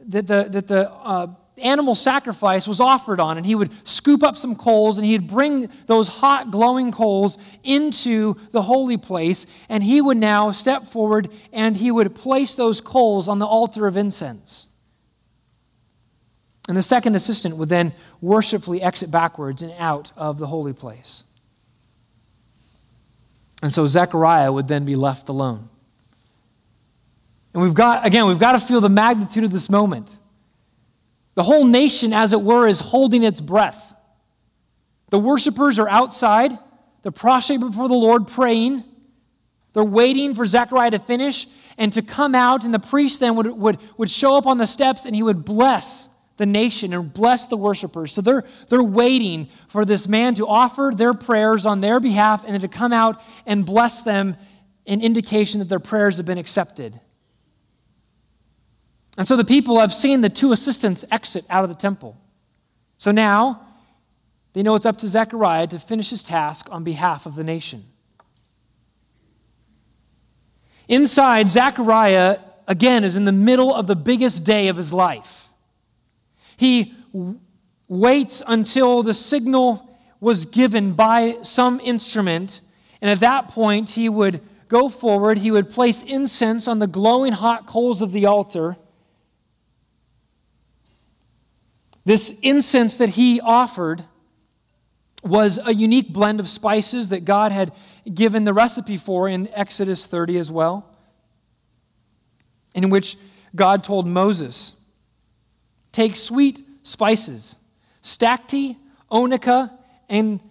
that 0.08 0.26
the, 0.26 0.48
that 0.50 0.68
the 0.68 0.92
uh, 0.92 1.28
animal 1.62 1.96
sacrifice 1.96 2.68
was 2.68 2.80
offered 2.80 3.20
on. 3.20 3.38
And 3.38 3.46
he 3.46 3.56
would 3.56 3.72
scoop 3.88 4.24
up 4.24 4.36
some 4.36 4.56
coals 4.56 4.98
and 4.98 5.06
he'd 5.06 5.28
bring 5.28 5.70
those 5.86 6.08
hot, 6.08 6.52
glowing 6.52 6.92
coals 6.92 7.38
into 7.64 8.36
the 8.52 8.64
holy 8.64 8.98
place. 8.98 9.46
And 9.70 9.84
he 9.84 10.02
would 10.02 10.18
now 10.18 10.52
step 10.52 10.86
forward 10.86 11.30
and 11.52 11.78
he 11.78 11.92
would 11.92 12.16
place 12.16 12.56
those 12.56 12.82
coals 12.82 13.28
on 13.28 13.40
the 13.40 13.46
altar 13.46 13.88
of 13.88 13.98
incense. 13.98 14.68
And 16.68 16.78
the 16.78 16.82
second 16.82 17.16
assistant 17.16 17.58
would 17.58 17.70
then 17.70 17.94
worshipfully 18.22 18.82
exit 18.82 19.12
backwards 19.12 19.62
and 19.62 19.74
out 19.78 20.12
of 20.16 20.40
the 20.40 20.48
holy 20.48 20.74
place. 20.74 21.24
And 23.62 23.72
so 23.72 23.86
Zechariah 23.88 24.52
would 24.52 24.68
then 24.68 24.86
be 24.86 24.96
left 24.96 25.30
alone. 25.30 25.70
And 27.54 27.62
we've 27.62 27.74
got, 27.74 28.06
again, 28.06 28.26
we've 28.28 28.40
got 28.40 28.54
to 28.54 28.60
feel 28.60 28.82
the 28.82 28.90
magnitude 28.90 29.44
of 29.44 29.52
this 29.52 29.70
moment. 29.70 30.14
The 31.36 31.44
whole 31.44 31.66
nation, 31.66 32.14
as 32.14 32.34
it 32.34 32.42
were, 32.42 32.68
is 32.68 32.80
holding 32.80 33.24
its 33.24 33.42
breath. 33.42 33.94
The 35.10 35.20
worshipers 35.20 35.80
are 35.80 35.90
outside, 35.90 36.52
they're 37.02 37.12
prostrate 37.12 37.60
before 37.60 37.88
the 37.88 37.94
Lord 37.94 38.28
praying. 38.28 38.84
They're 39.74 39.84
waiting 39.84 40.36
for 40.36 40.46
Zechariah 40.46 40.92
to 40.92 41.00
finish 41.00 41.48
and 41.78 41.92
to 41.94 42.02
come 42.02 42.36
out, 42.36 42.64
and 42.64 42.74
the 42.74 42.80
priest 42.80 43.20
then 43.20 43.36
would, 43.36 43.48
would, 43.48 43.80
would 43.98 44.10
show 44.10 44.38
up 44.38 44.46
on 44.46 44.58
the 44.58 44.68
steps 44.68 45.06
and 45.06 45.16
he 45.16 45.24
would 45.24 45.44
bless 45.44 46.10
the 46.38 46.46
nation 46.46 46.94
and 46.94 47.12
bless 47.12 47.48
the 47.48 47.58
worshipers. 47.58 48.12
So 48.14 48.22
they're, 48.22 48.44
they're 48.70 48.84
waiting 48.84 49.48
for 49.68 49.86
this 49.86 50.08
man 50.08 50.36
to 50.36 50.48
offer 50.48 50.92
their 50.96 51.14
prayers 51.14 51.66
on 51.66 51.82
their 51.82 52.00
behalf 52.00 52.44
and 52.44 52.54
then 52.54 52.62
to 52.62 52.68
come 52.68 52.94
out 52.94 53.22
and 53.46 53.66
bless 53.66 54.02
them 54.02 54.36
in 54.86 55.02
indication 55.02 55.60
that 55.60 55.70
their 55.70 55.80
prayers 55.80 56.18
have 56.18 56.26
been 56.26 56.38
accepted. 56.38 57.00
And 59.18 59.28
so 59.28 59.36
the 59.36 59.46
people 59.46 59.80
have 59.80 59.94
seen 59.94 60.22
the 60.22 60.30
two 60.30 60.52
assistants 60.52 61.06
exit 61.12 61.46
out 61.50 61.64
of 61.64 61.70
the 61.70 61.76
temple. 61.76 62.18
So 62.98 63.12
now 63.12 63.62
they 64.54 64.64
know 64.64 64.76
it's 64.76 64.86
up 64.86 64.98
to 65.00 65.08
Zechariah 65.08 65.68
to 65.68 65.80
finish 65.80 66.10
his 66.10 66.24
task 66.24 66.68
on 66.72 66.84
behalf 66.84 67.26
of 67.26 67.36
the 67.36 67.44
nation. 67.44 67.84
Inside, 70.88 71.50
Zechariah, 71.50 72.40
again, 72.68 73.04
is 73.04 73.16
in 73.16 73.26
the 73.26 73.32
middle 73.32 73.74
of 73.74 73.88
the 73.88 73.96
biggest 73.96 74.44
day 74.44 74.68
of 74.68 74.78
his 74.78 74.92
life. 74.92 75.50
He 76.58 76.94
waits 77.88 78.44
until 78.48 79.04
the 79.04 79.14
signal 79.14 79.90
was 80.20 80.46
given 80.46 80.94
by 80.94 81.38
some 81.42 81.80
instrument, 81.80 82.62
and 83.02 83.10
at 83.10 83.20
that 83.20 83.50
point, 83.50 83.92
he 83.92 84.10
would 84.10 84.42
go 84.68 84.90
forward, 84.90 85.38
he 85.38 85.52
would 85.52 85.70
place 85.70 86.04
incense 86.04 86.68
on 86.68 86.80
the 86.80 86.88
glowing 86.88 87.34
hot 87.34 87.66
coals 87.66 88.02
of 88.02 88.12
the 88.12 88.26
altar. 88.26 88.78
This 92.06 92.40
incense 92.42 92.98
that 92.98 93.10
he 93.10 93.40
offered 93.40 94.04
was 95.24 95.60
a 95.66 95.74
unique 95.74 96.10
blend 96.10 96.40
of 96.40 96.50
spices 96.50 97.10
that 97.10 97.24
God 97.24 97.52
had 97.52 97.72
given 98.14 98.44
the 98.44 98.54
recipe 98.54 98.98
for 98.98 99.28
in 99.28 99.48
Exodus 99.54 100.06
30 100.06 100.38
as 100.38 100.52
well, 100.52 100.90
in 102.76 102.90
which 102.90 103.18
God 103.56 103.84
told 103.84 104.08
Moses 104.08 104.80
Take 105.94 106.16
sweet 106.16 106.60
spices, 106.82 107.56
stacte, 108.02 108.76
onycha, 109.12 109.72
and 110.10 110.42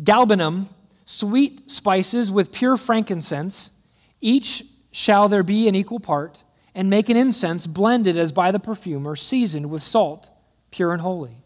galbanum, 0.00 0.68
sweet 1.04 1.68
spices 1.70 2.30
with 2.30 2.52
pure 2.52 2.76
frankincense. 2.76 3.76
Each 4.20 4.62
shall 4.92 5.28
there 5.28 5.42
be 5.42 5.66
an 5.66 5.74
equal 5.74 5.98
part, 5.98 6.44
and 6.72 6.88
make 6.88 7.08
an 7.08 7.16
incense 7.16 7.66
blended 7.66 8.16
as 8.16 8.30
by 8.30 8.52
the 8.52 8.60
perfumer, 8.60 9.16
seasoned 9.16 9.70
with 9.70 9.82
salt, 9.82 10.30
pure 10.70 10.92
and 10.92 11.02
holy. 11.02 11.36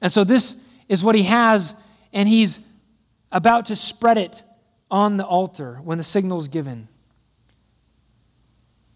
And 0.00 0.12
so 0.12 0.24
this 0.24 0.64
is 0.88 1.02
what 1.02 1.14
he 1.14 1.24
has, 1.24 1.74
and 2.12 2.28
he's 2.28 2.60
about 3.30 3.66
to 3.66 3.76
spread 3.76 4.18
it 4.18 4.42
on 4.90 5.16
the 5.16 5.24
altar 5.24 5.80
when 5.82 5.98
the 5.98 6.04
signal 6.04 6.38
is 6.38 6.48
given. 6.48 6.88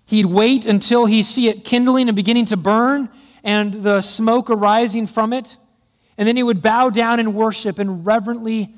He'd 0.07 0.27
wait 0.27 0.67
until 0.67 1.07
he 1.07 1.23
see 1.23 1.49
it 1.49 1.65
kindling 1.65 2.09
and 2.09 2.17
beginning 2.17 2.47
to 2.47 2.57
burn, 2.57 3.09
and 3.45 3.73
the 3.73 4.01
smoke 4.01 4.51
arising 4.51 5.07
from 5.07 5.33
it. 5.33 5.57
And 6.17 6.29
then 6.29 6.37
he 6.37 6.43
would 6.43 6.63
bow 6.63 6.91
down 6.91 7.19
and 7.19 7.35
worship 7.35 7.79
and 7.79 8.07
reverently 8.07 8.75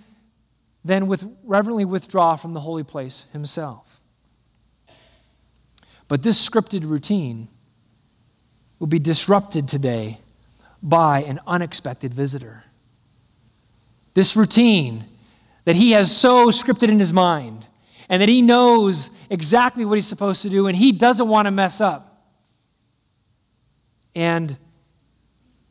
then 0.85 1.07
with, 1.07 1.27
reverently 1.45 1.85
withdraw 1.85 2.37
from 2.37 2.53
the 2.53 2.61
holy 2.61 2.85
place 2.85 3.25
himself. 3.33 4.01
But 6.09 6.23
this 6.23 6.49
scripted 6.49 6.89
routine 6.89 7.49
will 8.79 8.87
be 8.87 8.99
disrupted 8.99 9.69
today 9.69 10.19
by 10.85 11.23
an 11.23 11.41
unexpected 11.47 12.13
visitor. 12.13 12.63
This 14.13 14.37
routine 14.37 15.05
that 15.65 15.75
he 15.75 15.93
has 15.93 16.15
so 16.15 16.49
scripted 16.49 16.91
in 16.91 17.01
his 17.01 17.13
mind 17.13 17.67
and 18.11 18.21
that 18.21 18.29
he 18.29 18.43
knows 18.43 19.19
exactly 19.31 19.87
what 19.87 19.95
he's 19.95 20.07
supposed 20.07 20.43
to 20.43 20.51
do 20.51 20.67
and 20.67 20.77
he 20.77 20.93
doesn't 20.93 21.27
want 21.27 21.47
to 21.47 21.51
mess 21.51 21.81
up 21.81 22.29
and 24.15 24.57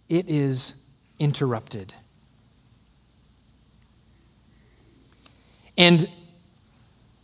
it 0.09 0.27
is 0.27 0.83
interrupted. 1.19 1.93
And 5.77 6.05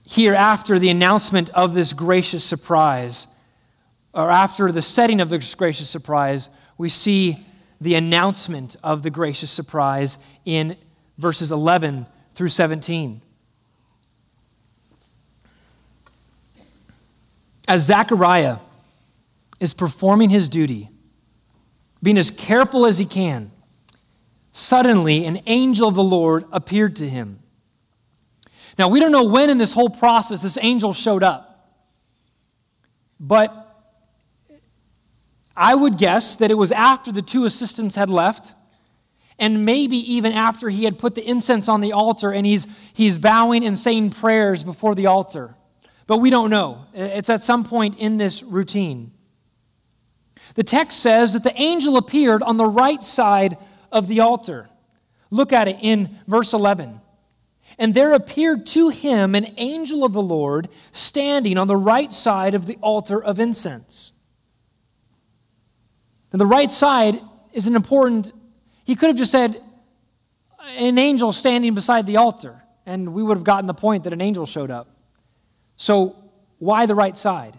here, 0.06 0.34
after 0.34 0.80
the 0.80 0.90
announcement 0.90 1.50
of 1.52 1.74
this 1.74 1.94
gracious 1.94 2.44
surprise, 2.44 3.28
or 4.14 4.32
after 4.32 4.72
the 4.72 4.82
setting 4.82 5.22
of 5.22 5.30
this 5.30 5.54
gracious 5.54 5.90
surprise, 5.90 6.50
we 6.78 6.90
see 6.90 7.38
the 7.82 7.96
announcement 7.96 8.76
of 8.84 9.04
the 9.04 9.10
gracious 9.10 9.52
surprise 9.52 10.18
in 10.46 10.76
verses 11.18 11.52
11 11.52 12.06
through 12.36 12.50
17. 12.50 13.22
As 17.68 17.86
Zechariah 17.86 18.58
is 19.60 19.74
performing 19.74 20.30
his 20.30 20.50
duty, 20.50 20.90
being 22.02 22.18
as 22.18 22.32
careful 22.32 22.86
as 22.86 22.98
he 22.98 23.06
can, 23.06 23.52
suddenly 24.52 25.26
an 25.26 25.42
angel 25.46 25.88
of 25.88 25.96
the 25.96 26.04
Lord 26.04 26.46
appeared 26.52 26.96
to 26.98 27.08
him. 27.08 27.40
Now, 28.78 28.88
we 28.88 29.00
don't 29.00 29.12
know 29.12 29.26
when 29.26 29.50
in 29.50 29.58
this 29.58 29.74
whole 29.74 29.90
process 29.90 30.42
this 30.42 30.58
angel 30.62 30.94
showed 30.94 31.22
up, 31.22 31.46
but 33.20 33.68
I 35.60 35.76
would 35.76 35.97
guess 35.97 36.38
that 36.38 36.49
it 36.49 36.53
was 36.53 36.72
after 36.72 37.12
the 37.12 37.22
two 37.22 37.43
assistants 37.43 37.95
had 37.95 38.10
left, 38.10 38.53
and 39.38 39.66
maybe 39.66 39.97
even 39.97 40.32
after 40.32 40.70
he 40.70 40.86
had 40.86 40.97
put 40.97 41.16
the 41.16 41.30
incense 41.30 41.68
on 41.68 41.82
the 41.82 41.91
altar 41.91 42.32
and 42.32 42.45
he's, 42.45 42.66
he's 42.93 43.18
bowing 43.18 43.66
and 43.66 43.78
saying 43.78 44.12
prayers 44.12 44.64
before 44.64 44.95
the 44.95 45.07
altar. 45.07 45.53
But 46.07 46.20
we 46.20 46.30
don't 46.30 46.49
know. 46.49 46.86
It's 46.93 47.30
at 47.30 47.43
some 47.43 47.66
point 47.66 47.99
in 47.99 48.16
this 48.16 48.41
routine. 48.41 49.12
The 50.55 50.64
text 50.64 51.01
says 51.01 51.34
that 51.34 51.43
the 51.43 51.62
angel 51.62 51.97
appeared 51.97 52.41
on 52.41 52.55
the 52.55 52.66
right 52.66 53.03
side 53.03 53.57
of 53.91 54.07
the 54.07 54.22
altar. 54.22 54.70
Look 55.30 55.51
at 55.51 55.68
it 55.68 55.78
in 55.82 56.18
verse 56.26 56.53
11. 56.53 57.01
And 57.78 57.93
there 57.93 58.14
appeared 58.14 58.66
to 58.68 58.89
him 58.89 59.36
an 59.36 59.47
angel 59.57 60.05
of 60.05 60.14
the 60.14 60.22
Lord 60.22 60.70
standing 60.93 61.57
on 61.57 61.68
the 61.68 61.76
right 61.76 62.14
side 62.14 62.53
of 62.53 62.66
the 62.66 62.78
altar 62.82 63.22
of 63.22 63.39
incense. 63.39 64.14
Now, 66.32 66.38
the 66.38 66.46
right 66.46 66.72
side 66.72 67.20
is 67.54 67.68
an 67.68 67.76
important, 67.76 68.32
he 68.86 68.96
could 68.96 69.08
have 69.08 69.18
just 69.18 69.32
said, 69.32 69.62
an 70.78 70.98
angel 70.98 71.34
standing 71.34 71.74
beside 71.74 72.06
the 72.06 72.18
altar, 72.18 72.62
and 72.86 73.14
we 73.14 73.24
would 73.24 73.38
have 73.38 73.44
gotten 73.44 73.66
the 73.66 73.74
point 73.74 74.04
that 74.04 74.14
an 74.14 74.22
angel 74.22 74.46
showed 74.46 74.70
up. 74.70 74.88
So, 75.78 76.16
why 76.60 76.86
the 76.86 76.96
right 76.96 77.18
side? 77.18 77.58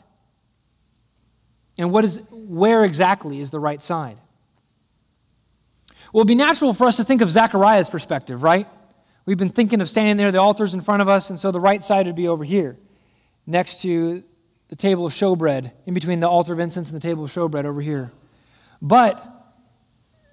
And 1.78 1.90
what 1.90 2.04
is, 2.04 2.28
where 2.30 2.84
exactly 2.84 3.40
is 3.40 3.50
the 3.50 3.58
right 3.58 3.82
side? 3.82 4.18
Well, 6.12 6.20
it'd 6.20 6.28
be 6.28 6.34
natural 6.34 6.74
for 6.74 6.86
us 6.86 6.96
to 6.98 7.04
think 7.04 7.22
of 7.22 7.30
Zechariah's 7.30 7.88
perspective, 7.88 8.42
right? 8.42 8.68
We've 9.26 9.38
been 9.38 9.48
thinking 9.48 9.80
of 9.80 9.88
standing 9.88 10.16
there, 10.16 10.30
the 10.32 10.38
altar's 10.38 10.74
in 10.74 10.80
front 10.80 11.02
of 11.02 11.08
us, 11.08 11.30
and 11.30 11.38
so 11.38 11.50
the 11.50 11.60
right 11.60 11.82
side 11.82 12.06
would 12.06 12.16
be 12.16 12.28
over 12.28 12.44
here, 12.44 12.76
next 13.46 13.82
to 13.82 14.22
the 14.68 14.76
table 14.76 15.06
of 15.06 15.12
showbread, 15.12 15.72
in 15.86 15.94
between 15.94 16.20
the 16.20 16.28
altar 16.28 16.52
of 16.52 16.60
incense 16.60 16.90
and 16.90 17.00
the 17.00 17.06
table 17.06 17.24
of 17.24 17.30
showbread 17.30 17.64
over 17.64 17.80
here. 17.80 18.12
But 18.80 19.24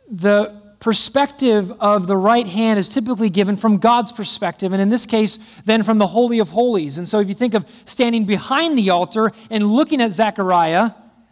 the 0.10 0.62
perspective 0.80 1.72
of 1.82 2.08
the 2.08 2.16
right 2.16 2.48
hand 2.48 2.80
is 2.80 2.88
typically 2.88 3.30
given 3.30 3.58
from 3.58 3.78
God's 3.78 4.12
perspective, 4.12 4.74
and 4.74 4.82
in 4.82 4.90
this 4.90 5.06
case, 5.06 5.38
then 5.66 5.84
from 5.84 5.98
the 5.98 6.08
Holy 6.08 6.40
of 6.40 6.50
Holies. 6.50 6.98
And 6.98 7.08
so 7.08 7.20
if 7.20 7.28
you 7.28 7.34
think 7.34 7.54
of 7.54 7.66
standing 7.86 8.26
behind 8.26 8.78
the 8.78 8.90
altar 8.90 9.32
and 9.50 9.66
looking 9.66 10.02
at 10.02 10.12
Zechariah, 10.12 10.92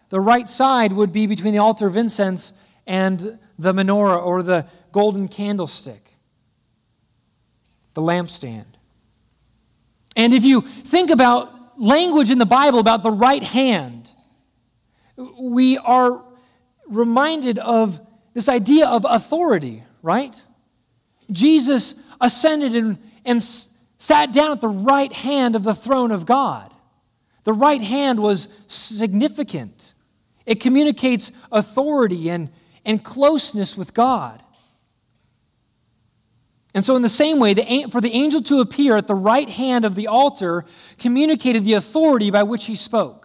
the 0.09 0.19
right 0.19 0.49
side 0.49 0.93
would 0.93 1.11
be 1.11 1.27
between 1.27 1.53
the 1.53 1.59
altar 1.59 1.87
of 1.87 1.95
incense 1.95 2.59
and 2.87 3.39
the 3.57 3.73
menorah 3.73 4.23
or 4.23 4.43
the 4.43 4.65
golden 4.91 5.27
candlestick, 5.27 6.13
the 7.93 8.01
lampstand. 8.01 8.65
And 10.15 10.33
if 10.33 10.43
you 10.43 10.61
think 10.61 11.09
about 11.09 11.79
language 11.79 12.31
in 12.31 12.37
the 12.37 12.45
Bible 12.45 12.79
about 12.79 13.03
the 13.03 13.11
right 13.11 13.43
hand, 13.43 14.11
we 15.39 15.77
are 15.77 16.23
reminded 16.87 17.59
of 17.59 17.99
this 18.33 18.49
idea 18.49 18.87
of 18.87 19.05
authority, 19.07 19.83
right? 20.01 20.41
Jesus 21.31 22.03
ascended 22.21 22.75
and, 22.75 22.97
and 23.23 23.43
sat 23.43 24.33
down 24.33 24.51
at 24.51 24.61
the 24.61 24.67
right 24.67 25.11
hand 25.11 25.55
of 25.55 25.63
the 25.63 25.73
throne 25.73 26.11
of 26.11 26.25
God. 26.25 26.71
The 27.43 27.53
right 27.53 27.81
hand 27.81 28.19
was 28.19 28.49
significant, 28.67 29.93
it 30.45 30.59
communicates 30.59 31.31
authority 31.51 32.29
and, 32.29 32.49
and 32.83 33.03
closeness 33.03 33.77
with 33.77 33.93
God. 33.93 34.41
And 36.75 36.83
so, 36.83 36.97
in 36.97 37.01
the 37.01 37.09
same 37.09 37.39
way, 37.39 37.53
the, 37.53 37.87
for 37.89 38.01
the 38.01 38.11
angel 38.11 38.41
to 38.43 38.59
appear 38.59 38.97
at 38.97 39.07
the 39.07 39.15
right 39.15 39.47
hand 39.47 39.85
of 39.85 39.95
the 39.95 40.07
altar 40.07 40.65
communicated 40.99 41.63
the 41.63 41.73
authority 41.73 42.29
by 42.29 42.43
which 42.43 42.65
he 42.65 42.75
spoke. 42.75 43.24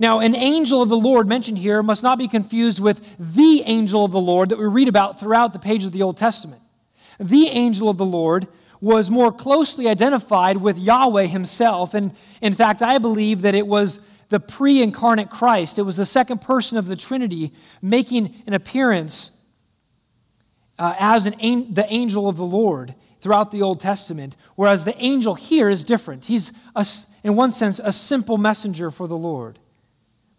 Now, 0.00 0.20
an 0.20 0.34
angel 0.34 0.80
of 0.80 0.88
the 0.88 0.96
Lord 0.96 1.28
mentioned 1.28 1.58
here 1.58 1.82
must 1.82 2.02
not 2.02 2.16
be 2.16 2.26
confused 2.26 2.80
with 2.80 3.16
the 3.18 3.62
angel 3.66 4.02
of 4.02 4.12
the 4.12 4.20
Lord 4.20 4.48
that 4.48 4.58
we 4.58 4.64
read 4.64 4.88
about 4.88 5.20
throughout 5.20 5.52
the 5.52 5.58
pages 5.58 5.88
of 5.88 5.92
the 5.92 6.02
Old 6.02 6.16
Testament. 6.16 6.62
The 7.18 7.48
angel 7.48 7.90
of 7.90 7.98
the 7.98 8.06
Lord 8.06 8.48
was 8.80 9.10
more 9.10 9.30
closely 9.30 9.88
identified 9.88 10.56
with 10.56 10.78
Yahweh 10.78 11.26
himself. 11.26 11.92
And 11.92 12.12
in 12.40 12.54
fact, 12.54 12.80
I 12.80 12.96
believe 12.96 13.42
that 13.42 13.54
it 13.54 13.66
was 13.66 14.00
the 14.30 14.40
pre 14.40 14.82
incarnate 14.82 15.28
Christ, 15.28 15.78
it 15.78 15.82
was 15.82 15.96
the 15.96 16.06
second 16.06 16.40
person 16.40 16.78
of 16.78 16.86
the 16.86 16.96
Trinity 16.96 17.52
making 17.82 18.42
an 18.46 18.54
appearance 18.54 19.38
uh, 20.78 20.94
as 20.98 21.26
an, 21.26 21.74
the 21.74 21.84
angel 21.90 22.26
of 22.26 22.38
the 22.38 22.44
Lord 22.44 22.94
throughout 23.20 23.50
the 23.50 23.60
Old 23.60 23.80
Testament, 23.80 24.34
whereas 24.54 24.86
the 24.86 24.96
angel 24.96 25.34
here 25.34 25.68
is 25.68 25.84
different. 25.84 26.24
He's, 26.24 26.52
a, 26.74 26.86
in 27.22 27.36
one 27.36 27.52
sense, 27.52 27.78
a 27.84 27.92
simple 27.92 28.38
messenger 28.38 28.90
for 28.90 29.06
the 29.06 29.16
Lord 29.16 29.58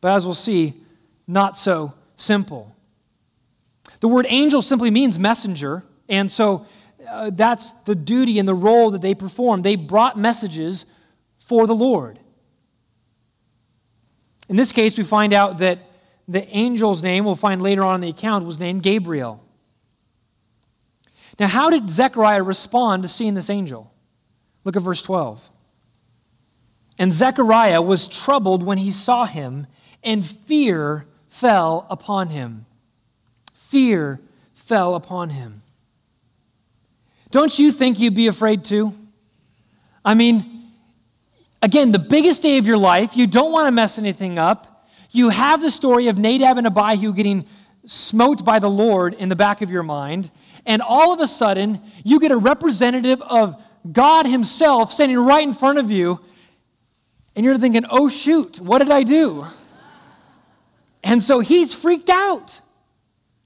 but 0.01 0.11
as 0.13 0.25
we'll 0.25 0.33
see, 0.33 0.73
not 1.27 1.57
so 1.57 1.93
simple. 2.17 2.75
The 4.01 4.07
word 4.07 4.25
angel 4.29 4.61
simply 4.61 4.91
means 4.91 5.19
messenger, 5.19 5.83
and 6.09 6.31
so 6.31 6.65
uh, 7.07 7.29
that's 7.31 7.71
the 7.83 7.95
duty 7.95 8.39
and 8.39 8.47
the 8.47 8.53
role 8.53 8.91
that 8.91 9.01
they 9.01 9.13
performed. 9.13 9.63
They 9.63 9.75
brought 9.75 10.17
messages 10.17 10.85
for 11.37 11.67
the 11.67 11.75
Lord. 11.75 12.19
In 14.49 14.55
this 14.55 14.71
case, 14.71 14.97
we 14.97 15.03
find 15.03 15.33
out 15.33 15.59
that 15.59 15.79
the 16.27 16.47
angel's 16.49 17.03
name, 17.03 17.25
we'll 17.25 17.35
find 17.35 17.61
later 17.61 17.83
on 17.83 17.95
in 17.95 18.01
the 18.01 18.09
account, 18.09 18.45
was 18.45 18.59
named 18.59 18.83
Gabriel. 18.83 19.43
Now, 21.39 21.47
how 21.47 21.69
did 21.69 21.89
Zechariah 21.89 22.43
respond 22.43 23.03
to 23.03 23.09
seeing 23.09 23.33
this 23.33 23.49
angel? 23.49 23.91
Look 24.63 24.75
at 24.75 24.81
verse 24.81 25.01
12. 25.01 25.49
And 26.99 27.11
Zechariah 27.11 27.81
was 27.81 28.07
troubled 28.07 28.63
when 28.63 28.77
he 28.77 28.91
saw 28.91 29.25
him, 29.25 29.67
and 30.03 30.25
fear 30.25 31.05
fell 31.27 31.85
upon 31.89 32.27
him. 32.27 32.65
Fear 33.53 34.19
fell 34.53 34.95
upon 34.95 35.29
him. 35.29 35.61
Don't 37.29 37.57
you 37.57 37.71
think 37.71 37.99
you'd 37.99 38.15
be 38.15 38.27
afraid 38.27 38.65
too? 38.65 38.93
I 40.03 40.13
mean, 40.13 40.71
again, 41.61 41.91
the 41.91 41.99
biggest 41.99 42.41
day 42.41 42.57
of 42.57 42.65
your 42.65 42.77
life, 42.77 43.15
you 43.15 43.27
don't 43.27 43.51
want 43.51 43.67
to 43.67 43.71
mess 43.71 43.97
anything 43.97 44.37
up. 44.37 44.87
You 45.11 45.29
have 45.29 45.61
the 45.61 45.71
story 45.71 46.07
of 46.07 46.17
Nadab 46.17 46.57
and 46.57 46.67
Abihu 46.67 47.13
getting 47.13 47.45
smote 47.85 48.43
by 48.43 48.59
the 48.59 48.69
Lord 48.69 49.13
in 49.13 49.29
the 49.29 49.35
back 49.35 49.61
of 49.61 49.71
your 49.71 49.83
mind, 49.83 50.29
and 50.65 50.81
all 50.81 51.13
of 51.13 51.19
a 51.19 51.27
sudden, 51.27 51.79
you 52.03 52.19
get 52.19 52.31
a 52.31 52.37
representative 52.37 53.21
of 53.21 53.61
God 53.91 54.25
Himself 54.25 54.91
standing 54.91 55.17
right 55.17 55.47
in 55.47 55.53
front 55.53 55.79
of 55.79 55.89
you, 55.89 56.19
and 57.35 57.45
you're 57.45 57.57
thinking, 57.57 57.83
oh, 57.89 58.09
shoot, 58.09 58.59
what 58.59 58.79
did 58.79 58.91
I 58.91 59.03
do? 59.03 59.45
And 61.03 61.21
so 61.21 61.39
he's 61.39 61.73
freaked 61.73 62.09
out, 62.09 62.61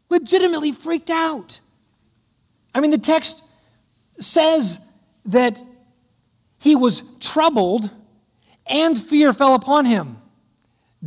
legitimately 0.09 0.71
freaked 0.71 1.09
out. 1.09 1.59
I 2.73 2.81
mean, 2.81 2.91
the 2.91 2.97
text 2.97 3.43
says 4.19 4.85
that 5.25 5.61
he 6.59 6.75
was 6.75 7.03
troubled 7.19 7.89
and 8.67 8.97
fear 8.97 9.33
fell 9.33 9.55
upon 9.55 9.85
him, 9.85 10.17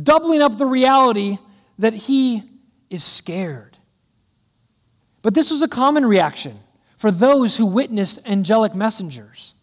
doubling 0.01 0.41
up 0.41 0.57
the 0.57 0.65
reality 0.65 1.37
that 1.77 1.93
he 1.93 2.43
is 2.89 3.03
scared. 3.03 3.77
But 5.21 5.33
this 5.33 5.51
was 5.51 5.61
a 5.61 5.67
common 5.67 6.05
reaction 6.05 6.57
for 6.97 7.11
those 7.11 7.57
who 7.57 7.65
witnessed 7.65 8.27
angelic 8.27 8.73
messengers 8.73 9.53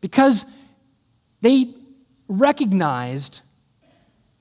because 0.00 0.44
they 1.40 1.74
recognized 2.28 3.40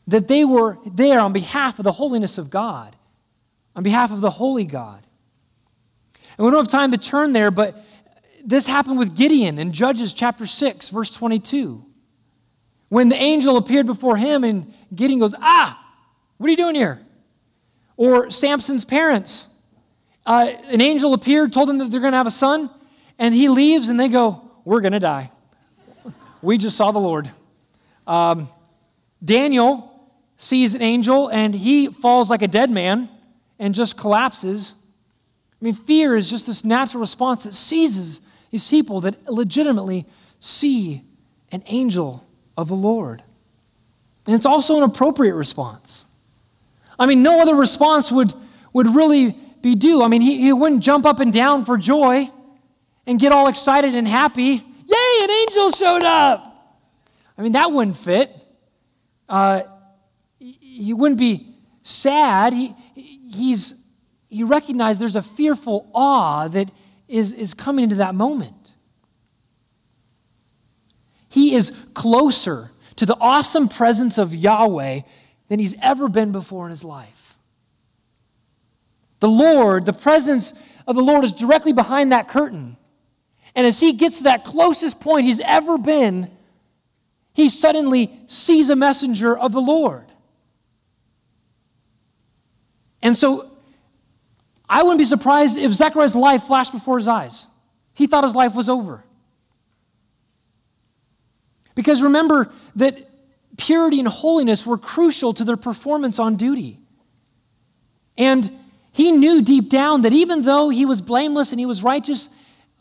that 0.08 0.28
they 0.28 0.46
were 0.46 0.78
there 0.86 1.20
on 1.20 1.34
behalf 1.34 1.80
of 1.80 1.84
the 1.84 1.92
holiness 1.92 2.38
of 2.38 2.50
God, 2.50 2.96
on 3.76 3.84
behalf 3.84 4.12
of 4.12 4.22
the 4.22 4.30
holy 4.30 4.66
God. 4.66 5.06
And 6.38 6.46
we 6.46 6.52
don't 6.52 6.64
have 6.64 6.72
time 6.72 6.92
to 6.92 6.98
turn 6.98 7.34
there, 7.34 7.52
but 7.52 7.84
this 8.44 8.68
happened 8.68 9.00
with 9.00 9.16
Gideon 9.16 9.58
in 9.58 9.72
Judges 9.72 10.14
chapter 10.14 10.46
6, 10.46 10.90
verse 10.90 11.10
22. 11.12 11.84
When 12.90 13.10
the 13.10 13.16
angel 13.16 13.58
appeared 13.58 13.88
before 13.88 14.18
him, 14.18 14.44
and 14.44 14.72
Gideon 14.94 15.20
goes, 15.20 15.34
Ah, 15.40 15.82
what 16.38 16.48
are 16.48 16.52
you 16.52 16.58
doing 16.58 16.76
here? 16.76 17.02
Or 17.98 18.30
Samson's 18.30 18.86
parents. 18.86 19.52
Uh, 20.26 20.52
an 20.66 20.82
angel 20.82 21.14
appeared, 21.14 21.54
told 21.54 21.70
them 21.70 21.78
that 21.80 21.90
they're 21.92 22.02
going 22.02 22.14
to 22.14 22.18
have 22.18 22.28
a 22.28 22.32
son, 22.32 22.70
and 23.18 23.34
he 23.34 23.48
leaves, 23.48 23.90
and 23.90 24.00
they 24.00 24.10
go, 24.10 24.52
We're 24.66 24.82
going 24.82 24.94
to 24.94 25.00
die. 25.00 25.32
we 26.42 26.58
just 26.58 26.78
saw 26.78 26.92
the 26.92 27.00
Lord. 27.00 27.30
Um, 28.06 28.48
Daniel 29.24 29.95
sees 30.38 30.76
an 30.76 30.82
angel 30.82 31.30
and 31.30 31.54
he 31.54 31.88
falls 31.88 32.30
like 32.30 32.42
a 32.42 32.48
dead 32.48 32.70
man 32.70 33.10
and 33.60 33.74
just 33.74 33.98
collapses. 33.98 34.76
I 35.62 35.66
mean, 35.66 35.74
fear 35.74 36.16
is 36.16 36.30
just 36.30 36.48
this 36.48 36.66
natural 36.66 37.02
response 37.02 37.46
that 37.46 37.54
seizes 37.54 38.22
these 38.52 38.70
people 38.70 39.02
that 39.02 39.32
legitimately 39.32 40.06
see 40.40 41.02
an 41.52 41.64
angel 41.68 42.26
of 42.58 42.68
the 42.68 42.76
Lord. 42.76 43.22
And 44.26 44.36
it's 44.36 44.46
also 44.46 44.78
an 44.78 44.84
appropriate 44.84 45.36
response. 45.36 46.06
I 46.98 47.06
mean, 47.06 47.24
no 47.24 47.42
other 47.42 47.56
response 47.56 48.12
would, 48.12 48.34
would 48.74 48.88
really 48.88 49.36
be 49.62 49.76
due. 49.76 50.02
I 50.02 50.08
mean, 50.08 50.22
he, 50.22 50.42
he 50.42 50.54
wouldn't 50.54 50.84
jump 50.84 51.06
up 51.06 51.20
and 51.20 51.32
down 51.32 51.66
for 51.66 51.78
joy 51.78 52.30
and 53.06 53.20
get 53.20 53.32
all 53.32 53.48
excited 53.48 53.96
and 53.96 54.08
happy. 54.08 54.44
Yay, 54.88 55.24
an 55.24 55.32
angel 55.32 55.70
showed 55.72 56.04
up! 56.04 56.52
I 57.38 57.42
mean, 57.42 57.54
that 57.54 57.72
wouldn't 57.72 57.98
fit. 57.98 58.32
Uh, 59.28 59.62
he 60.76 60.94
wouldn't 60.94 61.20
be 61.20 61.56
sad. 61.82 62.54
He, 62.54 62.76
he's, 62.94 63.86
he 64.30 64.44
recognized 64.44 65.00
there's 65.00 65.16
a 65.16 65.22
fearful 65.22 65.90
awe 65.94 66.48
that 66.50 66.70
is, 67.08 67.34
is 67.34 67.54
coming 67.54 67.84
into 67.84 67.96
that 67.96 68.16
moment. 68.16 68.74
He 71.30 71.54
is 71.56 71.72
closer 71.94 72.72
to 72.98 73.06
the 73.06 73.18
awesome 73.20 73.68
presence 73.68 74.18
of 74.18 74.34
Yahweh 74.34 75.02
than 75.48 75.60
he's 75.60 75.76
ever 75.82 76.10
been 76.10 76.32
before 76.32 76.66
in 76.66 76.72
his 76.72 76.84
life. 76.84 77.38
The 79.20 79.30
Lord, 79.30 79.86
the 79.86 79.94
presence 79.94 80.54
of 80.88 80.96
the 80.96 81.02
Lord 81.02 81.24
is 81.24 81.32
directly 81.32 81.74
behind 81.74 82.12
that 82.12 82.28
curtain. 82.28 82.78
And 83.54 83.66
as 83.66 83.80
he 83.80 83.94
gets 83.94 84.18
to 84.18 84.24
that 84.26 84.44
closest 84.44 85.02
point 85.02 85.26
he's 85.26 85.40
ever 85.40 85.78
been, 85.78 86.30
he 87.34 87.50
suddenly 87.50 88.12
sees 88.28 88.70
a 88.70 88.76
messenger 88.76 89.38
of 89.38 89.52
the 89.52 89.62
Lord. 89.62 90.06
And 93.06 93.16
so 93.16 93.48
I 94.68 94.82
wouldn't 94.82 94.98
be 94.98 95.06
surprised 95.06 95.60
if 95.60 95.72
Zechariah's 95.72 96.16
life 96.16 96.46
flashed 96.46 96.72
before 96.72 96.98
his 96.98 97.08
eyes. 97.08 97.46
He 97.94 98.08
thought 98.08 98.24
his 98.24 98.34
life 98.34 98.56
was 98.56 98.68
over. 98.68 99.04
Because 101.76 102.02
remember 102.02 102.52
that 102.78 102.98
purity 103.58 104.00
and 104.00 104.08
holiness 104.08 104.66
were 104.66 104.80
crucial 104.80 105.36
to 105.36 105.44
their 105.44 105.56
performance 105.56 106.18
on 106.18 106.36
duty. 106.36 106.80
And 108.18 108.50
he 108.92 109.12
knew 109.12 109.44
deep 109.44 109.70
down 109.70 110.02
that 110.02 110.12
even 110.12 110.42
though 110.42 110.70
he 110.70 110.88
was 110.88 111.00
blameless 111.00 111.52
and 111.52 111.60
he 111.60 111.68
was 111.68 111.84
righteous, 111.84 112.30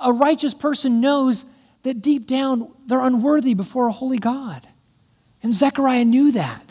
a 0.01 0.11
righteous 0.11 0.55
person 0.55 1.03
knows 1.03 1.45
that 1.83 2.01
deep 2.01 2.27
down 2.27 2.73
they're 2.87 3.03
unworthy 3.03 3.53
before 3.53 3.89
a 3.89 3.93
holy 3.93 4.19
God. 4.19 4.67
And 5.43 5.53
Zechariah 5.53 6.07
knew 6.07 6.33
that. 6.33 6.63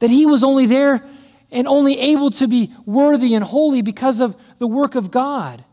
That 0.00 0.10
he 0.10 0.26
was 0.26 0.42
only 0.42 0.66
there 0.66 1.04
and 1.50 1.66
only 1.66 1.98
able 1.98 2.30
to 2.30 2.46
be 2.46 2.72
worthy 2.84 3.34
and 3.34 3.44
holy 3.44 3.82
because 3.82 4.20
of 4.20 4.36
the 4.58 4.66
work 4.66 4.94
of 4.94 5.10
God. 5.10 5.64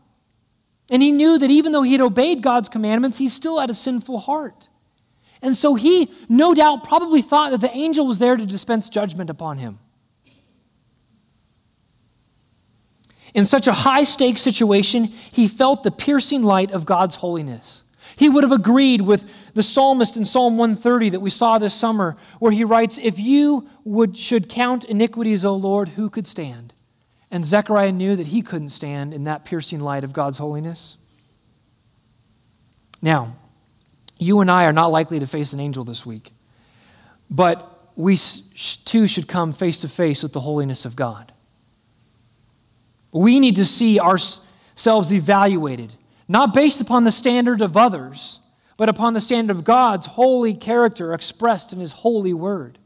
And 0.90 1.02
he 1.02 1.10
knew 1.10 1.38
that 1.38 1.50
even 1.50 1.72
though 1.72 1.82
he 1.82 1.92
had 1.92 2.00
obeyed 2.00 2.42
God's 2.42 2.68
commandments, 2.68 3.18
he 3.18 3.28
still 3.28 3.58
had 3.58 3.70
a 3.70 3.74
sinful 3.74 4.20
heart. 4.20 4.68
And 5.42 5.56
so 5.56 5.74
he, 5.74 6.10
no 6.28 6.54
doubt, 6.54 6.84
probably 6.84 7.22
thought 7.22 7.50
that 7.50 7.60
the 7.60 7.74
angel 7.76 8.06
was 8.06 8.18
there 8.18 8.36
to 8.36 8.46
dispense 8.46 8.88
judgment 8.88 9.30
upon 9.30 9.58
him. 9.58 9.78
In 13.34 13.44
such 13.44 13.68
a 13.68 13.72
high 13.72 14.04
stakes 14.04 14.40
situation, 14.40 15.04
he 15.04 15.46
felt 15.46 15.82
the 15.82 15.90
piercing 15.90 16.42
light 16.42 16.70
of 16.70 16.86
God's 16.86 17.16
holiness. 17.16 17.82
He 18.16 18.30
would 18.30 18.44
have 18.44 18.52
agreed 18.52 19.02
with 19.02 19.30
the 19.56 19.62
psalmist 19.62 20.18
in 20.18 20.26
Psalm 20.26 20.58
130 20.58 21.08
that 21.08 21.20
we 21.20 21.30
saw 21.30 21.56
this 21.56 21.72
summer, 21.72 22.18
where 22.40 22.52
he 22.52 22.62
writes, 22.62 22.98
If 22.98 23.18
you 23.18 23.66
would, 23.84 24.14
should 24.14 24.50
count 24.50 24.84
iniquities, 24.84 25.46
O 25.46 25.56
Lord, 25.56 25.88
who 25.88 26.10
could 26.10 26.26
stand? 26.26 26.74
And 27.30 27.42
Zechariah 27.42 27.92
knew 27.92 28.16
that 28.16 28.26
he 28.26 28.42
couldn't 28.42 28.68
stand 28.68 29.14
in 29.14 29.24
that 29.24 29.46
piercing 29.46 29.80
light 29.80 30.04
of 30.04 30.12
God's 30.12 30.36
holiness. 30.36 30.98
Now, 33.00 33.34
you 34.18 34.40
and 34.40 34.50
I 34.50 34.66
are 34.66 34.74
not 34.74 34.88
likely 34.88 35.20
to 35.20 35.26
face 35.26 35.54
an 35.54 35.60
angel 35.60 35.84
this 35.84 36.04
week, 36.04 36.32
but 37.30 37.66
we 37.96 38.18
too 38.84 39.06
should 39.06 39.26
come 39.26 39.54
face 39.54 39.80
to 39.80 39.88
face 39.88 40.22
with 40.22 40.34
the 40.34 40.40
holiness 40.40 40.84
of 40.84 40.96
God. 40.96 41.32
We 43.10 43.40
need 43.40 43.56
to 43.56 43.64
see 43.64 43.98
ourselves 43.98 45.14
evaluated, 45.14 45.94
not 46.28 46.52
based 46.52 46.82
upon 46.82 47.04
the 47.04 47.10
standard 47.10 47.62
of 47.62 47.74
others, 47.74 48.40
but 48.76 48.88
upon 48.88 49.14
the 49.14 49.20
standard 49.20 49.56
of 49.56 49.64
God's 49.64 50.06
holy 50.06 50.54
character 50.54 51.14
expressed 51.14 51.72
in 51.72 51.80
His 51.80 51.92
holy 51.92 52.34
word. 52.34 52.78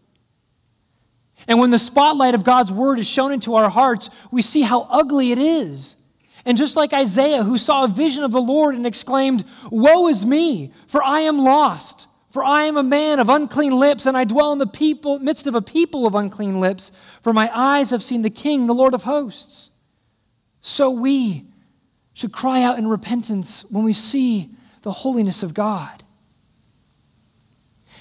And 1.49 1.59
when 1.59 1.71
the 1.71 1.79
spotlight 1.79 2.35
of 2.35 2.45
God's 2.45 2.73
word 2.73 2.99
is 2.99 3.09
shown 3.09 3.33
into 3.33 3.55
our 3.55 3.71
hearts, 3.71 4.11
we 4.31 4.43
see 4.43 4.63
how 4.63 4.87
ugly 4.91 5.33
it 5.33 5.39
is. 5.39 5.97
And 6.45 6.57
just 6.57 6.77
like 6.77 6.93
Isaiah, 6.93 7.43
who 7.43 7.59
saw 7.59 7.85
a 7.85 7.89
vision 7.89 8.25
of 8.25 8.33
the 8.33 8.41
Lord 8.41 8.75
and 8.75 8.87
exclaimed, 8.87 9.45
Woe 9.71 10.09
is 10.09 10.25
me, 10.25 10.73
for 10.87 11.03
I 11.03 11.21
am 11.21 11.39
lost. 11.39 12.07
For 12.31 12.45
I 12.45 12.65
am 12.65 12.77
a 12.77 12.83
man 12.85 13.19
of 13.19 13.29
unclean 13.29 13.73
lips, 13.73 14.07
and 14.07 14.17
I 14.17 14.23
dwell 14.25 14.53
in 14.53 14.59
the 14.59 14.67
people, 14.67 15.19
midst 15.19 15.49
of 15.49 15.57
a 15.57 15.61
people 15.61 16.07
of 16.07 16.15
unclean 16.15 16.61
lips. 16.61 16.93
For 17.23 17.33
my 17.33 17.51
eyes 17.53 17.91
have 17.91 18.05
seen 18.05 18.23
the 18.23 18.31
King, 18.31 18.67
the 18.67 18.75
Lord 18.75 18.95
of 18.95 19.03
hosts. 19.03 19.71
So 20.61 20.91
we 20.91 21.47
should 22.15 22.33
cry 22.33 22.63
out 22.63 22.79
in 22.79 22.87
repentance 22.87 23.69
when 23.71 23.85
we 23.85 23.93
see 23.93 24.51
the 24.83 24.93
holiness 24.93 25.43
of 25.43 25.55
God. 25.55 26.03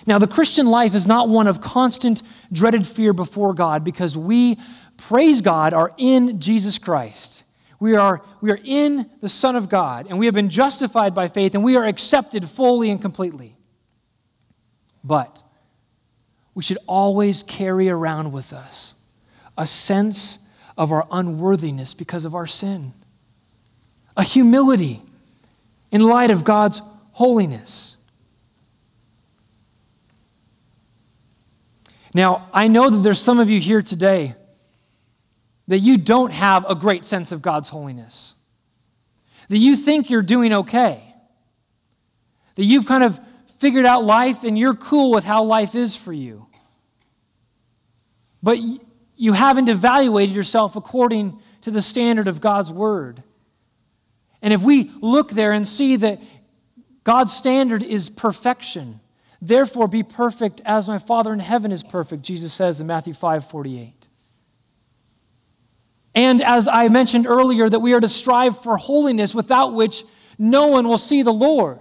Now, 0.05 0.17
the 0.17 0.27
Christian 0.27 0.67
life 0.67 0.95
is 0.95 1.05
not 1.05 1.29
one 1.29 1.47
of 1.47 1.61
constant 1.61 2.21
dreaded 2.51 2.87
fear 2.87 3.13
before 3.13 3.53
God 3.53 3.83
because 3.83 4.17
we, 4.17 4.57
praise 4.97 5.41
God, 5.41 5.73
are 5.73 5.91
in 5.97 6.39
Jesus 6.39 6.77
Christ. 6.77 7.43
We 7.79 7.95
are, 7.95 8.23
we 8.41 8.51
are 8.51 8.59
in 8.63 9.09
the 9.21 9.29
Son 9.29 9.55
of 9.55 9.69
God, 9.69 10.07
and 10.09 10.19
we 10.19 10.25
have 10.25 10.35
been 10.35 10.49
justified 10.49 11.13
by 11.13 11.27
faith, 11.27 11.55
and 11.55 11.63
we 11.63 11.75
are 11.77 11.85
accepted 11.85 12.47
fully 12.47 12.89
and 12.89 13.01
completely. 13.01 13.55
But 15.03 15.41
we 16.53 16.63
should 16.63 16.79
always 16.87 17.43
carry 17.43 17.89
around 17.89 18.31
with 18.31 18.51
us 18.51 18.95
a 19.57 19.67
sense 19.67 20.49
of 20.77 20.91
our 20.91 21.07
unworthiness 21.11 21.93
because 21.93 22.25
of 22.25 22.35
our 22.35 22.47
sin, 22.47 22.93
a 24.17 24.23
humility 24.23 25.01
in 25.91 26.01
light 26.01 26.31
of 26.31 26.43
God's 26.43 26.81
holiness. 27.13 27.97
Now, 32.13 32.47
I 32.53 32.67
know 32.67 32.89
that 32.89 32.97
there's 32.97 33.21
some 33.21 33.39
of 33.39 33.49
you 33.49 33.59
here 33.59 33.81
today 33.81 34.35
that 35.67 35.79
you 35.79 35.97
don't 35.97 36.31
have 36.31 36.65
a 36.67 36.73
great 36.73 37.05
sense 37.05 37.31
of 37.31 37.41
God's 37.43 37.69
holiness, 37.69 38.33
that 39.49 39.57
you 39.57 39.75
think 39.75 40.09
you're 40.09 40.23
doing 40.23 40.51
okay, 40.51 41.01
that 42.55 42.63
you've 42.63 42.87
kind 42.87 43.03
of 43.03 43.19
figured 43.59 43.85
out 43.85 44.03
life 44.03 44.43
and 44.43 44.57
you're 44.57 44.73
cool 44.73 45.11
with 45.11 45.25
how 45.25 45.43
life 45.43 45.75
is 45.75 45.95
for 45.95 46.11
you. 46.11 46.47
But 48.41 48.57
you 49.15 49.33
haven't 49.33 49.69
evaluated 49.69 50.33
yourself 50.33 50.75
according 50.75 51.39
to 51.61 51.71
the 51.71 51.81
standard 51.81 52.27
of 52.27 52.41
God's 52.41 52.71
word. 52.71 53.21
And 54.41 54.53
if 54.53 54.61
we 54.61 54.91
look 55.01 55.31
there 55.31 55.51
and 55.51 55.67
see 55.67 55.95
that 55.97 56.21
God's 57.03 57.33
standard 57.33 57.83
is 57.83 58.09
perfection, 58.09 58.99
therefore 59.41 59.87
be 59.87 60.03
perfect 60.03 60.61
as 60.65 60.87
my 60.87 60.99
Father 60.99 61.33
in 61.33 61.39
heaven 61.39 61.71
is 61.71 61.83
perfect, 61.83 62.23
Jesus 62.23 62.53
says 62.53 62.79
in 62.79 62.87
Matthew 62.87 63.13
5 63.13 63.45
48. 63.49 63.93
And 66.15 66.41
as 66.41 66.67
I 66.67 66.87
mentioned 66.87 67.27
earlier, 67.27 67.69
that 67.69 67.79
we 67.79 67.93
are 67.93 67.99
to 67.99 68.07
strive 68.07 68.57
for 68.61 68.77
holiness 68.77 69.35
without 69.35 69.73
which 69.73 70.03
no 70.37 70.67
one 70.67 70.87
will 70.87 70.97
see 70.97 71.21
the 71.21 71.33
Lord. 71.33 71.79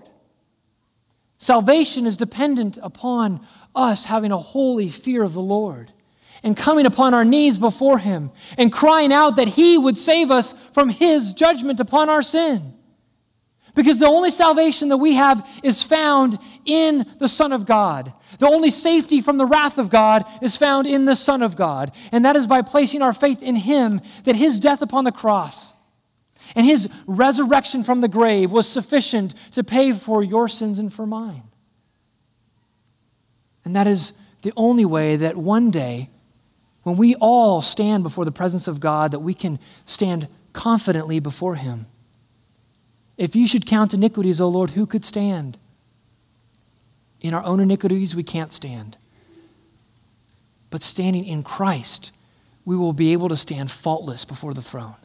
Salvation 1.39 2.07
is 2.07 2.17
dependent 2.17 2.79
upon 2.83 3.47
us 3.75 4.07
having 4.07 4.33
a 4.33 4.39
holy 4.39 4.89
fear 4.89 5.23
of 5.23 5.35
the 5.35 5.41
Lord 5.41 5.93
and 6.43 6.57
coming 6.57 6.87
upon 6.87 7.15
our 7.15 7.25
knees 7.25 7.59
before 7.59 7.99
Him 7.99 8.31
and 8.57 8.73
crying 8.73 9.13
out 9.13 9.37
that 9.37 9.49
He 9.49 9.79
would 9.79 9.99
save 9.99 10.31
us 10.31 10.53
from 10.69 10.89
His 10.89 11.33
judgment 11.33 11.81
upon 11.81 12.09
our 12.09 12.23
sin. 12.23 12.75
Because 13.75 13.99
the 13.99 14.07
only 14.07 14.31
salvation 14.31 14.89
that 14.89 14.97
we 14.97 15.15
have 15.15 15.49
is 15.63 15.83
found 15.83 16.39
in 16.65 17.07
the 17.19 17.29
Son 17.29 17.53
of 17.53 17.65
God. 17.65 18.13
The 18.39 18.49
only 18.49 18.71
safety 18.71 19.21
from 19.21 19.39
the 19.39 19.47
wrath 19.47 19.79
of 19.79 19.89
God 19.89 20.25
is 20.43 20.57
found 20.57 20.87
in 20.87 21.05
the 21.05 21.15
Son 21.15 21.43
of 21.43 21.55
God. 21.55 21.93
And 22.11 22.25
that 22.25 22.35
is 22.35 22.47
by 22.47 22.63
placing 22.63 23.03
our 23.03 23.13
faith 23.13 23.43
in 23.43 23.55
Him, 23.55 24.01
that 24.25 24.35
His 24.35 24.59
death 24.59 24.83
upon 24.83 25.05
the 25.05 25.13
cross 25.13 25.75
and 26.55 26.67
His 26.67 26.89
resurrection 27.07 27.85
from 27.85 28.01
the 28.01 28.09
grave 28.09 28.51
was 28.53 28.69
sufficient 28.69 29.35
to 29.53 29.63
pay 29.63 29.93
for 29.93 30.23
your 30.23 30.49
sins 30.49 30.79
and 30.79 30.93
for 30.93 31.07
mine. 31.07 31.43
And 33.65 33.77
that 33.77 33.87
is 33.87 34.21
the 34.43 34.53
only 34.57 34.85
way 34.85 35.17
that 35.17 35.37
one 35.37 35.71
day 35.71 36.09
when 36.89 36.97
we 36.97 37.15
all 37.17 37.61
stand 37.61 38.03
before 38.03 38.25
the 38.25 38.33
presence 38.33 38.67
of 38.67 38.81
God, 38.81 39.11
that 39.11 39.19
we 39.19 39.35
can 39.35 39.59
stand 39.85 40.27
confidently 40.55 41.21
before 41.21 41.57
Him. 41.57 41.85
If 43.19 43.37
you 43.37 43.47
should 43.47 43.67
count 43.67 43.93
iniquities, 43.93 44.41
O 44.41 44.49
Lord, 44.49 44.71
who 44.71 44.87
could 44.87 45.05
stand? 45.05 45.59
In 47.21 47.35
our 47.35 47.45
own 47.45 47.61
iniquities, 47.61 48.17
we 48.17 48.23
can't 48.23 48.53
stand. 48.53 48.97
But 50.71 50.83
standing 50.83 51.27
in 51.27 51.43
Christ, 51.43 52.11
we 52.65 52.75
will 52.75 52.95
be 52.95 53.13
able 53.13 53.29
to 53.29 53.37
stand 53.37 53.71
faultless 53.71 54.25
before 54.25 54.55
the 54.55 54.63
throne. 54.63 54.97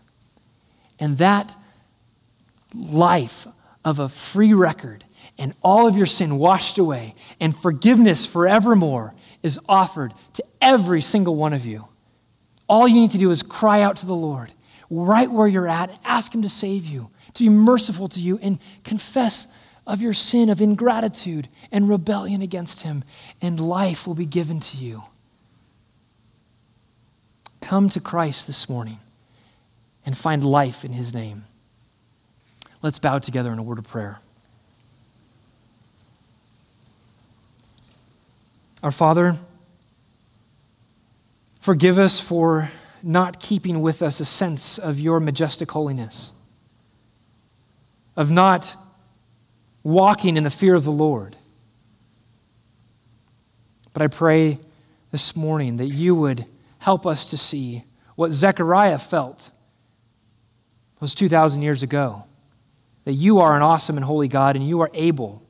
And 1.00 1.18
that 1.18 1.54
life 2.74 3.46
of 3.84 4.00
a 4.00 4.08
free 4.08 4.54
record 4.54 5.04
and 5.38 5.54
all 5.62 5.86
of 5.86 5.98
your 5.98 6.06
sin 6.06 6.38
washed 6.38 6.78
away 6.78 7.16
and 7.42 7.54
forgiveness 7.54 8.26
forevermore 8.26 9.14
is 9.44 9.60
offered 9.70 10.14
to 10.34 10.44
every 10.62 11.02
single 11.02 11.36
one 11.36 11.54
of 11.54 11.66
you. 11.66 11.88
All 12.68 12.88
you 12.88 12.96
need 12.96 13.12
to 13.12 13.18
do 13.18 13.30
is 13.30 13.44
cry 13.44 13.82
out 13.82 13.98
to 13.98 14.06
the 14.06 14.16
Lord 14.16 14.54
right 14.90 15.32
where 15.32 15.48
you're 15.48 15.68
at 15.68 15.90
ask 16.06 16.34
Him 16.34 16.42
to 16.44 16.50
save 16.50 16.86
you, 16.86 17.10
to 17.34 17.44
be 17.44 17.50
merciful 17.50 18.08
to 18.10 18.20
you, 18.20 18.40
and 18.42 18.60
confess 18.84 19.56
of 19.86 20.02
your 20.02 20.14
sin 20.14 20.50
of 20.50 20.62
ingratitude 20.62 21.48
and 21.72 21.90
rebellion 21.90 22.42
against 22.42 22.84
Him, 22.84 23.04
and 23.42 23.60
life 23.60 24.08
will 24.08 24.16
be 24.16 24.26
given 24.26 24.60
to 24.60 24.78
you. 24.78 25.04
Come 27.62 27.90
to 27.90 28.00
Christ 28.00 28.48
this 28.48 28.70
morning 28.70 29.00
and 30.06 30.18
find 30.18 30.44
life 30.44 30.86
in 30.86 30.94
His 30.94 31.14
name. 31.14 31.46
Let's 32.82 33.00
bow 33.00 33.20
together 33.20 33.52
in 33.52 33.60
a 33.60 33.64
word 33.64 33.80
of 33.80 33.88
prayer. 33.88 34.20
Our 38.84 38.92
Father, 38.92 39.38
forgive 41.62 41.98
us 41.98 42.20
for 42.20 42.70
not 43.02 43.40
keeping 43.40 43.82
with 43.82 44.02
us 44.02 44.20
a 44.20 44.26
sense 44.26 44.78
of 44.78 45.00
your 45.00 45.22
majestic 45.22 45.72
holiness, 45.72 46.34
of 48.18 48.30
not 48.30 48.76
walking 49.84 50.36
in 50.36 50.44
the 50.44 50.50
fear 50.50 50.76
of 50.76 50.84
the 50.84 50.92
Lord. 50.92 51.38
But 53.94 54.02
I 54.02 54.08
pray 54.08 54.60
this 55.14 55.34
morning 55.34 55.78
that 55.78 55.86
you 55.86 56.14
would 56.16 56.44
help 56.80 57.06
us 57.06 57.26
to 57.28 57.38
see 57.38 57.84
what 58.18 58.32
Zechariah 58.32 58.98
felt 58.98 59.50
was 61.00 61.16
2,000 61.16 61.62
years 61.62 61.84
ago 61.84 62.26
that 63.06 63.14
you 63.14 63.40
are 63.40 63.56
an 63.56 63.62
awesome 63.62 63.96
and 63.96 64.06
holy 64.06 64.28
God 64.28 64.58
and 64.58 64.68
you 64.68 64.82
are 64.82 64.92
able 64.94 65.42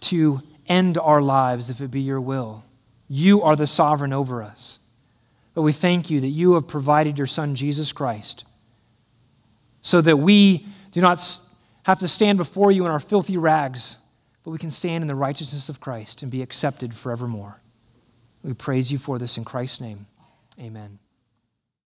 to 0.00 0.40
end 0.68 0.98
our 0.98 1.22
lives 1.22 1.70
if 1.70 1.80
it 1.80 1.90
be 1.90 2.00
your 2.00 2.20
will. 2.20 2.64
You 3.08 3.42
are 3.42 3.56
the 3.56 3.66
sovereign 3.66 4.12
over 4.12 4.42
us. 4.42 4.78
But 5.54 5.62
we 5.62 5.72
thank 5.72 6.10
you 6.10 6.20
that 6.20 6.28
you 6.28 6.54
have 6.54 6.66
provided 6.66 7.16
your 7.16 7.26
Son, 7.26 7.54
Jesus 7.54 7.92
Christ, 7.92 8.44
so 9.82 10.00
that 10.00 10.16
we 10.16 10.66
do 10.90 11.00
not 11.00 11.20
have 11.84 12.00
to 12.00 12.08
stand 12.08 12.38
before 12.38 12.72
you 12.72 12.84
in 12.84 12.90
our 12.90 13.00
filthy 13.00 13.36
rags, 13.36 13.96
but 14.42 14.50
we 14.50 14.58
can 14.58 14.70
stand 14.70 15.02
in 15.02 15.08
the 15.08 15.14
righteousness 15.14 15.68
of 15.68 15.80
Christ 15.80 16.22
and 16.22 16.30
be 16.30 16.42
accepted 16.42 16.94
forevermore. 16.94 17.60
We 18.42 18.52
praise 18.52 18.90
you 18.90 18.98
for 18.98 19.18
this 19.18 19.38
in 19.38 19.44
Christ's 19.44 19.80
name. 19.80 20.06
Amen. 20.60 20.98